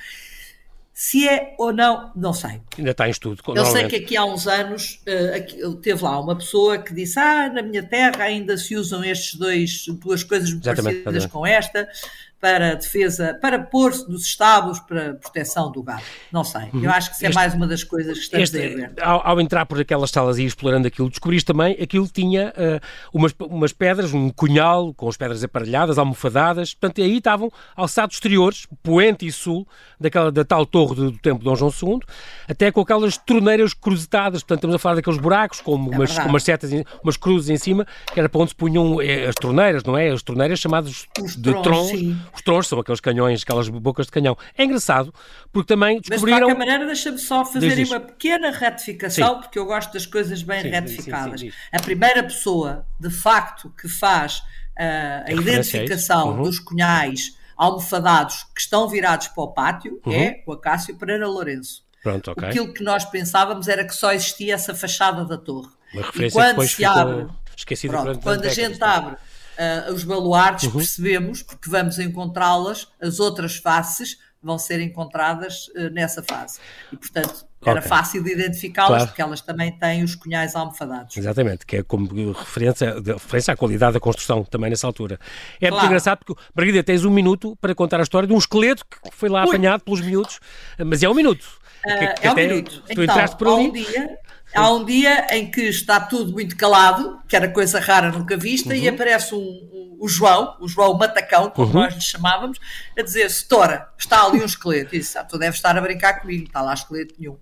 Se 0.93 1.27
é 1.27 1.55
ou 1.57 1.73
não, 1.73 2.11
não 2.15 2.31
sei. 2.33 2.61
Ainda 2.77 2.91
está 2.91 3.07
em 3.07 3.11
estudo. 3.11 3.41
Eu 3.55 3.65
sei 3.65 3.87
que 3.87 3.95
aqui 3.95 4.15
há 4.15 4.23
uns 4.23 4.45
anos 4.45 5.01
uh, 5.07 5.35
aqui, 5.35 5.57
teve 5.81 6.03
lá 6.03 6.19
uma 6.19 6.37
pessoa 6.37 6.77
que 6.77 6.93
disse: 6.93 7.17
Ah, 7.17 7.49
na 7.49 7.63
minha 7.63 7.81
terra 7.81 8.25
ainda 8.25 8.55
se 8.55 8.75
usam 8.75 9.03
estes 9.03 9.33
dois, 9.33 9.85
duas 9.87 10.23
coisas 10.23 10.49
exatamente, 10.49 11.01
parecidas 11.01 11.23
exatamente. 11.23 11.31
com 11.31 11.47
esta 11.47 11.89
para 12.41 12.73
defesa, 12.73 13.37
para 13.39 13.59
pôr-se 13.59 14.09
dos 14.09 14.25
estábulos 14.25 14.79
para 14.79 15.13
proteção 15.13 15.71
do 15.71 15.83
gado. 15.83 16.01
Não 16.31 16.43
sei. 16.43 16.69
Eu 16.73 16.79
uhum. 16.79 16.89
acho 16.89 17.11
que 17.11 17.15
isso 17.17 17.25
é 17.27 17.31
mais 17.31 17.53
uma 17.53 17.67
das 17.67 17.83
coisas 17.83 18.17
que 18.17 18.23
estamos 18.23 18.51
este, 18.51 18.57
a 18.57 18.75
ver. 18.75 18.93
Ao, 18.99 19.27
ao, 19.27 19.39
entrar 19.39 19.65
por 19.67 19.79
aquelas 19.79 20.09
salas 20.09 20.39
e 20.39 20.45
explorando 20.45 20.87
aquilo, 20.87 21.07
descobriste 21.07 21.45
também 21.45 21.77
aquilo 21.79 22.07
tinha 22.07 22.51
uh, 22.57 23.17
umas, 23.17 23.33
umas 23.39 23.71
pedras, 23.71 24.11
um 24.11 24.31
cunhal 24.31 24.91
com 24.95 25.07
as 25.07 25.15
pedras 25.15 25.43
aparelhadas, 25.43 25.99
almofadadas, 25.99 26.73
portanto 26.73 27.01
aí 27.01 27.17
estavam 27.17 27.51
alçados 27.75 28.15
exteriores, 28.15 28.65
poente 28.81 29.27
e 29.27 29.31
sul, 29.31 29.67
daquela, 29.99 30.31
da 30.31 30.43
tal 30.43 30.65
torre 30.65 30.95
do, 30.95 31.11
do 31.11 31.19
Templo 31.19 31.39
de 31.39 31.45
Dom 31.45 31.55
João 31.55 31.71
II, 31.71 31.99
até 32.49 32.71
com 32.71 32.81
aquelas 32.81 33.17
torneiras 33.17 33.75
cruzetadas, 33.75 34.41
portanto 34.41 34.59
estamos 34.59 34.75
a 34.75 34.79
falar 34.79 34.95
daqueles 34.95 35.19
buracos 35.19 35.61
com 35.61 35.73
é 35.73 35.95
umas, 35.95 36.17
umas 36.17 36.43
setas, 36.43 36.71
umas 37.03 37.17
cruzes 37.17 37.49
em 37.49 37.57
cima, 37.57 37.85
que 38.11 38.19
era 38.19 38.27
para 38.27 38.41
onde 38.41 38.49
se 38.49 38.55
punham 38.55 38.99
eh, 38.99 39.27
as 39.27 39.35
torneiras, 39.35 39.83
não 39.83 39.95
é? 39.95 40.09
As 40.09 40.23
torneiras 40.23 40.59
chamadas 40.59 41.05
Os 41.21 41.35
de 41.35 41.53
troncos, 41.61 42.01
os 42.33 42.41
tronchos 42.41 42.67
são 42.67 42.79
aqueles 42.79 42.99
canhões, 42.99 43.43
aquelas 43.43 43.69
bocas 43.69 44.05
de 44.05 44.11
canhão. 44.11 44.37
É 44.57 44.63
engraçado, 44.63 45.13
porque 45.51 45.67
também 45.67 45.99
descobriram... 45.99 46.39
Mas, 46.39 46.47
de 46.47 46.55
qualquer 46.55 46.57
maneira, 46.57 46.85
deixa-me 46.85 47.17
só 47.17 47.45
fazer 47.45 47.85
uma 47.87 47.99
pequena 47.99 48.51
retificação, 48.51 49.35
sim. 49.35 49.41
porque 49.41 49.59
eu 49.59 49.65
gosto 49.65 49.93
das 49.93 50.05
coisas 50.05 50.41
bem 50.43 50.61
sim, 50.61 50.69
retificadas. 50.69 51.41
Sim, 51.41 51.51
a 51.71 51.81
primeira 51.81 52.23
pessoa, 52.23 52.85
de 52.99 53.09
facto, 53.09 53.73
que 53.79 53.87
faz 53.87 54.37
uh, 54.37 55.27
a 55.27 55.31
identificação 55.31 56.37
uhum. 56.37 56.43
dos 56.43 56.59
cunhais 56.59 57.37
almofadados 57.57 58.43
que 58.55 58.61
estão 58.61 58.87
virados 58.87 59.27
para 59.27 59.43
o 59.43 59.47
pátio 59.49 60.01
uhum. 60.05 60.13
é 60.13 60.43
o 60.45 60.53
Acácio 60.53 60.95
Pereira 60.95 61.27
Lourenço. 61.27 61.83
Pronto, 62.01 62.31
okay. 62.31 62.49
Aquilo 62.49 62.73
que 62.73 62.83
nós 62.83 63.05
pensávamos 63.05 63.67
era 63.67 63.85
que 63.85 63.93
só 63.93 64.11
existia 64.11 64.55
essa 64.55 64.73
fachada 64.73 65.23
da 65.23 65.37
torre. 65.37 65.69
Uma 65.93 66.03
referência 66.03 66.39
e 66.39 66.41
quando 66.41 66.67
se 66.67 66.85
abre, 66.85 67.27
pronto, 67.87 68.19
quando 68.19 68.45
a 68.45 68.49
gente 68.49 68.83
abre 68.83 69.17
uh, 69.61 69.93
os 69.93 70.03
baluartes, 70.03 70.65
uhum. 70.65 70.79
percebemos, 70.79 71.43
porque 71.43 71.69
vamos 71.69 71.99
encontrá-las, 71.99 72.87
as 73.01 73.19
outras 73.19 73.57
faces 73.57 74.17
vão 74.41 74.57
ser 74.57 74.81
encontradas 74.81 75.67
uh, 75.75 75.89
nessa 75.91 76.23
fase. 76.23 76.59
E, 76.91 76.97
portanto, 76.97 77.45
era 77.63 77.77
okay. 77.77 77.89
fácil 77.89 78.23
de 78.23 78.31
identificá-las, 78.31 78.89
claro. 78.89 79.07
porque 79.07 79.21
elas 79.21 79.41
também 79.41 79.71
têm 79.71 80.03
os 80.03 80.15
cunhais 80.15 80.55
almofadados. 80.55 81.15
Exatamente, 81.15 81.63
que 81.65 81.77
é 81.77 81.83
como 81.83 82.31
referência, 82.31 82.95
referência 82.95 83.53
à 83.53 83.57
qualidade 83.57 83.93
da 83.93 83.99
construção 83.99 84.43
também 84.43 84.71
nessa 84.71 84.87
altura. 84.87 85.19
É 85.57 85.67
claro. 85.67 85.75
muito 85.75 85.85
engraçado 85.85 86.19
porque, 86.25 86.41
Margarida, 86.55 86.83
tens 86.83 87.05
um 87.05 87.11
minuto 87.11 87.55
para 87.61 87.75
contar 87.75 87.99
a 87.99 88.03
história 88.03 88.27
de 88.27 88.33
um 88.33 88.37
esqueleto 88.37 88.83
que 88.85 89.15
foi 89.15 89.29
lá 89.29 89.43
Ui. 89.43 89.49
apanhado 89.49 89.83
pelos 89.83 90.01
miúdos, 90.01 90.39
mas 90.83 91.03
é 91.03 91.09
um 91.09 91.13
minuto. 91.13 91.61
Uh, 91.85 91.99
que, 91.99 92.21
que 92.21 92.27
é 92.27 92.31
um 92.31 92.35
minuto. 92.35 92.81
Tu 92.81 92.91
então, 92.91 93.03
entraste 93.03 93.37
por 93.37 93.47
ali. 93.47 93.69
Um 93.69 93.71
dia, 93.71 94.17
Há 94.53 94.71
um 94.71 94.83
dia 94.83 95.27
em 95.35 95.49
que 95.49 95.61
está 95.61 95.99
tudo 95.99 96.31
muito 96.33 96.57
calado, 96.57 97.21
que 97.27 97.35
era 97.35 97.49
coisa 97.49 97.79
rara 97.79 98.11
nunca 98.11 98.35
vista, 98.35 98.69
uhum. 98.69 98.75
e 98.75 98.87
aparece 98.87 99.33
um, 99.33 99.39
um, 99.39 99.97
o 99.99 100.07
João, 100.07 100.57
o 100.59 100.67
João 100.67 100.97
Matacão, 100.97 101.49
como 101.49 101.67
uhum. 101.67 101.73
nós 101.73 101.93
lhe 101.93 102.01
chamávamos, 102.01 102.59
a 102.97 103.01
dizer: 103.01 103.29
Setora, 103.29 103.89
está 103.97 104.25
ali 104.25 104.41
um 104.41 104.45
esqueleto. 104.45 104.95
E 104.95 104.99
disse: 104.99 105.17
ah, 105.17 105.23
Tu 105.23 105.37
deves 105.37 105.55
estar 105.55 105.77
a 105.77 105.81
brincar 105.81 106.19
comigo, 106.19 106.45
está 106.45 106.61
lá 106.61 106.73
esqueleto 106.73 107.15
nenhum. 107.17 107.37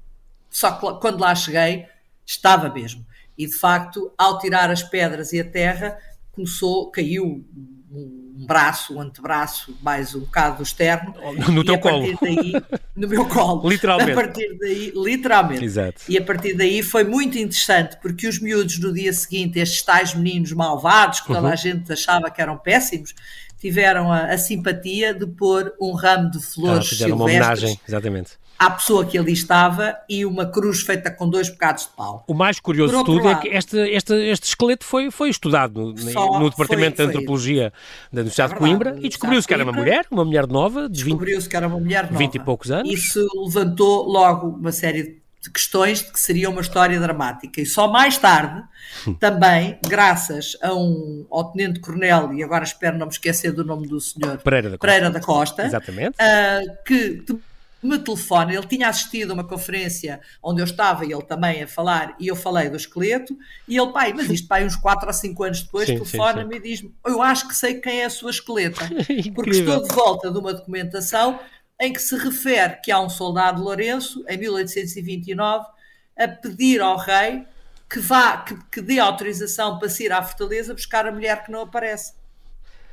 Só 0.50 0.72
que 0.72 1.00
quando 1.00 1.20
lá 1.20 1.34
cheguei, 1.34 1.86
estava 2.26 2.70
mesmo. 2.70 3.06
E 3.38 3.46
de 3.48 3.54
facto, 3.54 4.12
ao 4.18 4.38
tirar 4.40 4.70
as 4.70 4.84
pedras 4.84 5.34
e 5.34 5.40
a 5.40 5.46
terra, 5.46 5.98
começou, 6.32 6.92
caiu 6.92 7.46
um 7.92 8.29
braço, 8.46 8.96
um 8.96 9.02
antebraço, 9.02 9.78
mais 9.82 10.16
um 10.16 10.22
bocado 10.22 10.58
do 10.58 10.64
externo. 10.64 11.14
No 11.52 11.64
teu 11.64 11.78
colo. 11.78 12.06
Daí, 12.22 12.54
no 12.96 13.08
meu 13.08 13.26
colo. 13.30 13.68
literalmente. 13.68 14.12
A 14.12 14.16
partir 14.16 14.58
daí, 14.60 14.94
literalmente. 14.96 15.66
Exato. 15.66 16.02
E 16.08 16.18
a 16.18 16.24
partir 16.24 16.54
daí 16.54 16.82
foi 16.82 17.04
muito 17.04 17.38
interessante, 17.38 17.98
porque 18.02 18.28
os 18.28 18.40
miúdos 18.40 18.80
no 18.80 18.94
dia 18.94 19.12
seguinte, 19.12 19.60
estes 19.60 19.82
tais 19.82 20.14
meninos 20.14 20.52
malvados, 20.54 21.22
que 21.22 21.28
toda 21.28 21.42
uhum. 21.42 21.48
a 21.48 21.56
gente 21.56 21.92
achava 21.92 22.32
que 22.32 22.42
eram 22.42 22.58
péssimos, 22.58 23.14
tiveram 23.60 24.12
a, 24.12 24.26
a 24.26 24.38
simpatia 24.38 25.14
de 25.14 25.28
pôr 25.28 25.74
um 25.80 25.92
ramo 25.92 26.32
de 26.32 26.40
flores 26.40 26.86
ah, 26.86 26.96
silvestres. 26.96 27.12
uma 27.12 27.26
homenagem, 27.26 27.80
exatamente 27.88 28.32
à 28.60 28.70
pessoa 28.70 29.06
que 29.06 29.18
ali 29.18 29.32
estava 29.32 29.98
e 30.10 30.26
uma 30.26 30.46
cruz 30.46 30.82
feita 30.82 31.10
com 31.10 31.30
dois 31.30 31.50
bocados 31.50 31.86
de 31.86 31.92
pau. 31.96 32.26
O 32.28 32.34
mais 32.34 32.60
curioso 32.60 32.98
de 32.98 33.06
tudo 33.06 33.24
lado, 33.24 33.38
é 33.38 33.42
que 33.42 33.48
este, 33.48 33.78
este, 33.78 34.14
este 34.14 34.48
esqueleto 34.48 34.86
foi, 34.86 35.10
foi 35.10 35.30
estudado 35.30 35.94
no, 35.94 36.40
no 36.40 36.50
Departamento 36.50 36.98
foi, 36.98 37.06
de 37.06 37.12
Antropologia 37.12 37.72
foi. 37.72 38.10
da 38.12 38.22
Universidade 38.22 38.52
é 38.52 38.56
de 38.56 38.60
Coimbra 38.60 38.98
e 39.00 39.08
descobriu-se 39.08 39.48
que 39.48 39.54
era 39.54 39.64
uma 39.64 39.72
mulher, 39.72 40.06
uma 40.12 40.26
mulher 40.26 40.46
nova, 40.46 40.90
de 40.90 41.04
descobriu-se 41.04 41.48
que 41.48 41.56
era 41.56 41.68
uma 41.68 41.80
mulher 41.80 42.04
nova. 42.04 42.18
20 42.18 42.36
e 42.36 42.40
poucos 42.40 42.70
anos. 42.70 42.92
Isso 42.92 43.26
levantou 43.46 44.04
logo 44.04 44.48
uma 44.50 44.74
série 44.74 45.22
de 45.42 45.50
questões 45.50 46.00
de 46.00 46.12
que 46.12 46.20
seria 46.20 46.50
uma 46.50 46.60
história 46.60 47.00
dramática. 47.00 47.62
E 47.62 47.66
só 47.66 47.88
mais 47.88 48.18
tarde, 48.18 48.62
também, 49.22 49.80
graças 49.88 50.58
a 50.62 50.74
um, 50.74 51.26
ao 51.32 51.52
Tenente 51.52 51.80
Coronel, 51.80 52.34
e 52.34 52.44
agora 52.44 52.66
espero 52.66 52.98
não 52.98 53.06
me 53.06 53.14
esquecer 53.14 53.54
do 53.54 53.64
nome 53.64 53.88
do 53.88 54.02
senhor, 54.02 54.38
Pereira 54.40 54.70
da 54.70 54.78
Costa, 54.78 54.88
Pereira 54.88 55.10
da 55.10 55.22
Costa 55.22 55.66
Exatamente. 55.66 56.18
Uh, 56.20 56.84
que 56.86 57.24
me 57.82 57.98
telefona, 57.98 58.54
ele 58.54 58.68
tinha 58.68 58.90
assistido 58.90 59.32
a 59.32 59.34
uma 59.34 59.44
conferência 59.44 60.20
onde 60.44 60.62
eu 60.62 60.66
estava 60.66 61.06
e 61.06 61.12
ele 61.12 61.22
também 61.22 61.64
a 61.64 61.68
falar, 61.68 62.16
e 62.20 62.28
eu 62.28 62.36
falei 62.36 62.70
do 62.70 62.76
esqueleto, 62.76 63.38
e 63.68 63.78
ele, 63.78 63.92
pai, 63.92 64.14
mas 64.14 64.30
isto, 64.30 64.48
pai, 64.48 64.66
uns 64.66 64.76
4 64.76 65.08
ou 65.08 65.14
5 65.14 65.44
anos 65.44 65.62
depois, 65.64 65.88
telefona-me 65.88 66.58
e 66.58 66.60
diz-me, 66.60 66.94
eu 67.06 67.22
acho 67.22 67.48
que 67.48 67.56
sei 67.56 67.76
quem 67.76 68.02
é 68.02 68.06
a 68.06 68.10
sua 68.10 68.32
esqueleta, 68.32 68.90
porque 69.34 69.52
estou 69.52 69.82
de 69.82 69.94
volta 69.94 70.30
de 70.30 70.38
uma 70.38 70.54
documentação 70.54 71.40
em 71.80 71.94
que 71.94 72.02
se 72.02 72.18
refere 72.18 72.82
que 72.84 72.92
há 72.92 73.00
um 73.00 73.10
soldado 73.10 73.64
Lourenço, 73.64 74.24
em 74.28 74.38
1829, 74.38 75.66
a 76.18 76.28
pedir 76.28 76.82
ao 76.82 76.98
rei 76.98 77.46
que 77.90 78.00
vá, 78.00 78.38
que, 78.38 78.56
que 78.70 78.82
dê 78.82 79.00
autorização 79.00 79.80
para 79.80 79.90
se 79.90 80.04
ir 80.04 80.12
à 80.12 80.22
fortaleza 80.22 80.74
buscar 80.74 81.08
a 81.08 81.12
mulher 81.12 81.44
que 81.44 81.52
não 81.52 81.62
aparece 81.62 82.19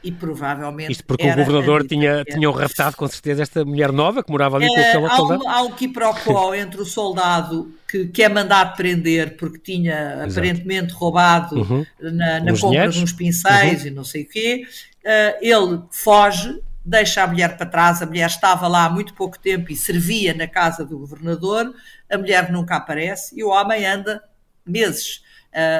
e 0.07 0.13
provavelmente. 0.13 0.93
Isto 0.93 1.05
porque 1.05 1.27
o 1.29 1.35
governador 1.35 1.85
tinha, 1.85 2.25
tinha 2.25 2.49
raptado 2.49 2.97
com 2.97 3.09
certeza 3.09 3.43
esta 3.43 3.65
mulher 3.65 3.91
nova 3.91 4.23
que 4.23 4.31
morava 4.31 4.57
ali 4.57 4.69
com 4.69 4.79
é, 4.79 4.89
aquela 4.89 5.17
soldado. 5.17 5.49
Há 5.49 5.63
um 5.63 5.73
quiprocó 5.73 6.55
entre 6.55 6.81
o 6.81 6.85
soldado 6.85 7.75
que, 7.89 8.07
que 8.07 8.23
é 8.23 8.29
mandado 8.29 8.77
prender 8.77 9.37
porque 9.37 9.59
tinha 9.59 10.13
Exato. 10.13 10.31
aparentemente 10.31 10.95
roubado 10.95 11.57
uhum. 11.57 11.85
na, 12.01 12.39
na 12.39 12.53
compra 12.53 12.69
dinheiros. 12.69 12.95
de 12.95 13.03
uns 13.03 13.13
pincéis 13.13 13.83
uhum. 13.83 13.89
e 13.89 13.91
não 13.91 14.05
sei 14.05 14.23
o 14.23 14.29
quê. 14.29 14.65
Uh, 15.05 15.39
ele 15.41 15.83
foge, 15.91 16.63
deixa 16.85 17.25
a 17.25 17.27
mulher 17.27 17.57
para 17.57 17.67
trás. 17.67 18.01
A 18.01 18.07
mulher 18.07 18.29
estava 18.29 18.69
lá 18.69 18.85
há 18.85 18.91
muito 18.91 19.13
pouco 19.13 19.37
tempo 19.37 19.73
e 19.73 19.77
servia 19.77 20.33
na 20.35 20.47
casa 20.47 20.85
do 20.85 21.01
governador. 21.01 21.75
A 22.09 22.17
mulher 22.17 22.53
nunca 22.53 22.77
aparece 22.77 23.37
e 23.37 23.43
o 23.43 23.49
homem 23.49 23.85
anda 23.85 24.23
meses 24.65 25.26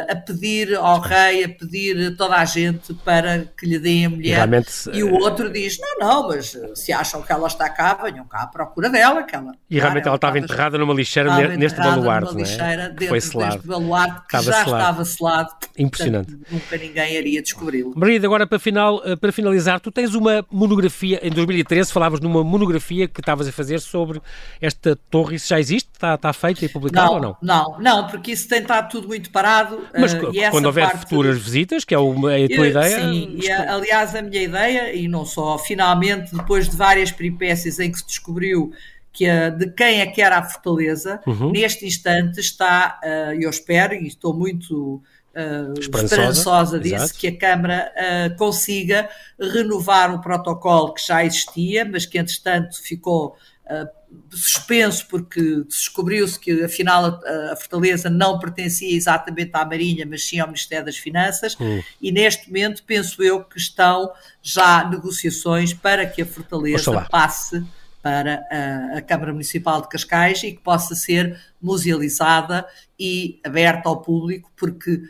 a 0.09 0.17
pedir 0.17 0.75
ao 0.75 1.01
rei, 1.01 1.45
a 1.45 1.49
pedir 1.49 2.13
a 2.13 2.17
toda 2.17 2.37
a 2.37 2.45
gente 2.45 2.95
para 2.95 3.45
que 3.57 3.67
lhe 3.67 3.79
deem 3.79 4.07
a 4.07 4.11
mulher. 4.11 4.49
E, 4.93 4.99
e 4.99 5.03
o 5.03 5.15
outro 5.15 5.53
diz: 5.53 5.79
não, 5.79 5.99
não, 5.99 6.29
mas 6.29 6.57
se 6.75 6.93
acham 6.93 7.23
que 7.23 7.31
ela 7.31 7.47
está 7.47 7.69
cá, 7.69 7.95
venham 7.95 8.25
cá 8.25 8.43
à 8.43 8.47
procura 8.47 8.89
dela. 8.89 9.23
Que 9.23 9.37
ela, 9.37 9.53
e 9.71 9.79
realmente 9.79 10.07
ela, 10.07 10.17
estava 10.17 10.39
enterrada 10.39 10.79
numa 10.79 10.95
lixeira 10.95 11.57
neste 11.57 11.79
baluarte, 11.79 12.33
numa 12.33 12.41
lixeira 12.41 12.83
é? 12.83 12.89
dentro 12.89 13.09
Foi 13.09 13.21
selado. 13.21 13.53
deste 13.53 13.69
baluarte 13.69 14.21
que 14.21 14.37
estava 14.37 14.45
já 14.45 14.65
selado. 14.65 14.81
estava 14.81 15.05
selado. 15.05 15.49
Impressionante. 15.79 16.33
Portanto, 16.33 16.53
nunca 16.53 16.77
ninguém 16.77 17.15
iria 17.15 17.43
descobri-lo. 17.43 17.93
Marida, 17.97 18.27
agora 18.27 18.47
para, 18.47 18.59
final, 18.59 19.03
eh, 19.05 19.17
para 19.17 19.33
finalizar, 19.33 19.81
tu 19.81 19.91
tens 19.91 20.15
uma 20.15 20.45
monografia, 20.51 21.21
em 21.23 21.31
2013 21.31 21.93
falavas 21.93 22.21
numa 22.21 22.43
monografia 22.43 23.07
que 23.07 23.21
estavas 23.21 23.47
a 23.47 23.53
fazer 23.53 23.81
sobre 23.81 24.21
esta 24.61 24.97
torre, 25.11 25.37
isso 25.37 25.49
já 25.49 25.61
existe? 25.61 25.91
Está, 25.97 26.15
está 26.15 26.33
feito 26.33 26.65
e 26.65 26.69
publicado 26.69 27.07
não, 27.07 27.15
ou 27.15 27.21
não? 27.21 27.37
Não, 27.43 27.79
não, 27.81 28.07
porque 28.07 28.33
isso 28.33 28.49
tem 28.49 28.61
estado 28.61 28.91
tudo 28.91 29.09
muito 29.09 29.31
parado. 29.31 29.81
Mas 29.99 30.13
uh, 30.15 30.31
quando 30.51 30.67
houver 30.67 30.97
futuras 30.99 31.39
visitas, 31.39 31.85
que 31.85 31.95
é, 31.95 31.99
uma, 31.99 32.35
é 32.35 32.45
a 32.45 32.49
tua 32.49 32.69
ideia. 32.69 33.01
Sim, 33.01 33.39
e, 33.43 33.51
aliás, 33.51 34.15
a 34.15 34.23
minha 34.23 34.43
ideia, 34.43 34.95
e 34.95 35.09
não 35.09 35.25
só, 35.25 35.59
finalmente, 35.59 36.35
depois 36.35 36.69
de 36.69 36.77
várias 36.77 37.11
peripécias 37.11 37.79
em 37.81 37.91
que 37.91 37.99
se 37.99 38.07
descobriu 38.07 38.73
que 39.13 39.27
a, 39.27 39.49
de 39.49 39.71
quem 39.73 40.01
é 40.01 40.07
que 40.07 40.21
era 40.21 40.39
a 40.39 40.43
fortaleza, 40.43 41.21
uhum. 41.27 41.51
neste 41.51 41.87
instante 41.87 42.39
está, 42.39 43.01
uh, 43.03 43.33
eu 43.41 43.49
espero, 43.49 43.95
e 43.95 44.07
estou 44.07 44.35
muito 44.35 45.03
uh, 45.35 45.81
esperançosa, 45.81 46.79
disso, 46.79 46.97
Exato. 46.97 47.15
que 47.19 47.29
a 47.29 47.39
Câmara 47.39 47.91
uh, 47.97 48.37
consiga 48.37 49.09
renovar 49.41 50.15
o 50.15 50.21
protocolo 50.21 50.93
que 50.93 51.07
já 51.07 51.25
existia, 51.25 51.85
mas 51.85 52.05
que 52.05 52.19
entretanto 52.19 52.83
ficou 52.83 53.37
uh, 53.65 53.96
suspenso 54.31 55.07
porque 55.09 55.65
descobriu-se 55.69 56.39
que 56.39 56.65
afinal 56.65 57.05
a, 57.05 57.53
a, 57.53 57.57
Fortaleza 57.57 58.11
não 58.11 58.39
pertencia 58.39 58.95
exatamente 58.97 59.51
à 59.55 59.65
Marinha, 59.65 60.07
mas 60.07 60.25
sim 60.25 60.39
ao 60.39 60.47
Ministério 60.47 60.87
das 60.87 60.97
Finanças, 60.97 61.57
hum. 61.61 61.83
e 62.01 62.13
neste 62.13 62.49
momento 62.49 62.83
penso 62.85 63.23
eu 63.23 63.43
que 63.43 63.59
estão 63.59 64.11
já 64.43 64.89
negociações 64.89 65.73
para 65.73 66.07
que 66.07 66.23
a 66.23 66.27
Fortaleza 66.27 67.07
passe 67.11 67.65
para 68.03 68.47
a, 68.51 68.99
a, 68.99 69.03
Câmara 69.03 69.33
Municipal 69.33 69.83
de 69.83 69.89
Cascais 69.89 70.43
e 70.45 70.53
que 70.53 70.61
possa 70.61 70.95
ser 70.95 71.41
musealizada 71.61 72.65
e 72.99 73.41
aberta 73.45 73.89
ao 73.89 74.01
público, 74.01 74.51
porque 74.57 75.03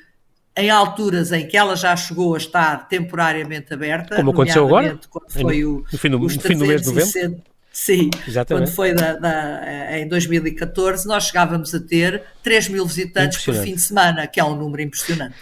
em 0.56 0.70
alturas 0.70 1.30
em 1.32 1.46
que 1.46 1.56
ela 1.56 1.76
já 1.76 1.94
chegou 1.94 2.34
a 2.34 2.38
estar 2.38 2.88
temporariamente 2.88 3.74
aberta. 3.74 4.16
Como 4.16 4.30
aconteceu 4.30 4.64
agora? 4.64 4.98
Quando 5.10 5.30
foi 5.30 5.64
o, 5.64 5.84
no 5.92 5.98
fim 5.98 6.08
do, 6.08 6.18
no 6.18 6.28
fim 6.30 6.56
do 6.56 6.66
mês 6.66 6.82
de 6.82 6.88
novembro? 6.88 7.42
Sim, 7.76 8.08
Exatamente. 8.26 8.68
quando 8.68 8.74
foi 8.74 8.94
da, 8.94 9.12
da, 9.16 9.98
em 9.98 10.08
2014, 10.08 11.06
nós 11.06 11.24
chegávamos 11.24 11.74
a 11.74 11.78
ter 11.78 12.22
3 12.42 12.70
mil 12.70 12.86
visitantes 12.86 13.44
por 13.44 13.54
fim 13.54 13.74
de 13.74 13.82
semana, 13.82 14.26
que 14.26 14.40
é 14.40 14.44
um 14.44 14.56
número 14.56 14.80
impressionante. 14.80 15.34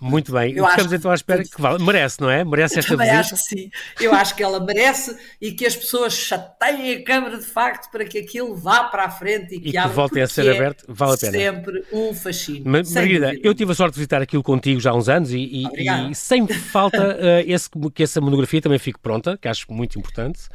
Muito 0.00 0.32
bem, 0.32 0.54
eu 0.54 0.66
ficamos 0.66 0.94
então 0.94 1.10
à 1.10 1.14
espera 1.14 1.44
que 1.44 1.60
vale. 1.60 1.84
merece, 1.84 2.22
não 2.22 2.30
é? 2.30 2.42
Merece 2.42 2.78
esta 2.78 2.96
visita. 2.96 3.18
acho 3.18 3.34
que 3.34 3.40
sim, 3.40 3.70
eu 4.00 4.14
acho 4.14 4.34
que 4.34 4.42
ela 4.42 4.64
merece 4.64 5.14
e 5.38 5.52
que 5.52 5.66
as 5.66 5.76
pessoas 5.76 6.14
chateiem 6.14 6.96
a 6.96 7.04
Câmara 7.04 7.36
de 7.36 7.44
facto 7.44 7.90
para 7.90 8.04
que 8.06 8.18
aquilo 8.18 8.56
vá 8.56 8.84
para 8.84 9.04
a 9.04 9.10
frente 9.10 9.54
e 9.54 9.60
que, 9.60 9.68
e 9.68 9.72
que 9.72 9.88
volte 9.88 10.20
a 10.20 10.26
ser 10.26 10.46
é 10.46 10.56
aberto, 10.56 10.86
vale 10.88 11.12
a 11.12 11.18
pena. 11.18 11.32
Sempre 11.32 11.84
um 11.92 12.14
fascínio. 12.14 12.64
Ma 12.64 12.82
Margarida, 12.82 13.34
eu 13.42 13.54
tive 13.54 13.72
a 13.72 13.74
sorte 13.74 13.92
de 13.92 13.98
visitar 13.98 14.22
aquilo 14.22 14.42
contigo 14.42 14.80
já 14.80 14.90
há 14.90 14.94
uns 14.94 15.10
anos 15.10 15.30
e, 15.32 15.36
e, 15.36 16.10
e 16.10 16.14
sem 16.14 16.46
falta 16.48 17.14
uh, 17.16 17.44
esse, 17.46 17.68
que 17.94 18.02
essa 18.02 18.22
monografia 18.22 18.62
também 18.62 18.78
fique 18.78 18.98
pronta, 18.98 19.36
que 19.36 19.48
acho 19.48 19.70
muito 19.70 19.98
importante. 19.98 20.48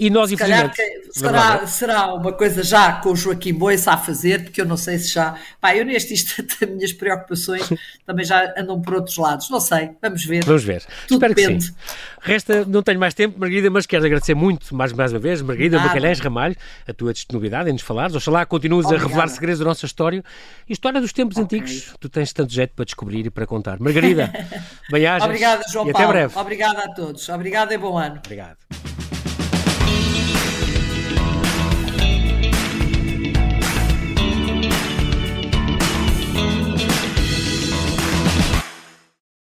E 0.00 0.08
nós, 0.08 0.30
se 0.30 0.34
infelizmente. 0.34 0.76
será, 1.12 1.66
será 1.66 2.14
uma 2.14 2.32
coisa 2.32 2.62
já 2.62 2.94
com 2.94 3.10
o 3.10 3.16
Joaquim 3.16 3.52
Boiça 3.52 3.92
a 3.92 3.98
fazer, 3.98 4.44
porque 4.44 4.62
eu 4.62 4.64
não 4.64 4.78
sei 4.78 4.98
se 4.98 5.08
já. 5.08 5.34
Pá, 5.60 5.76
eu 5.76 5.84
neste 5.84 6.14
instante 6.14 6.56
as 6.64 6.70
minhas 6.70 6.90
preocupações 6.94 7.68
também 8.06 8.24
já 8.24 8.54
andam 8.56 8.80
por 8.80 8.94
outros 8.94 9.18
lados. 9.18 9.50
Não 9.50 9.60
sei, 9.60 9.90
vamos 10.00 10.24
ver. 10.24 10.42
Vamos 10.42 10.64
ver. 10.64 10.82
Tudo 11.06 11.16
Espero 11.16 11.34
depende. 11.34 11.66
que 11.66 11.72
sim. 11.72 11.74
Resta, 12.22 12.64
não 12.64 12.82
tenho 12.82 12.98
mais 12.98 13.12
tempo, 13.12 13.38
Margarida, 13.38 13.68
mas 13.68 13.84
quero 13.84 14.06
agradecer 14.06 14.34
muito, 14.34 14.74
mais, 14.74 14.90
mais 14.94 15.12
uma 15.12 15.18
vez, 15.18 15.42
Margarida 15.42 15.78
Bacalhães 15.78 16.18
Ramalho, 16.18 16.56
a 16.88 16.94
tua 16.94 17.12
disponibilidade 17.12 17.68
em 17.68 17.74
nos 17.74 17.82
falares. 17.82 18.16
Oxalá 18.16 18.46
continues 18.46 18.86
Obrigada. 18.86 19.06
a 19.06 19.08
revelar 19.08 19.28
segredos 19.28 19.58
da 19.58 19.66
nossa 19.66 19.84
história 19.84 20.24
e 20.66 20.72
história 20.72 20.98
dos 20.98 21.12
tempos 21.12 21.36
okay. 21.36 21.60
antigos. 21.60 21.94
Tu 22.00 22.08
tens 22.08 22.32
tanto 22.32 22.50
jeito 22.50 22.72
para 22.74 22.86
descobrir 22.86 23.26
e 23.26 23.30
para 23.30 23.46
contar. 23.46 23.78
Margarida, 23.78 24.32
bem-ajas. 24.90 25.24
Obrigada, 25.28 25.62
João 25.70 25.90
e 25.90 25.92
Paulo. 25.92 26.08
até 26.08 26.18
breve. 26.18 26.38
Obrigada 26.38 26.84
a 26.84 26.88
todos. 26.94 27.28
Obrigada 27.28 27.74
e 27.74 27.76
bom 27.76 27.98
ano. 27.98 28.18
Obrigado. 28.24 28.56